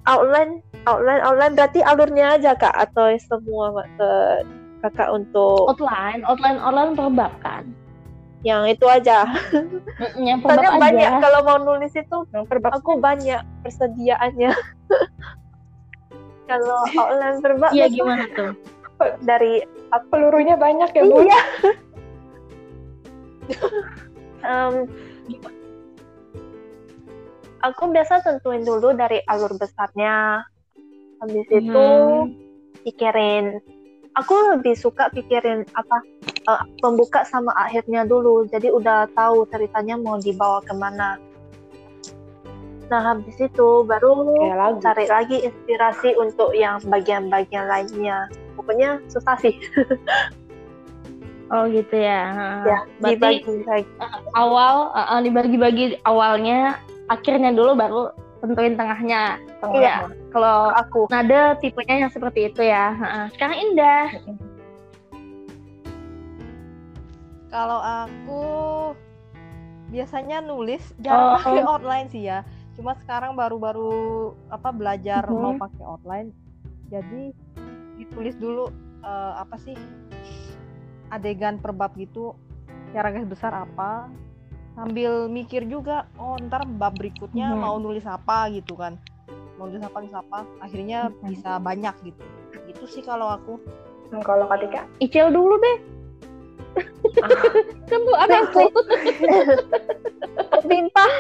outline, 0.10 0.66
outline, 0.90 1.22
outline 1.22 1.54
berarti 1.54 1.86
alurnya 1.86 2.42
aja 2.42 2.58
kak 2.58 2.74
atau 2.74 3.14
semua 3.22 3.78
Kak, 3.78 4.42
kakak 4.90 5.10
untuk 5.14 5.70
outline 5.70 6.26
outline 6.26 6.58
outline 6.58 6.98
per 6.98 7.14
bab 7.14 7.34
kan 7.46 7.70
yang 8.46 8.70
itu 8.70 8.86
aja. 8.86 9.26
Yang 10.22 10.46
Soalnya 10.46 10.72
aja 10.78 10.82
banyak 10.86 11.12
kalau 11.18 11.39
mau 11.41 11.58
nulis 11.58 11.91
itu 11.98 12.18
yang 12.30 12.46
aku 12.46 13.02
banyak 13.02 13.41
persediaannya. 13.66 14.54
kalau 16.50 16.80
outline 17.02 17.41
berbab 17.41 17.72
iya 17.74 17.89
gimana 17.89 18.26
tuh 18.34 18.54
dari 19.30 19.66
pelurunya 20.14 20.56
banyak 20.56 20.89
ya 20.93 21.04
bu 21.04 21.26
Iya. 21.26 21.41
Em, 24.46 24.89
aku 27.62 27.84
biasa 27.89 28.26
tentuin 28.26 28.62
dulu 28.66 28.93
dari 28.93 29.22
alur 29.26 29.54
besarnya. 29.58 30.41
Habis 31.22 31.48
itu 31.50 31.86
Hmm. 31.86 32.34
pikirin. 32.86 33.62
Aku 34.18 34.34
lebih 34.58 34.74
suka 34.78 35.10
pikirin 35.14 35.66
apa 35.78 35.98
eh, 36.50 36.62
pembuka 36.82 37.26
sama 37.28 37.52
akhirnya 37.58 38.06
dulu. 38.06 38.46
Jadi 38.50 38.70
udah 38.72 39.10
tahu 39.14 39.46
ceritanya 39.50 39.96
mau 39.98 40.18
dibawa 40.22 40.62
ke 40.64 40.74
mana. 40.74 41.18
Nah 42.86 43.02
habis 43.02 43.34
itu 43.41 43.82
baru 43.82 44.14
lagu 44.54 44.78
cari 44.78 45.10
lagi 45.10 45.41
inspirasi 45.41 46.14
untuk 46.22 46.54
yang 46.54 46.78
bagian-bagian 46.86 47.66
lainnya. 47.66 48.30
Pokoknya 48.54 49.02
susah 49.10 49.36
sih. 49.41 49.58
oh 51.54 51.64
gitu 51.70 51.96
ya 51.98 52.22
ya, 52.66 52.80
berarti 52.98 53.46
dibagi-bagi. 53.46 53.86
awal 54.34 54.89
uh, 54.93 55.18
uh, 55.18 55.20
dibagi-bagi 55.22 55.86
awalnya 56.08 56.82
akhirnya 57.06 57.54
dulu 57.54 57.78
baru 57.78 58.02
tentuin 58.41 58.74
tengahnya 58.78 59.38
tengah 59.62 59.82
Iya. 59.82 59.96
kalau 60.34 60.74
Aku 60.86 61.06
nada 61.10 61.58
tipenya 61.62 62.06
yang 62.06 62.12
seperti 62.12 62.50
itu 62.50 62.62
ya 62.66 62.93
Heeh. 62.98 63.26
sekarang 63.38 63.58
indah 63.62 64.06
Kalau 67.56 67.80
aku 67.80 68.43
biasanya 69.88 70.43
nulis 70.43 70.84
jarang 70.99 71.24
Oh. 71.24 71.36
pakai 71.39 71.64
outline 71.64 72.08
sih 72.12 72.28
ya. 72.28 72.43
Cuma 72.76 72.99
sekarang 72.99 73.32
baru-baru 73.32 73.95
apa 74.51 74.76
belajar 74.76 75.24
Mhm. 75.24 75.39
mau 75.39 75.53
pakai 75.56 75.84
outline. 75.88 76.30
Jadi 76.91 77.32
ditulis 77.95 78.36
dulu 78.36 78.68
eh, 78.99 79.34
apa 79.38 79.56
sih 79.56 79.78
adegan 81.08 81.62
per 81.62 81.72
bab 81.72 81.95
gitu. 81.95 82.36
Cara 82.91 83.08
garis 83.08 83.24
besar 83.24 83.56
apa? 83.56 84.10
Sambil 84.74 85.32
mikir 85.32 85.64
juga, 85.64 86.10
oh 86.18 86.36
ntar 86.41 86.68
bab 86.68 86.91
berikutnya 86.91 87.53
Mhm. 87.53 87.60
mau 87.62 87.80
nulis 87.80 88.03
apa 88.03 88.51
gitu 88.51 88.76
kan. 88.76 88.99
Mau 89.56 89.72
nulis 89.72 89.80
apa, 89.80 90.03
nulis 90.03 90.12
apa. 90.12 90.43
Akhirnya 90.60 91.08
Mhm. 91.08 91.32
bisa 91.32 91.56
banyak 91.56 91.95
gitu. 92.03 92.24
Gitu 92.66 92.84
sih 92.89 92.99
kalau 92.99 93.32
aku. 93.32 93.56
Hmm, 94.12 94.20
kalau 94.20 94.43
Katika 94.45 94.84
Icil 94.99 95.32
dulu 95.32 95.56
deh 95.56 95.78
ada 98.16 98.36
aku 98.48 98.66
Bintang 100.66 101.14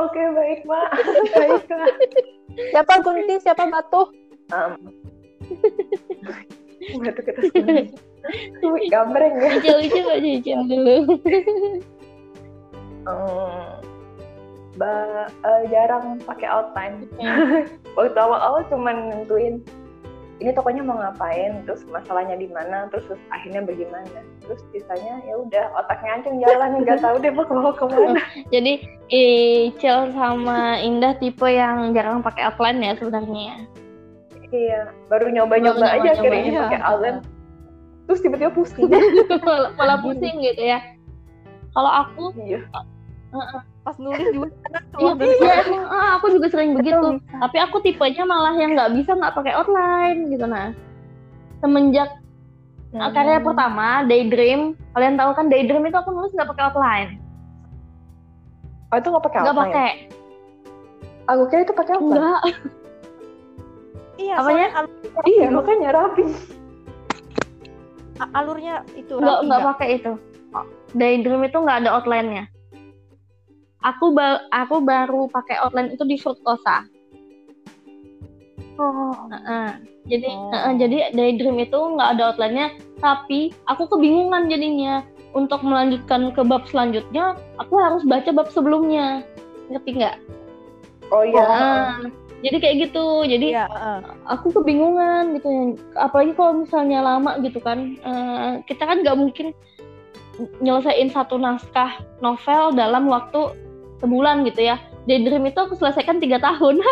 oke 0.00 0.22
baik 0.36 0.60
mak 0.68 0.88
baiklah 1.34 1.88
siapa 2.72 2.94
gunting 3.04 3.40
siapa 3.40 3.68
batu? 3.68 4.08
Um, 4.48 4.72
batu 7.04 7.20
kita 7.20 7.40
sendiri 7.52 7.92
Tuh, 8.58 8.74
gambreng 8.90 9.38
ya. 9.38 9.54
Icil 9.62 10.06
aja 10.10 10.18
Icil 10.18 10.60
dulu. 10.66 11.14
Ba- 14.76 15.30
eh, 15.30 15.62
jarang 15.72 16.20
pakai 16.20 16.48
outline. 16.50 17.08
Hmm. 17.16 17.64
Waktu 17.96 18.18
awal-awal 18.18 18.60
cuman 18.68 19.08
nentuin 19.08 19.64
ini 20.36 20.52
tokonya 20.52 20.84
mau 20.84 21.00
ngapain, 21.00 21.64
terus 21.64 21.88
masalahnya 21.88 22.36
di 22.36 22.44
mana, 22.52 22.92
terus, 22.92 23.08
terus 23.08 23.22
akhirnya 23.32 23.64
bagaimana. 23.64 24.20
Terus 24.44 24.60
sisanya 24.68 25.24
ya 25.24 25.34
udah 25.40 25.64
otaknya 25.80 26.10
ancung 26.20 26.36
jalan 26.44 26.70
nggak 26.84 27.00
tahu 27.00 27.16
deh 27.24 27.32
mau 27.32 27.44
mau 27.48 27.72
ke 27.72 27.84
mana. 27.88 28.20
jadi 28.54 28.72
Icil 29.08 30.12
sama 30.12 30.76
Indah 30.82 31.16
tipe 31.16 31.48
yang 31.48 31.96
jarang 31.96 32.20
pakai 32.20 32.50
outline 32.50 32.82
ya 32.82 32.92
sebenarnya 32.98 33.54
iya, 34.54 34.90
baru 35.10 35.30
nyoba-nyoba 35.30 35.82
Baru 35.82 35.94
aja 36.06 36.08
akhirnya 36.14 36.42
iya. 36.42 36.60
pakai 36.70 36.80
outline. 36.84 37.20
Terus 38.06 38.20
tiba-tiba 38.22 38.50
pusing. 38.54 38.86
malah, 39.46 39.70
malah 39.74 39.98
pusing 39.98 40.38
gitu 40.38 40.62
ya 40.62 40.78
kalau 41.76 41.92
aku 41.92 42.24
iya. 42.40 42.64
Pas 43.86 43.94
nulis 43.96 44.18
juga 44.26 44.50
Iya, 44.66 44.80
keluar 44.90 45.14
dari 45.14 45.34
iya 45.38 45.52
emang 45.62 45.84
ah, 45.86 46.10
aku 46.18 46.26
juga 46.28 46.46
sering 46.50 46.74
begitu. 46.74 47.08
Tapi 47.22 47.56
aku 47.56 47.76
tipenya 47.78 48.26
malah 48.26 48.50
yang 48.52 48.74
nggak 48.74 48.90
bisa 48.92 49.14
nggak 49.14 49.30
pakai 49.32 49.54
outline 49.54 50.26
gitu 50.26 50.42
nah. 50.42 50.74
Semenjak 51.56 52.10
uh, 52.92 53.10
karya 53.14 53.38
pertama 53.38 54.02
Daydream. 54.02 54.74
Kalian 54.90 55.14
tahu 55.14 55.30
kan 55.32 55.46
Daydream 55.46 55.86
itu 55.86 55.94
aku 55.94 56.10
nulis 56.10 56.34
nggak 56.34 56.50
pakai 56.50 56.64
outline. 56.66 57.10
Oh 58.86 58.96
itu 58.96 59.06
nggak 59.06 59.24
pakai 59.24 59.38
Nggak 59.40 59.56
pakai. 59.56 59.90
Aku 61.26 61.42
kira 61.46 61.60
itu 61.62 61.72
pakai 61.72 61.92
outline. 61.94 62.18
Enggak. 62.18 62.40
Iya, 64.16 64.34
Apanya? 64.34 64.42
soalnya 64.42 64.68
alur- 64.74 65.24
Iya 65.24 65.46
makanya 65.52 65.88
rapi. 65.92 66.24
a- 68.16 68.32
alurnya 68.34 68.74
itu 68.96 69.12
Nggak 69.14 69.30
rapi 69.30 69.44
nggak 69.44 69.60
nggak? 69.60 69.70
pakai 69.70 69.88
itu. 69.94 70.12
Daydream 70.90 71.42
itu 71.44 71.56
nggak 71.56 71.78
ada 71.84 71.90
outline-nya. 71.94 72.44
Aku 73.86 74.10
ba 74.10 74.42
aku 74.50 74.82
baru 74.82 75.30
pakai 75.30 75.62
outline 75.62 75.94
itu 75.94 76.02
di 76.02 76.18
Fructosa. 76.18 76.82
Oh, 78.76 79.14
Heeh. 79.30 79.68
Jadi 80.06 80.30
Oh. 80.30 80.50
heeh, 80.54 80.72
jadi 80.78 80.96
Daydream 81.14 81.58
itu 81.58 81.74
nggak 81.74 82.18
ada 82.18 82.22
outline-nya, 82.30 82.74
tapi 83.02 83.50
aku 83.66 83.90
kebingungan 83.90 84.46
jadinya. 84.50 85.02
Untuk 85.36 85.60
melanjutkan 85.60 86.32
ke 86.32 86.40
bab 86.48 86.64
selanjutnya, 86.64 87.36
aku 87.60 87.76
harus 87.76 88.00
baca 88.08 88.32
bab 88.32 88.48
sebelumnya. 88.48 89.20
Ngerti 89.68 89.90
nggak? 90.00 90.16
Oh 91.12 91.22
iya. 91.22 91.44
Heeh. 91.44 92.08
jadi 92.44 92.56
kayak 92.62 92.76
gitu. 92.88 93.06
Jadi 93.28 93.46
Iya, 93.52 93.68
heeh. 93.68 93.98
aku 94.28 94.48
kebingungan 94.54 95.36
gitu 95.36 95.48
ya. 95.48 95.62
Apalagi 96.08 96.32
kalau 96.36 96.64
misalnya 96.64 97.04
lama 97.04 97.36
gitu 97.44 97.60
kan. 97.60 97.96
Eh, 98.00 98.50
kita 98.64 98.88
kan 98.88 99.04
nggak 99.04 99.18
mungkin 99.18 99.52
nyelesain 100.60 101.08
satu 101.12 101.36
naskah 101.40 102.00
novel 102.20 102.72
dalam 102.76 103.08
waktu 103.08 103.56
sebulan 104.00 104.44
gitu 104.48 104.60
ya. 104.66 104.76
Daydream 105.06 105.46
itu 105.46 105.58
aku 105.58 105.78
selesaikan 105.78 106.18
tiga 106.18 106.42
tahun. 106.42 106.82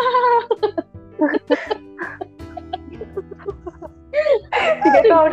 Tiga 4.55 5.01
tahun. 5.11 5.31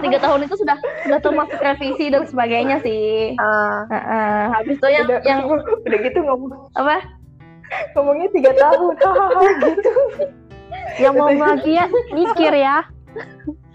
tiga 0.00 0.18
tahun 0.18 0.40
itu 0.48 0.54
sudah 0.56 0.76
sudah 1.04 1.20
termasuk 1.20 1.60
revisi 1.60 2.08
dan 2.08 2.24
sebagainya 2.24 2.80
sih. 2.80 3.36
ah, 3.36 3.84
Heeh. 3.92 4.40
habis 4.56 4.76
itu 4.80 4.88
yang 4.88 5.06
udah, 5.06 5.20
yang 5.28 5.40
udah 5.86 5.98
gitu 6.00 6.18
ngomong 6.24 6.50
apa? 6.74 6.96
ngomongnya 7.94 8.28
tiga 8.34 8.52
tahun. 8.56 8.94
Gitu. 9.60 9.92
yang 11.02 11.14
mau 11.14 11.30
bahagia 11.30 11.86
mikir 12.10 12.52
ya. 12.56 12.82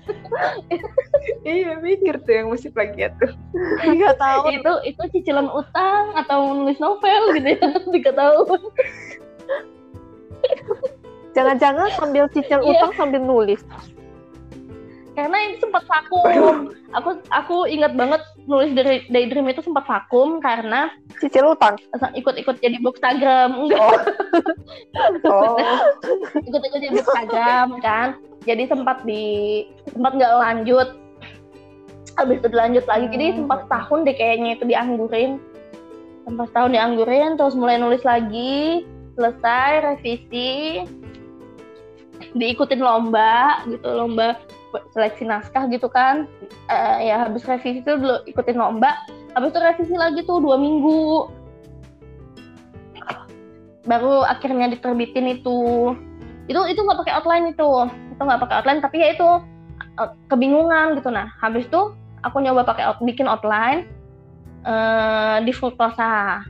iya 1.48 1.78
mikir 1.80 2.22
tuh 2.22 2.34
yang 2.34 2.48
mesti 2.52 2.70
plagiat 2.70 3.18
tuh. 3.18 3.32
tiga 3.82 4.14
tahun 4.16 4.62
itu 4.62 4.74
itu 4.86 5.02
cicilan 5.18 5.50
utang 5.50 6.14
atau 6.16 6.54
nulis 6.54 6.78
novel 6.78 7.24
gitu 7.38 7.50
ya 7.58 7.70
tiga 7.96 8.12
tahun. 8.14 8.60
Jangan-jangan 11.36 11.90
sambil 12.00 12.26
cicil 12.32 12.64
Iya. 12.64 12.72
utang 12.80 12.92
sambil 12.96 13.20
nulis. 13.20 13.60
Karena 15.16 15.38
ini 15.48 15.56
sempat 15.64 15.88
vakum. 15.88 16.70
Aku 16.92 17.10
aku 17.32 17.56
ingat 17.66 17.96
banget 17.96 18.20
nulis 18.46 18.76
dari 18.76 19.08
Daydream 19.08 19.48
itu 19.48 19.64
sempat 19.64 19.88
vakum 19.88 20.44
karena 20.44 20.92
Cicil 21.24 21.56
utang. 21.56 21.80
ikut-ikut 22.14 22.60
jadi 22.60 22.78
bookstagram 22.84 23.56
enggak 23.56 24.12
Oh. 25.32 25.56
ikut-ikut 26.36 26.80
jadi 26.84 26.94
bookstagram 27.00 27.80
kan. 27.80 28.20
Jadi 28.44 28.68
sempat 28.68 29.02
di 29.08 29.64
sempat 29.90 30.20
nggak 30.20 30.36
lanjut. 30.36 31.00
Habis 32.20 32.40
itu 32.44 32.48
dilanjut 32.52 32.86
lagi. 32.86 33.06
Jadi 33.10 33.26
Hmm. 33.32 33.38
sempat 33.44 33.60
tahun 33.72 34.00
deh 34.06 34.16
kayaknya 34.16 34.52
itu 34.60 34.64
dianggurin. 34.68 35.32
Sempat 36.28 36.50
tahun 36.52 36.76
dianggurin 36.76 37.40
terus 37.40 37.56
mulai 37.56 37.80
nulis 37.80 38.04
lagi, 38.04 38.84
selesai 39.16 39.72
revisi. 39.84 40.84
Diikutin 42.36 42.80
lomba 42.80 43.64
gitu, 43.68 43.88
lomba 43.88 44.36
seleksi 44.94 45.24
naskah 45.28 45.68
gitu 45.72 45.88
kan. 45.92 46.30
Eh, 46.72 47.12
ya 47.12 47.28
habis 47.28 47.46
revisi 47.46 47.82
itu 47.82 47.92
dulu 47.96 48.24
ikutin 48.30 48.58
lomba. 48.58 48.96
Habis 49.36 49.52
itu 49.52 49.60
revisi 49.60 49.96
lagi 49.96 50.22
tuh 50.24 50.40
dua 50.40 50.56
minggu. 50.60 51.30
Baru 53.86 54.26
akhirnya 54.26 54.72
diterbitin 54.72 55.40
itu. 55.40 55.94
Itu 56.46 56.60
itu 56.70 56.80
nggak 56.80 57.00
pakai 57.06 57.14
outline 57.22 57.52
itu. 57.52 57.72
Itu 58.16 58.22
nggak 58.22 58.42
pakai 58.42 58.56
outline 58.62 58.82
tapi 58.82 58.98
ya 59.02 59.14
itu 59.14 59.28
eh, 60.02 60.10
kebingungan 60.32 60.98
gitu 61.00 61.10
nah. 61.12 61.30
Habis 61.40 61.68
itu 61.68 61.94
aku 62.26 62.42
nyoba 62.42 62.66
pakai 62.66 62.90
out, 62.90 63.00
bikin 63.06 63.30
outline 63.30 63.86
eh, 64.66 65.38
di 65.46 65.52
Fructosa 65.54 66.42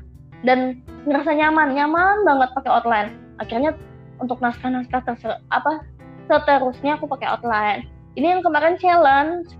dan 0.45 0.79
ngerasa 1.05 1.31
nyaman, 1.33 1.73
nyaman 1.73 2.23
banget 2.23 2.49
pakai 2.53 2.71
outline. 2.71 3.09
Akhirnya 3.41 3.75
untuk 4.19 4.39
naskah-naskah 4.39 5.03
apa 5.51 5.83
seterusnya 6.25 6.97
aku 6.97 7.05
pakai 7.09 7.27
outline. 7.29 7.81
Ini 8.15 8.27
yang 8.37 8.41
kemarin 8.41 8.79
challenge 8.79 9.55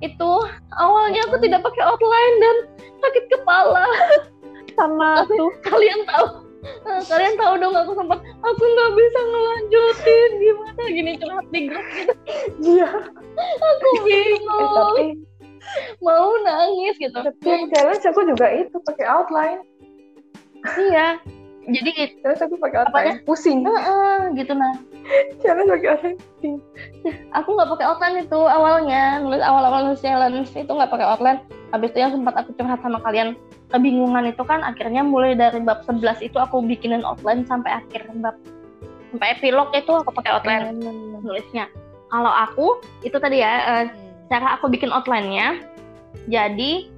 itu 0.00 0.30
awalnya 0.76 1.20
aku 1.28 1.36
tidak 1.40 1.60
pakai 1.60 1.82
outline 1.84 2.36
dan 2.40 2.56
sakit 3.00 3.24
kepala. 3.32 3.84
Sama 4.78 5.24
tuh. 5.28 5.52
Kalian 5.60 6.04
tahu 6.08 6.26
eh, 6.60 7.00
kalian 7.08 7.34
tahu 7.40 7.54
dong 7.56 7.72
aku 7.72 7.92
sempat 7.96 8.20
aku 8.20 8.62
nggak 8.62 8.90
bisa 8.92 9.20
ngelanjutin 9.24 10.30
gimana 10.36 10.82
gini 10.92 11.12
curhat 11.16 11.46
di 11.48 11.60
grup 11.68 11.86
gitu 11.96 12.14
Iya. 12.60 12.90
aku 13.56 13.88
Eh, 13.96 14.00
bingung 14.04 14.68
tapi 14.76 15.04
mau 16.04 16.28
nangis 16.44 16.96
gitu 17.00 17.16
tapi 17.16 17.40
yang 17.44 17.64
challenge 17.72 18.04
aku 18.04 18.20
juga 18.28 18.46
itu 18.52 18.76
pakai 18.84 19.06
outline. 19.08 19.60
iya 20.76 21.16
jadi 21.70 21.90
Challenge 22.20 22.42
aku 22.46 22.56
pakai 22.58 22.78
outline. 22.84 23.16
Pusing. 23.24 23.58
Heeh, 23.62 24.16
gitu 24.38 24.52
nah 24.54 24.72
Challenge 25.42 25.70
pakai 25.78 25.88
outline. 25.94 26.18
aku 27.34 27.48
nggak 27.54 27.70
pakai 27.76 27.86
outline 27.86 28.16
itu 28.22 28.38
awalnya. 28.38 29.22
Nulis 29.22 29.42
awal-awal 29.42 29.90
nulis 29.90 30.02
challenge 30.02 30.50
itu 30.52 30.70
nggak 30.70 30.90
pakai 30.90 31.06
outline. 31.06 31.40
Habis 31.70 31.94
itu 31.94 31.98
yang 32.02 32.12
sempat 32.14 32.34
aku 32.34 32.50
curhat 32.58 32.82
sama 32.82 32.98
kalian 33.06 33.38
kebingungan 33.70 34.34
itu 34.34 34.42
kan 34.42 34.66
akhirnya 34.66 35.06
mulai 35.06 35.38
dari 35.38 35.62
bab 35.62 35.86
11 35.86 36.18
itu 36.26 36.34
aku 36.34 36.62
bikinin 36.66 37.06
outline 37.06 37.46
sampai 37.46 37.82
akhir 37.82 38.10
bab. 38.18 38.34
Sampai 39.10 39.38
epilog 39.38 39.70
itu 39.74 39.90
aku 39.90 40.10
pakai 40.14 40.30
outline 40.34 40.78
nulisnya. 41.22 41.70
Kalau 42.10 42.30
aku 42.30 42.82
itu 43.06 43.14
tadi 43.22 43.42
ya 43.42 43.52
eh, 43.62 43.84
cara 44.30 44.58
aku 44.58 44.70
bikin 44.70 44.90
outline-nya 44.90 45.62
jadi 46.26 46.90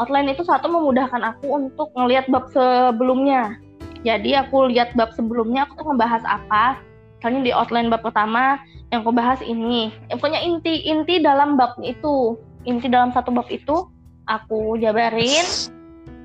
outline 0.00 0.32
itu 0.32 0.44
satu 0.44 0.68
memudahkan 0.70 1.20
aku 1.20 1.46
untuk 1.52 1.92
ngelihat 1.96 2.28
bab 2.32 2.48
sebelumnya. 2.52 3.56
Jadi 4.02 4.34
aku 4.34 4.72
lihat 4.72 4.94
bab 4.98 5.14
sebelumnya 5.14 5.68
aku 5.68 5.82
tuh 5.82 5.86
ngebahas 5.92 6.22
apa. 6.26 6.80
Misalnya 7.18 7.40
di 7.46 7.52
outline 7.54 7.88
bab 7.92 8.02
pertama 8.02 8.58
yang 8.90 9.06
aku 9.06 9.14
bahas 9.14 9.38
ini. 9.44 9.94
Yang 10.10 10.18
punya 10.18 10.38
inti 10.42 10.82
inti 10.88 11.22
dalam 11.22 11.54
bab 11.54 11.78
itu. 11.84 12.36
Inti 12.66 12.90
dalam 12.90 13.14
satu 13.14 13.30
bab 13.30 13.46
itu 13.52 13.86
aku 14.26 14.78
jabarin. 14.82 15.46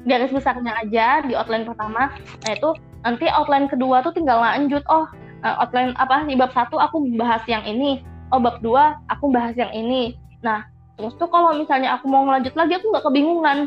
Garis 0.07 0.32
besarnya 0.32 0.74
aja 0.82 1.22
di 1.28 1.38
outline 1.38 1.68
pertama. 1.68 2.15
Nah 2.18 2.51
itu 2.55 2.70
nanti 3.05 3.30
outline 3.30 3.70
kedua 3.70 4.01
tuh 4.01 4.15
tinggal 4.15 4.41
lanjut. 4.41 4.82
Oh 4.89 5.05
eh, 5.45 5.55
outline 5.61 5.93
apa 6.01 6.26
di 6.26 6.34
bab 6.34 6.49
satu 6.55 6.82
aku 6.82 7.03
bahas 7.20 7.45
yang 7.45 7.61
ini. 7.68 8.01
Oh 8.34 8.41
bab 8.41 8.57
dua 8.65 8.97
aku 9.13 9.30
bahas 9.30 9.53
yang 9.53 9.70
ini. 9.70 10.18
Nah 10.41 10.65
terus 10.98 11.14
tuh 11.16 11.30
kalau 11.30 11.54
misalnya 11.54 11.95
aku 11.95 12.10
mau 12.10 12.26
ngelanjut 12.26 12.58
lagi 12.58 12.74
aku 12.82 12.86
nggak 12.89 13.06
kebingungan. 13.06 13.60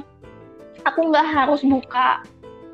Aku 0.89 1.01
nggak 1.12 1.26
harus 1.26 1.61
buka 1.62 2.24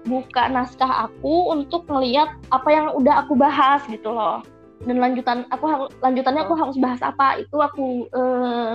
buka 0.06 0.46
naskah 0.46 1.10
aku 1.10 1.50
untuk 1.50 1.82
ngeliat 1.90 2.30
apa 2.54 2.68
yang 2.70 2.86
udah 2.94 3.26
aku 3.26 3.34
bahas 3.36 3.84
gitu 3.90 4.10
loh. 4.10 4.40
Dan 4.86 5.02
lanjutan 5.02 5.44
aku 5.52 5.90
lanjutannya 6.00 6.46
aku 6.46 6.54
harus 6.56 6.76
bahas 6.78 7.02
apa 7.02 7.42
itu 7.42 7.56
aku 7.58 8.06
eh, 8.14 8.72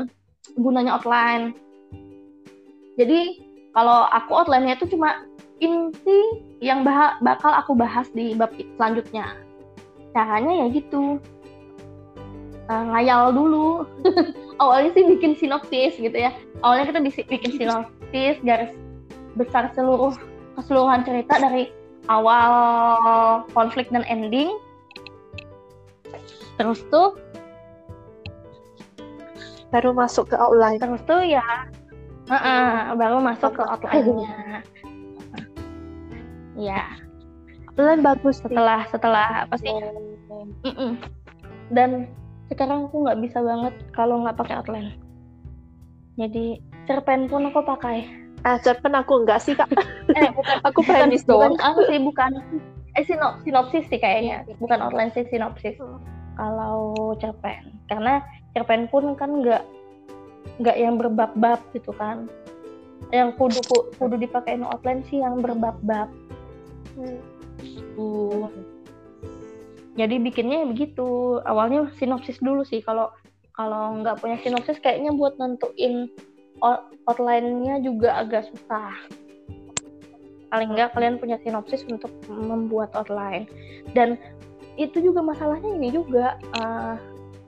gunanya 0.59 0.99
outline 0.99 1.55
jadi 2.99 3.39
kalau 3.71 4.07
aku 4.11 4.31
outline-nya 4.35 4.75
itu 4.75 4.93
cuma 4.93 5.23
inti 5.63 6.19
yang 6.59 6.83
bah- 6.83 7.17
bakal 7.23 7.49
aku 7.49 7.73
bahas 7.73 8.05
di 8.11 8.35
bab 8.35 8.51
selanjutnya. 8.77 9.37
Caranya 10.11 10.53
ya 10.61 10.65
gitu. 10.69 11.17
Eh, 12.67 12.83
ngayal 12.93 13.31
dulu 13.33 13.87
awalnya 14.61 14.93
sih 14.93 15.03
bikin 15.09 15.33
sinopsis 15.33 15.97
gitu 15.97 16.13
ya. 16.13 16.29
Awalnya 16.61 16.93
kita 16.93 16.99
bikin 17.25 17.51
sinopsis 17.57 18.37
garis 18.45 18.71
besar 19.33 19.73
seluruh 19.73 20.13
keseluruhan 20.55 21.01
cerita 21.01 21.41
dari 21.41 21.73
awal 22.05 22.53
konflik 23.57 23.89
dan 23.89 24.05
ending. 24.05 24.53
Terus 26.61 26.85
tuh 26.93 27.17
Baru 29.71 29.95
masuk 29.95 30.27
ke 30.27 30.35
outline. 30.35 30.75
terus 30.83 30.99
tuh 31.07 31.23
ya 31.23 31.41
Heeh, 32.31 32.95
baru 32.95 33.19
masuk 33.19 33.59
ke 33.59 33.63
outline-nya. 33.63 34.63
Ya. 36.55 36.95
Outline 37.75 38.03
bagus 38.03 38.39
setelah 38.39 38.87
setelah 38.87 39.47
apa 39.47 39.55
sih? 39.59 39.71
Mm-mm. 40.63 40.95
dan 41.71 42.07
sekarang 42.51 42.91
aku 42.91 43.07
nggak 43.07 43.19
bisa 43.23 43.39
banget 43.39 43.73
kalau 43.95 44.19
nggak 44.27 44.35
pakai 44.35 44.59
outline. 44.59 44.91
Jadi 46.19 46.59
cerpen 46.83 47.31
pun 47.31 47.47
aku 47.47 47.63
pakai. 47.63 48.03
Ah, 48.43 48.59
cerpen 48.59 48.91
aku 48.91 49.23
enggak 49.23 49.39
sih, 49.39 49.55
Kak. 49.55 49.71
eh 50.19 50.27
bukan. 50.35 50.57
Aku 50.67 50.83
bukan, 50.83 50.91
premis 51.07 51.23
bukan 51.23 51.55
doang. 51.55 51.63
aku 51.63 51.79
sih 51.87 51.99
bukan. 52.03 52.31
Eh 52.99 53.03
sinop, 53.07 53.39
sinopsis 53.47 53.87
sih 53.87 53.99
kayaknya. 54.03 54.43
Bukan 54.59 54.83
outline 54.83 55.15
sih 55.15 55.23
sinopsis. 55.31 55.79
Kalau 56.35 57.15
cerpen. 57.23 57.79
Karena 57.87 58.19
cerpen 58.51 58.91
pun 58.91 59.15
kan 59.15 59.39
nggak 59.39 59.63
nggak 60.59 60.75
yang 60.75 60.99
berbab-bab 60.99 61.63
gitu 61.71 61.95
kan. 61.95 62.27
Yang 63.15 63.39
kudu 63.39 63.61
kudu 63.95 64.15
dipakai 64.19 64.59
outline 64.59 65.07
sih 65.07 65.23
yang 65.23 65.39
berbab-bab. 65.39 66.11
Hmm. 66.99 67.19
Tuh. 67.95 68.51
Jadi 70.01 70.15
bikinnya 70.17 70.65
ya 70.65 70.67
begitu. 70.67 71.37
Awalnya 71.45 71.93
sinopsis 72.01 72.41
dulu 72.41 72.65
sih. 72.65 72.81
Kalau 72.81 73.13
kalau 73.53 74.01
nggak 74.01 74.17
punya 74.17 74.41
sinopsis 74.41 74.81
kayaknya 74.81 75.13
buat 75.13 75.37
nentuin 75.37 76.09
out- 76.65 76.89
outline-nya 77.05 77.85
juga 77.85 78.17
agak 78.25 78.49
susah. 78.49 78.89
Paling 80.49 80.73
nggak 80.73 80.97
kalian 80.97 81.21
punya 81.21 81.37
sinopsis 81.45 81.85
untuk 81.85 82.09
membuat 82.27 82.89
outline. 82.97 83.45
Dan 83.93 84.17
itu 84.79 84.97
juga 85.03 85.21
masalahnya 85.21 85.69
ini 85.77 85.93
juga 85.93 86.39
eh, 86.57 86.95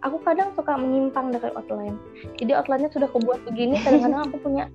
aku 0.06 0.22
kadang 0.22 0.54
suka 0.54 0.78
menyimpang 0.78 1.34
dari 1.34 1.50
outline. 1.58 1.98
Jadi 2.38 2.52
outline-nya 2.54 2.92
sudah 2.94 3.10
kebuat 3.10 3.48
begini 3.50 3.82
kadang-kadang 3.82 4.22
aku 4.30 4.38
punya 4.44 4.70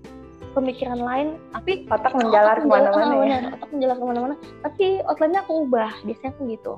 pemikiran 0.56 0.98
lain 0.98 1.38
tapi 1.54 1.86
otak 1.86 2.16
menjalar 2.16 2.58
ke 2.58 2.66
mana-mana 2.66 3.14
ya. 3.14 3.20
benar, 3.20 3.42
otak 3.54 3.70
menjalar 3.70 3.96
ke 4.00 4.04
mana-mana. 4.08 4.34
Tapi 4.64 4.84
outline-nya 5.06 5.40
aku 5.46 5.52
ubah 5.68 5.92
biasanya 6.02 6.32
kan 6.34 6.44
gitu 6.48 6.74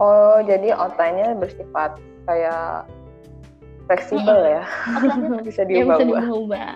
oh 0.00 0.38
jadi 0.42 0.74
outline-nya 0.74 1.38
bersifat 1.38 1.98
kayak 2.26 2.88
fleksibel 3.86 4.38
ya? 4.42 4.64
Outline-nya 4.90 5.40
bisa 5.48 5.62
ya 5.62 5.66
bisa 5.66 5.68
diubah-ubah. 5.68 6.04
diubah-ubah. 6.04 6.72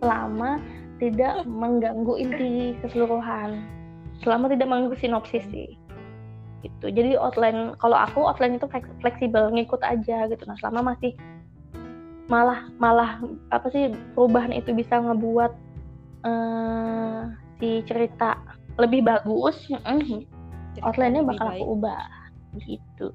Selama 0.00 0.50
tidak 1.00 1.34
mengganggu 1.48 2.14
inti 2.20 2.52
keseluruhan. 2.84 3.64
Selama 4.20 4.52
tidak 4.52 4.68
mengganggu 4.68 4.96
sinopsis 5.00 5.44
sih. 5.48 5.72
Gitu. 6.60 6.92
Jadi 6.92 7.16
outline 7.16 7.72
kalau 7.80 7.96
aku 7.96 8.20
outline 8.28 8.60
itu 8.60 8.68
fleks- 8.68 8.92
fleksibel 9.00 9.48
ngikut 9.48 9.80
aja 9.80 10.28
gitu. 10.28 10.44
Nah 10.44 10.56
selama 10.60 10.92
masih 10.92 11.16
malah 12.30 12.68
malah 12.78 13.18
apa 13.50 13.66
sih 13.74 13.90
perubahan 14.14 14.54
itu 14.54 14.70
bisa 14.70 15.00
ngebuat 15.02 15.50
eh, 16.22 17.20
si 17.58 17.82
cerita 17.88 18.38
lebih 18.78 19.02
bagus 19.02 19.56
mm, 19.72 20.24
outline-nya 20.84 21.26
Lebih 21.26 21.30
bakal 21.34 21.46
baik. 21.50 21.58
aku 21.58 21.64
ubah 21.74 22.02
gitu 22.58 23.14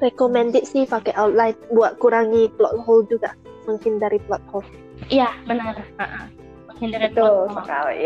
recommended 0.00 0.64
sih 0.66 0.86
pakai 0.86 1.14
outline 1.18 1.58
buat 1.74 1.98
kurangi 1.98 2.48
plot 2.54 2.74
hole 2.86 3.04
juga 3.10 3.34
menghindari 3.66 4.18
plot 4.24 4.42
hole. 4.48 4.66
Iya 5.12 5.28
benar. 5.44 5.82
Uh-uh. 5.98 6.24
menghindari 6.72 7.10
betul 7.10 7.26
plot 7.26 7.34
hole. 7.34 7.58
sekali. 7.66 8.02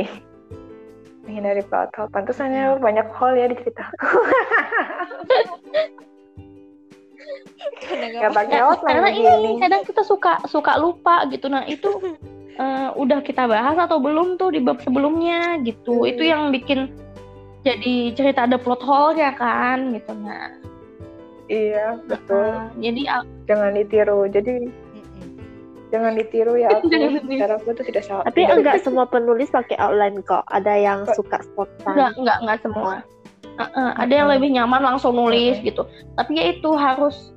Menghindari 1.23 1.63
plot 1.69 1.91
hole. 1.95 2.11
Pantesannya 2.11 2.81
banyak 2.81 3.07
hole 3.15 3.37
ya 3.39 3.47
di 3.53 3.57
nggak 7.83 8.09
nggak 8.19 8.33
pakai 8.35 8.59
Ya, 8.59 8.67
outline 8.67 8.99
karena 8.99 9.11
ini. 9.15 9.61
kadang 9.61 9.83
kita 9.87 10.03
suka 10.03 10.43
suka 10.49 10.81
lupa 10.81 11.29
gitu. 11.31 11.47
Nah 11.47 11.63
itu 11.69 11.89
eh, 12.63 12.89
udah 12.97 13.21
kita 13.23 13.47
bahas 13.47 13.77
atau 13.79 14.01
belum 14.03 14.41
tuh 14.41 14.51
di 14.51 14.61
bab 14.65 14.81
sebelumnya 14.83 15.61
gitu. 15.63 16.03
Hmm. 16.03 16.11
itu 16.11 16.23
yang 16.27 16.51
bikin 16.51 16.91
jadi 17.63 17.95
cerita 18.15 18.47
ada 18.47 18.59
plot 18.59 18.83
hole 18.83 19.15
ya 19.15 19.31
kan 19.35 19.95
gitu 19.95 20.13
nah 20.19 20.51
iya 21.51 22.01
betul. 22.09 22.49
Eh, 22.81 22.91
jadi 22.91 23.01
jangan 23.45 23.77
ditiru. 23.77 24.25
Jadi 24.31 24.73
jangan 25.93 26.13
ditiru 26.17 26.57
ya 26.57 26.69
aku 26.81 26.89
Jangan 26.89 27.13
ditiru. 27.21 27.41
cara 27.45 27.55
aku 27.61 27.69
tuh 27.77 27.85
tidak 27.85 28.03
salah. 28.09 28.25
Tapi 28.25 28.41
tidak- 28.47 28.57
enggak 28.57 28.77
semua 28.81 29.05
penulis 29.05 29.53
pakai 29.53 29.77
outline 29.77 30.25
kok. 30.25 30.49
Ada 30.49 30.73
yang 30.81 31.05
suka 31.13 31.45
spontan. 31.45 31.93
Enggak 31.93 32.11
enggak 32.17 32.39
enggak 32.41 32.59
semua. 32.65 32.95
Eh, 33.53 33.63
eh, 33.69 33.91
ada 34.01 34.13
yang 34.17 34.29
lebih 34.33 34.49
nyaman 34.57 34.81
langsung 34.81 35.13
nulis 35.13 35.61
gitu. 35.61 35.85
Tapi 36.17 36.31
ya 36.41 36.45
itu 36.57 36.71
harus 36.73 37.37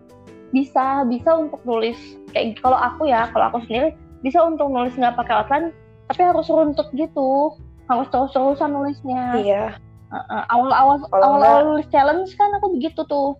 bisa 0.55 1.03
bisa 1.03 1.36
untuk 1.36 1.59
nulis. 1.67 1.99
Kayak 2.32 2.63
kalau 2.63 2.80
aku 2.80 3.11
ya 3.11 3.28
kalau 3.36 3.51
aku 3.51 3.67
sendiri 3.67 3.91
bisa 4.23 4.39
untuk 4.47 4.71
nulis 4.71 4.95
nggak 4.95 5.19
pakai 5.19 5.43
outline 5.43 5.69
tapi 6.07 6.21
harus 6.23 6.47
runtut 6.47 6.88
gitu. 6.95 7.51
Harus 7.91 8.07
terus-terusan 8.09 8.71
nulisnya. 8.71 9.23
Iya 9.43 9.65
Uh, 10.14 10.45
awal-awal 10.53 11.01
Kalau 11.10 11.26
awal-awal 11.26 11.62
nulis 11.76 11.88
challenge 11.89 12.32
kan 12.38 12.53
aku 12.58 12.78
begitu 12.78 13.01
tuh. 13.10 13.36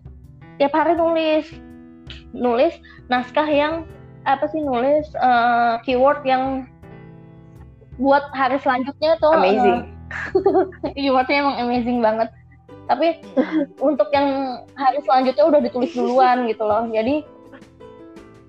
Tiap 0.58 0.74
hari 0.74 0.98
nulis. 0.98 1.46
Nulis 2.34 2.74
naskah 3.06 3.46
yang 3.46 3.86
apa 4.26 4.50
sih 4.50 4.58
nulis 4.58 5.06
uh, 5.22 5.78
keyword 5.86 6.26
yang 6.26 6.66
buat 7.96 8.26
hari 8.34 8.58
selanjutnya 8.60 9.16
tuh 9.22 9.32
amazing. 9.32 9.86
uh, 9.86 10.92
keywordnya 10.98 11.36
emang 11.46 11.56
amazing 11.62 11.98
banget. 12.02 12.28
Tapi 12.86 13.18
untuk 13.82 14.10
yang 14.14 14.62
hari 14.78 14.98
selanjutnya 15.02 15.44
udah 15.46 15.60
ditulis 15.62 15.94
duluan 15.94 16.50
gitu 16.50 16.66
loh. 16.66 16.86
Jadi 16.90 17.22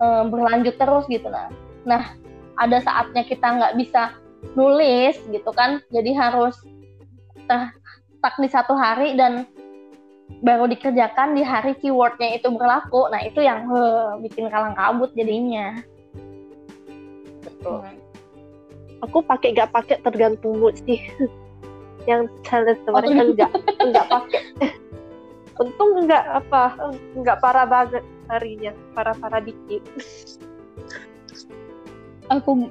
uh, 0.02 0.26
berlanjut 0.26 0.76
terus 0.78 1.06
gitu. 1.10 1.30
Nah 1.30 1.54
nah 1.88 2.18
ada 2.58 2.82
saatnya 2.82 3.24
kita 3.24 3.46
nggak 3.46 3.76
bisa 3.78 4.18
nulis 4.58 5.18
gitu 5.30 5.50
kan. 5.54 5.82
Jadi 5.94 6.12
harus 6.18 6.58
nah, 7.46 7.72
stuck 8.28 8.44
di 8.44 8.52
satu 8.52 8.76
hari 8.76 9.16
dan 9.16 9.48
baru 10.44 10.68
dikerjakan 10.68 11.32
di 11.32 11.48
hari 11.48 11.80
keywordnya 11.80 12.36
itu 12.36 12.52
berlaku. 12.52 13.08
Nah 13.08 13.24
itu 13.24 13.40
yang 13.40 13.64
heh, 13.72 14.20
bikin 14.28 14.52
kalang 14.52 14.76
kabut 14.76 15.16
jadinya. 15.16 15.80
Betul. 17.40 17.88
Aku 19.08 19.24
pakai 19.24 19.56
gak 19.56 19.72
pakai 19.72 20.04
tergantung 20.04 20.60
mood 20.60 20.76
sih. 20.84 21.00
Yang 22.12 22.28
challenge 22.44 22.84
Oh, 22.88 23.00
kemarin 23.00 23.32
enggak 23.32 23.52
enggak 23.80 24.06
pakai. 24.12 24.42
Untung 25.64 26.04
enggak 26.04 26.24
apa 26.28 26.92
enggak 27.16 27.40
parah 27.40 27.64
banget 27.64 28.04
harinya. 28.28 28.76
Parah 28.92 29.16
parah 29.16 29.40
dikit. 29.40 29.84
Aku 32.28 32.68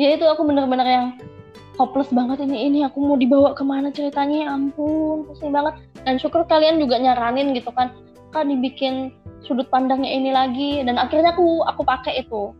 ya 0.00 0.16
itu 0.16 0.24
aku 0.24 0.48
bener-bener 0.48 0.88
yang 0.88 1.06
hopeless 1.74 2.10
banget 2.14 2.46
ini 2.46 2.70
ini 2.70 2.78
aku 2.86 3.02
mau 3.02 3.18
dibawa 3.18 3.52
ke 3.54 3.62
mana 3.66 3.90
ceritanya? 3.90 4.46
Ya 4.46 4.48
ampun 4.54 5.26
pusing 5.26 5.50
banget. 5.50 5.74
Dan 6.06 6.18
syukur 6.22 6.46
kalian 6.46 6.78
juga 6.78 6.98
nyaranin 6.98 7.54
gitu 7.54 7.70
kan. 7.74 7.90
Kan 8.30 8.50
dibikin 8.50 9.14
sudut 9.42 9.66
pandangnya 9.70 10.10
ini 10.10 10.30
lagi. 10.30 10.82
Dan 10.82 10.98
akhirnya 10.98 11.34
aku 11.34 11.66
aku 11.66 11.82
pakai 11.82 12.22
itu. 12.22 12.54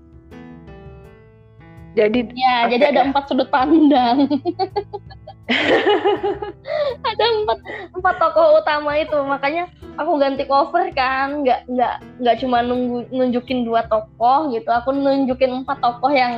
Jadi 1.95 2.27
ya 2.35 2.67
jadi 2.67 2.91
ada 2.91 3.01
ya? 3.03 3.09
empat 3.15 3.31
sudut 3.31 3.47
pandang 3.55 4.27
ada 7.09 7.25
empat 7.45 7.59
empat 7.93 8.15
tokoh 8.17 8.65
utama 8.65 8.97
itu 8.97 9.13
makanya 9.29 9.69
aku 10.01 10.17
ganti 10.17 10.49
cover 10.49 10.89
kan. 10.97 11.45
Nggak 11.45 11.69
nggak 11.69 11.95
nggak 12.25 12.37
cuma 12.41 12.65
nunggu 12.65 13.05
nunjukin 13.13 13.69
dua 13.69 13.85
tokoh 13.87 14.49
gitu 14.53 14.69
aku 14.73 14.97
nunjukin 14.97 15.65
empat 15.65 15.85
tokoh 15.85 16.09
yang 16.09 16.35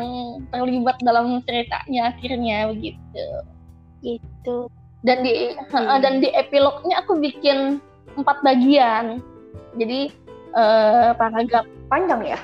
terlibat 0.50 0.98
dalam 1.06 1.38
ceritanya 1.46 2.10
akhirnya 2.10 2.66
begitu. 2.74 3.26
Gitu. 4.02 4.66
Dan 5.06 5.22
di 5.22 5.54
dan 6.02 6.18
di 6.18 6.28
epilognya 6.34 7.06
aku 7.06 7.22
bikin 7.22 7.78
empat 8.18 8.42
bagian. 8.42 9.22
Jadi 9.78 10.10
eh, 10.56 11.10
paragraf 11.14 11.66
panjang 11.86 12.34
ya. 12.34 12.38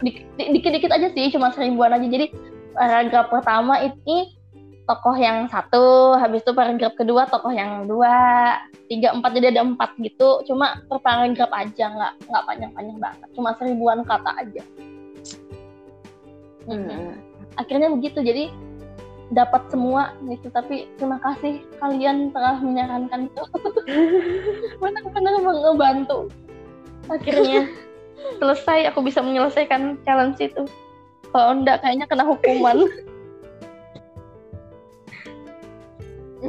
Dik- 0.00 0.26
di- 0.34 0.50
dikit-dikit 0.58 0.90
aja 0.90 1.12
sih 1.12 1.28
cuma 1.28 1.52
seribuan 1.52 1.92
aja. 1.92 2.08
Jadi 2.08 2.32
paragraf 2.72 3.28
pertama 3.28 3.84
ini 3.84 4.39
tokoh 4.90 5.14
yang 5.14 5.46
satu 5.46 6.18
habis 6.18 6.42
itu 6.42 6.50
paragraf 6.50 6.98
kedua 6.98 7.30
tokoh 7.30 7.54
yang 7.54 7.86
dua 7.86 8.58
tiga 8.90 9.14
empat 9.14 9.30
jadi 9.38 9.54
ada 9.54 9.62
empat 9.62 9.94
gitu. 10.02 10.42
Cuma 10.50 10.82
per 10.90 10.98
paragraf 10.98 11.46
aja 11.54 11.84
nggak 11.94 12.12
nggak 12.26 12.44
panjang-panjang 12.50 12.98
banget. 12.98 13.28
Cuma 13.38 13.54
seribuan 13.54 14.02
kata 14.02 14.34
aja. 14.34 14.62
Mhm. 16.66 17.30
akhirnya 17.58 17.90
begitu 17.90 18.22
jadi 18.22 18.50
dapat 19.30 19.70
semua 19.70 20.10
gitu. 20.26 20.50
Tapi 20.50 20.90
terima 20.98 21.22
kasih 21.22 21.62
kalian 21.78 22.34
telah 22.34 22.58
menyarankan 22.58 23.30
itu. 23.30 23.42
Benar-benar 24.82 25.34
ngebantu 25.38 26.26
akhirnya 27.06 27.70
selesai 28.42 28.90
aku 28.90 29.06
bisa 29.06 29.22
menyelesaikan 29.22 30.02
challenge 30.02 30.42
itu. 30.42 30.66
Kalau 31.30 31.54
enggak 31.54 31.78
kayaknya 31.82 32.10
kena 32.10 32.26
hukuman 32.26 32.90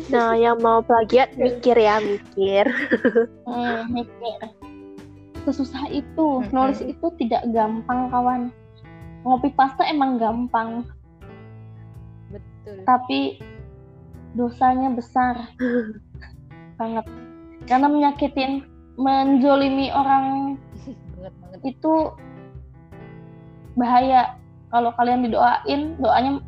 nah 0.08 0.32
yang 0.36 0.60
mau 0.64 0.80
plagiat 0.80 1.36
mikir 1.36 1.76
ya 1.76 2.00
mikir. 2.00 2.66
Hmm, 3.44 3.88
mikir. 3.96 4.40
Sesusah 5.44 5.90
itu 5.90 6.46
Mm-mm. 6.46 6.54
nulis 6.54 6.80
itu 6.80 7.08
tidak 7.20 7.44
gampang 7.52 8.08
kawan. 8.14 8.42
Ngopi 9.28 9.52
pasta 9.54 9.84
emang 9.86 10.18
gampang. 10.22 10.86
Betul. 12.32 12.88
Tapi 12.88 13.42
dosanya 14.38 14.94
besar. 14.96 15.52
Banget 16.80 17.06
karena 17.70 17.88
menyakitin 17.90 18.66
menjolimi 18.98 19.94
orang 19.94 20.58
banget 21.18 21.34
banget. 21.42 21.60
itu 21.76 21.94
bahaya. 23.78 24.36
Kalau 24.72 24.96
kalian 24.96 25.28
didoain 25.28 26.00
doanya 26.00 26.40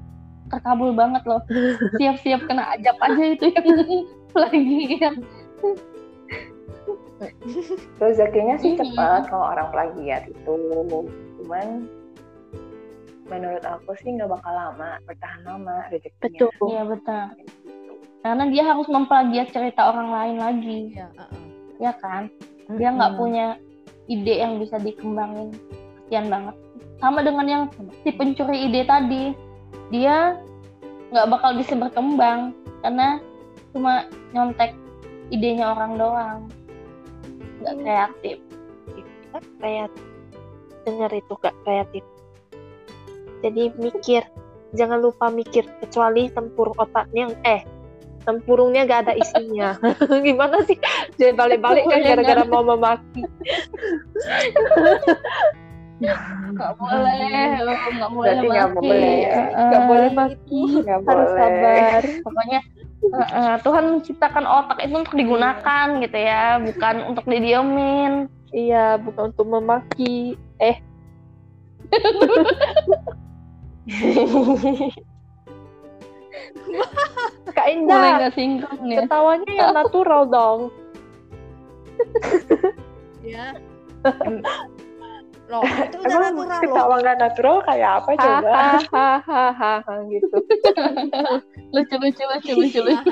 terkabul 0.54 0.94
banget 0.94 1.24
loh 1.26 1.42
siap-siap 1.98 2.46
kena 2.46 2.78
ajab 2.78 2.96
aja 3.02 3.24
itu 3.34 3.46
yang 3.50 3.68
lagi 4.44 5.02
rezekinya 7.98 8.56
sih 8.60 8.74
Mhm. 8.74 8.80
cepat 8.80 9.22
kalau 9.28 9.46
orang 9.50 9.68
plagiat 9.72 10.28
itu 10.28 10.54
cuman 11.42 11.88
menurut 13.24 13.64
aku 13.64 13.96
sih 13.98 14.12
nggak 14.12 14.30
bakal 14.30 14.52
lama 14.52 15.00
bertahan 15.06 15.42
lama 15.44 15.88
rezekinya 15.88 16.44
Betul. 16.44 16.68
Iya 16.68 16.84
betul. 16.86 17.24
Karena 18.24 18.44
dia 18.48 18.64
harus 18.64 18.88
memplagiat 18.88 19.52
cerita 19.52 19.92
orang 19.92 20.08
lain 20.08 20.38
lagi, 20.40 20.80
Iya, 20.96 21.08
heeh. 21.12 21.44
ya 21.78 21.92
kan? 22.00 22.32
Dia 22.72 22.90
nggak 22.90 23.12
Mm-mm. 23.12 23.20
punya 23.20 23.48
ide 24.08 24.36
yang 24.40 24.64
bisa 24.64 24.80
dikembangin. 24.80 25.52
Kasian 26.04 26.32
banget. 26.32 26.56
Sama 27.00 27.20
dengan 27.20 27.46
yang 27.46 27.64
si 28.00 28.16
pencuri 28.16 28.72
ide 28.72 28.88
tadi, 28.88 29.36
dia 29.94 30.38
nggak 31.14 31.30
bakal 31.30 31.54
bisa 31.54 31.78
berkembang 31.78 32.58
karena 32.82 33.22
cuma 33.72 34.10
nyontek 34.34 34.74
idenya 35.30 35.74
orang 35.74 35.98
doang, 35.98 36.40
nggak 37.62 37.74
Hmm. 37.74 37.82
kreatif. 37.82 38.38
kreatif. 39.58 40.06
Dengar 40.84 41.10
itu 41.16 41.34
gak 41.40 41.56
kreatif. 41.64 42.04
Jadi 43.42 43.72
mikir 43.80 44.22
jangan 44.76 45.00
lupa 45.00 45.32
mikir 45.32 45.64
kecuali 45.80 46.28
tempur 46.30 46.76
otaknya 46.76 47.32
eh 47.48 47.64
tempurungnya 48.28 48.84
gak 48.86 49.08
ada 49.08 49.14
isinya. 49.16 49.80
Gimana 50.28 50.62
sih? 50.68 50.78
Jadi 51.18 51.34
balik-balik 51.34 51.88
kan 51.88 52.00
gara-gara 52.04 52.44
mau 52.46 52.64
memaki 52.68 53.24
Nggak 56.02 56.72
boleh, 56.82 57.48
lo 57.64 57.72
nggak 57.74 58.12
boleh 58.12 58.34
Berarti 58.34 58.48
nggak 58.50 58.70
boleh. 58.76 59.18
Heeh. 59.30 59.68
nggak 59.70 59.84
boleh 59.88 60.10
maki 60.12 60.64
nggak 60.84 61.00
harus 61.06 61.30
boleh 61.30 61.38
sabar 61.38 62.02
Pokoknya 62.26 62.60
heeh, 63.14 63.54
Tuhan 63.62 63.84
menciptakan 63.94 64.46
otak 64.48 64.80
itu 64.82 64.96
untuk 64.96 65.16
digunakan 65.16 65.88
gitu 66.02 66.18
ya, 66.18 66.58
bukan 66.60 66.96
untuk 67.14 67.26
didiemin. 67.30 68.28
iya 68.54 69.02
bukan 69.02 69.34
untuk 69.34 69.50
memaki 69.50 70.38
eh 70.62 70.78
Kak 77.54 77.70
Boleh 77.70 77.86
Indah, 77.86 78.18
nggak 78.18 78.34
sinkron 78.34 78.82
ya? 78.90 79.06
ketawanya 79.06 79.52
yang 79.54 79.78
natural 79.78 80.26
dong. 80.26 80.74
Ya. 83.22 83.54
Loh, 85.52 85.60
itu 85.60 85.98
udah 86.00 86.16
emang 86.24 86.48
natural 86.48 86.56
loh. 86.56 86.62
ketawa 86.64 86.96
nggak 87.04 87.18
natural 87.20 87.58
kayak 87.68 87.92
apa 88.00 88.12
coba 88.16 88.52
Hahaha 88.88 89.96
gitu. 90.08 90.38
Lucu 91.76 91.96
lucu 92.00 92.24
lucu 92.24 92.52
lucu 92.54 92.80
lucu. 92.86 93.12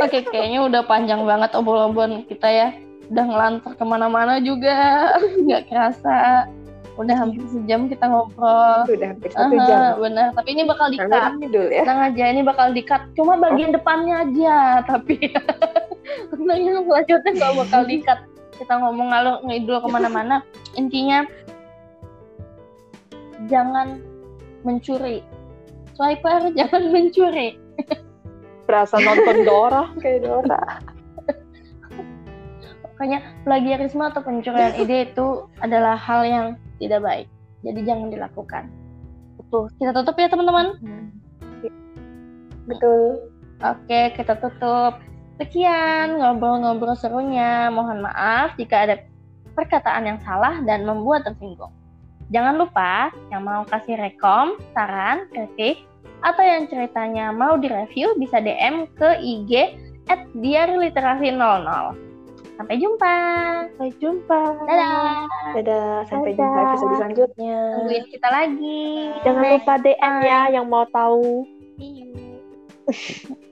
Oke, 0.00 0.18
kayaknya 0.32 0.60
udah 0.64 0.82
panjang 0.86 1.26
banget 1.28 1.50
obrolan 1.52 2.24
kita 2.24 2.48
ya. 2.48 2.68
Udah 3.12 3.24
ngelantur 3.28 3.72
ke 3.76 3.84
mana-mana 3.84 4.40
juga, 4.40 5.12
nggak 5.44 5.68
kerasa. 5.68 6.48
Udah 6.96 7.16
hampir 7.16 7.44
sejam 7.48 7.88
kita 7.88 8.04
ngobrol. 8.04 8.84
udah 8.84 9.08
hampir 9.12 9.28
satu 9.32 9.56
jam 9.64 9.96
benar. 10.00 10.32
Tapi 10.36 10.48
ini 10.56 10.62
bakal 10.68 10.92
ngidul 10.92 11.68
ya 11.72 11.84
Tenang 11.84 12.00
aja, 12.12 12.24
ini 12.32 12.40
bakal 12.44 12.66
di-cut. 12.72 13.02
Cuma 13.16 13.36
bagian 13.36 13.72
depannya 13.72 14.24
aja, 14.28 14.84
tapi 14.88 15.16
untuk 16.32 16.48
yang 16.48 16.84
selanjutnya 16.84 17.30
nggak 17.36 17.52
bakal 17.60 17.82
di-cut. 17.84 18.20
Kita 18.62 18.78
ngomong 18.78 19.10
ngalur 19.10 19.36
ngidul 19.42 19.82
ke 19.82 19.88
mana-mana. 19.90 20.46
Intinya, 20.78 21.26
jangan 23.50 23.98
mencuri. 24.62 25.18
Swiper, 25.98 26.54
jangan 26.58 26.94
mencuri. 26.94 27.58
Berasa 28.70 29.02
nonton 29.02 29.42
Dora 29.42 29.90
kayak 29.98 30.22
Dora. 30.22 30.62
Makanya 32.86 33.18
plagiarisme 33.42 34.06
atau 34.06 34.22
pencurian 34.22 34.78
ide 34.78 35.10
itu 35.10 35.50
adalah 35.58 35.98
hal 35.98 36.22
yang 36.22 36.46
tidak 36.78 37.02
baik. 37.02 37.26
Jadi 37.66 37.82
jangan 37.82 38.14
dilakukan. 38.14 38.70
Betul. 39.42 39.74
Kita 39.82 39.90
tutup 39.90 40.14
ya 40.14 40.30
teman-teman. 40.30 40.78
betul 42.62 43.18
Oke, 43.62 44.10
kita 44.18 44.38
tutup. 44.38 44.98
Sekian 45.42 46.22
ngobrol-ngobrol 46.22 46.94
serunya. 46.94 47.66
Mohon 47.74 48.06
maaf 48.06 48.54
jika 48.54 48.86
ada 48.86 49.02
perkataan 49.58 50.06
yang 50.06 50.18
salah 50.22 50.62
dan 50.62 50.86
membuat 50.86 51.26
tersinggung. 51.26 51.74
Jangan 52.30 52.62
lupa 52.62 53.10
yang 53.34 53.42
mau 53.42 53.66
kasih 53.66 53.98
rekom, 53.98 54.54
saran, 54.70 55.26
kritik, 55.34 55.82
atau 56.22 56.46
yang 56.46 56.70
ceritanya 56.70 57.34
mau 57.34 57.58
direview 57.58 58.14
bisa 58.22 58.38
DM 58.38 58.86
ke 58.94 59.18
IG 59.18 59.74
at 60.06 60.30
diariliterasi 60.38 61.34
00. 61.34 61.42
Sampai 62.54 62.78
jumpa. 62.78 63.16
Sampai 63.74 63.90
jumpa. 63.98 64.42
Dadah. 64.70 65.26
dadah 65.58 66.06
sampai 66.06 66.38
Dadah. 66.38 66.38
jumpa 66.38 66.60
episode 66.70 66.94
selanjutnya 67.02 67.58
Tungguin 67.82 68.04
kita 68.14 68.28
lagi. 68.30 68.86
Jangan 69.26 69.42
Next 69.42 69.54
lupa 69.58 69.74
DM 69.82 69.98
time. 69.98 70.22
ya 70.22 70.40
yang 70.54 70.66
mau 70.70 70.86
tahu. 70.86 71.42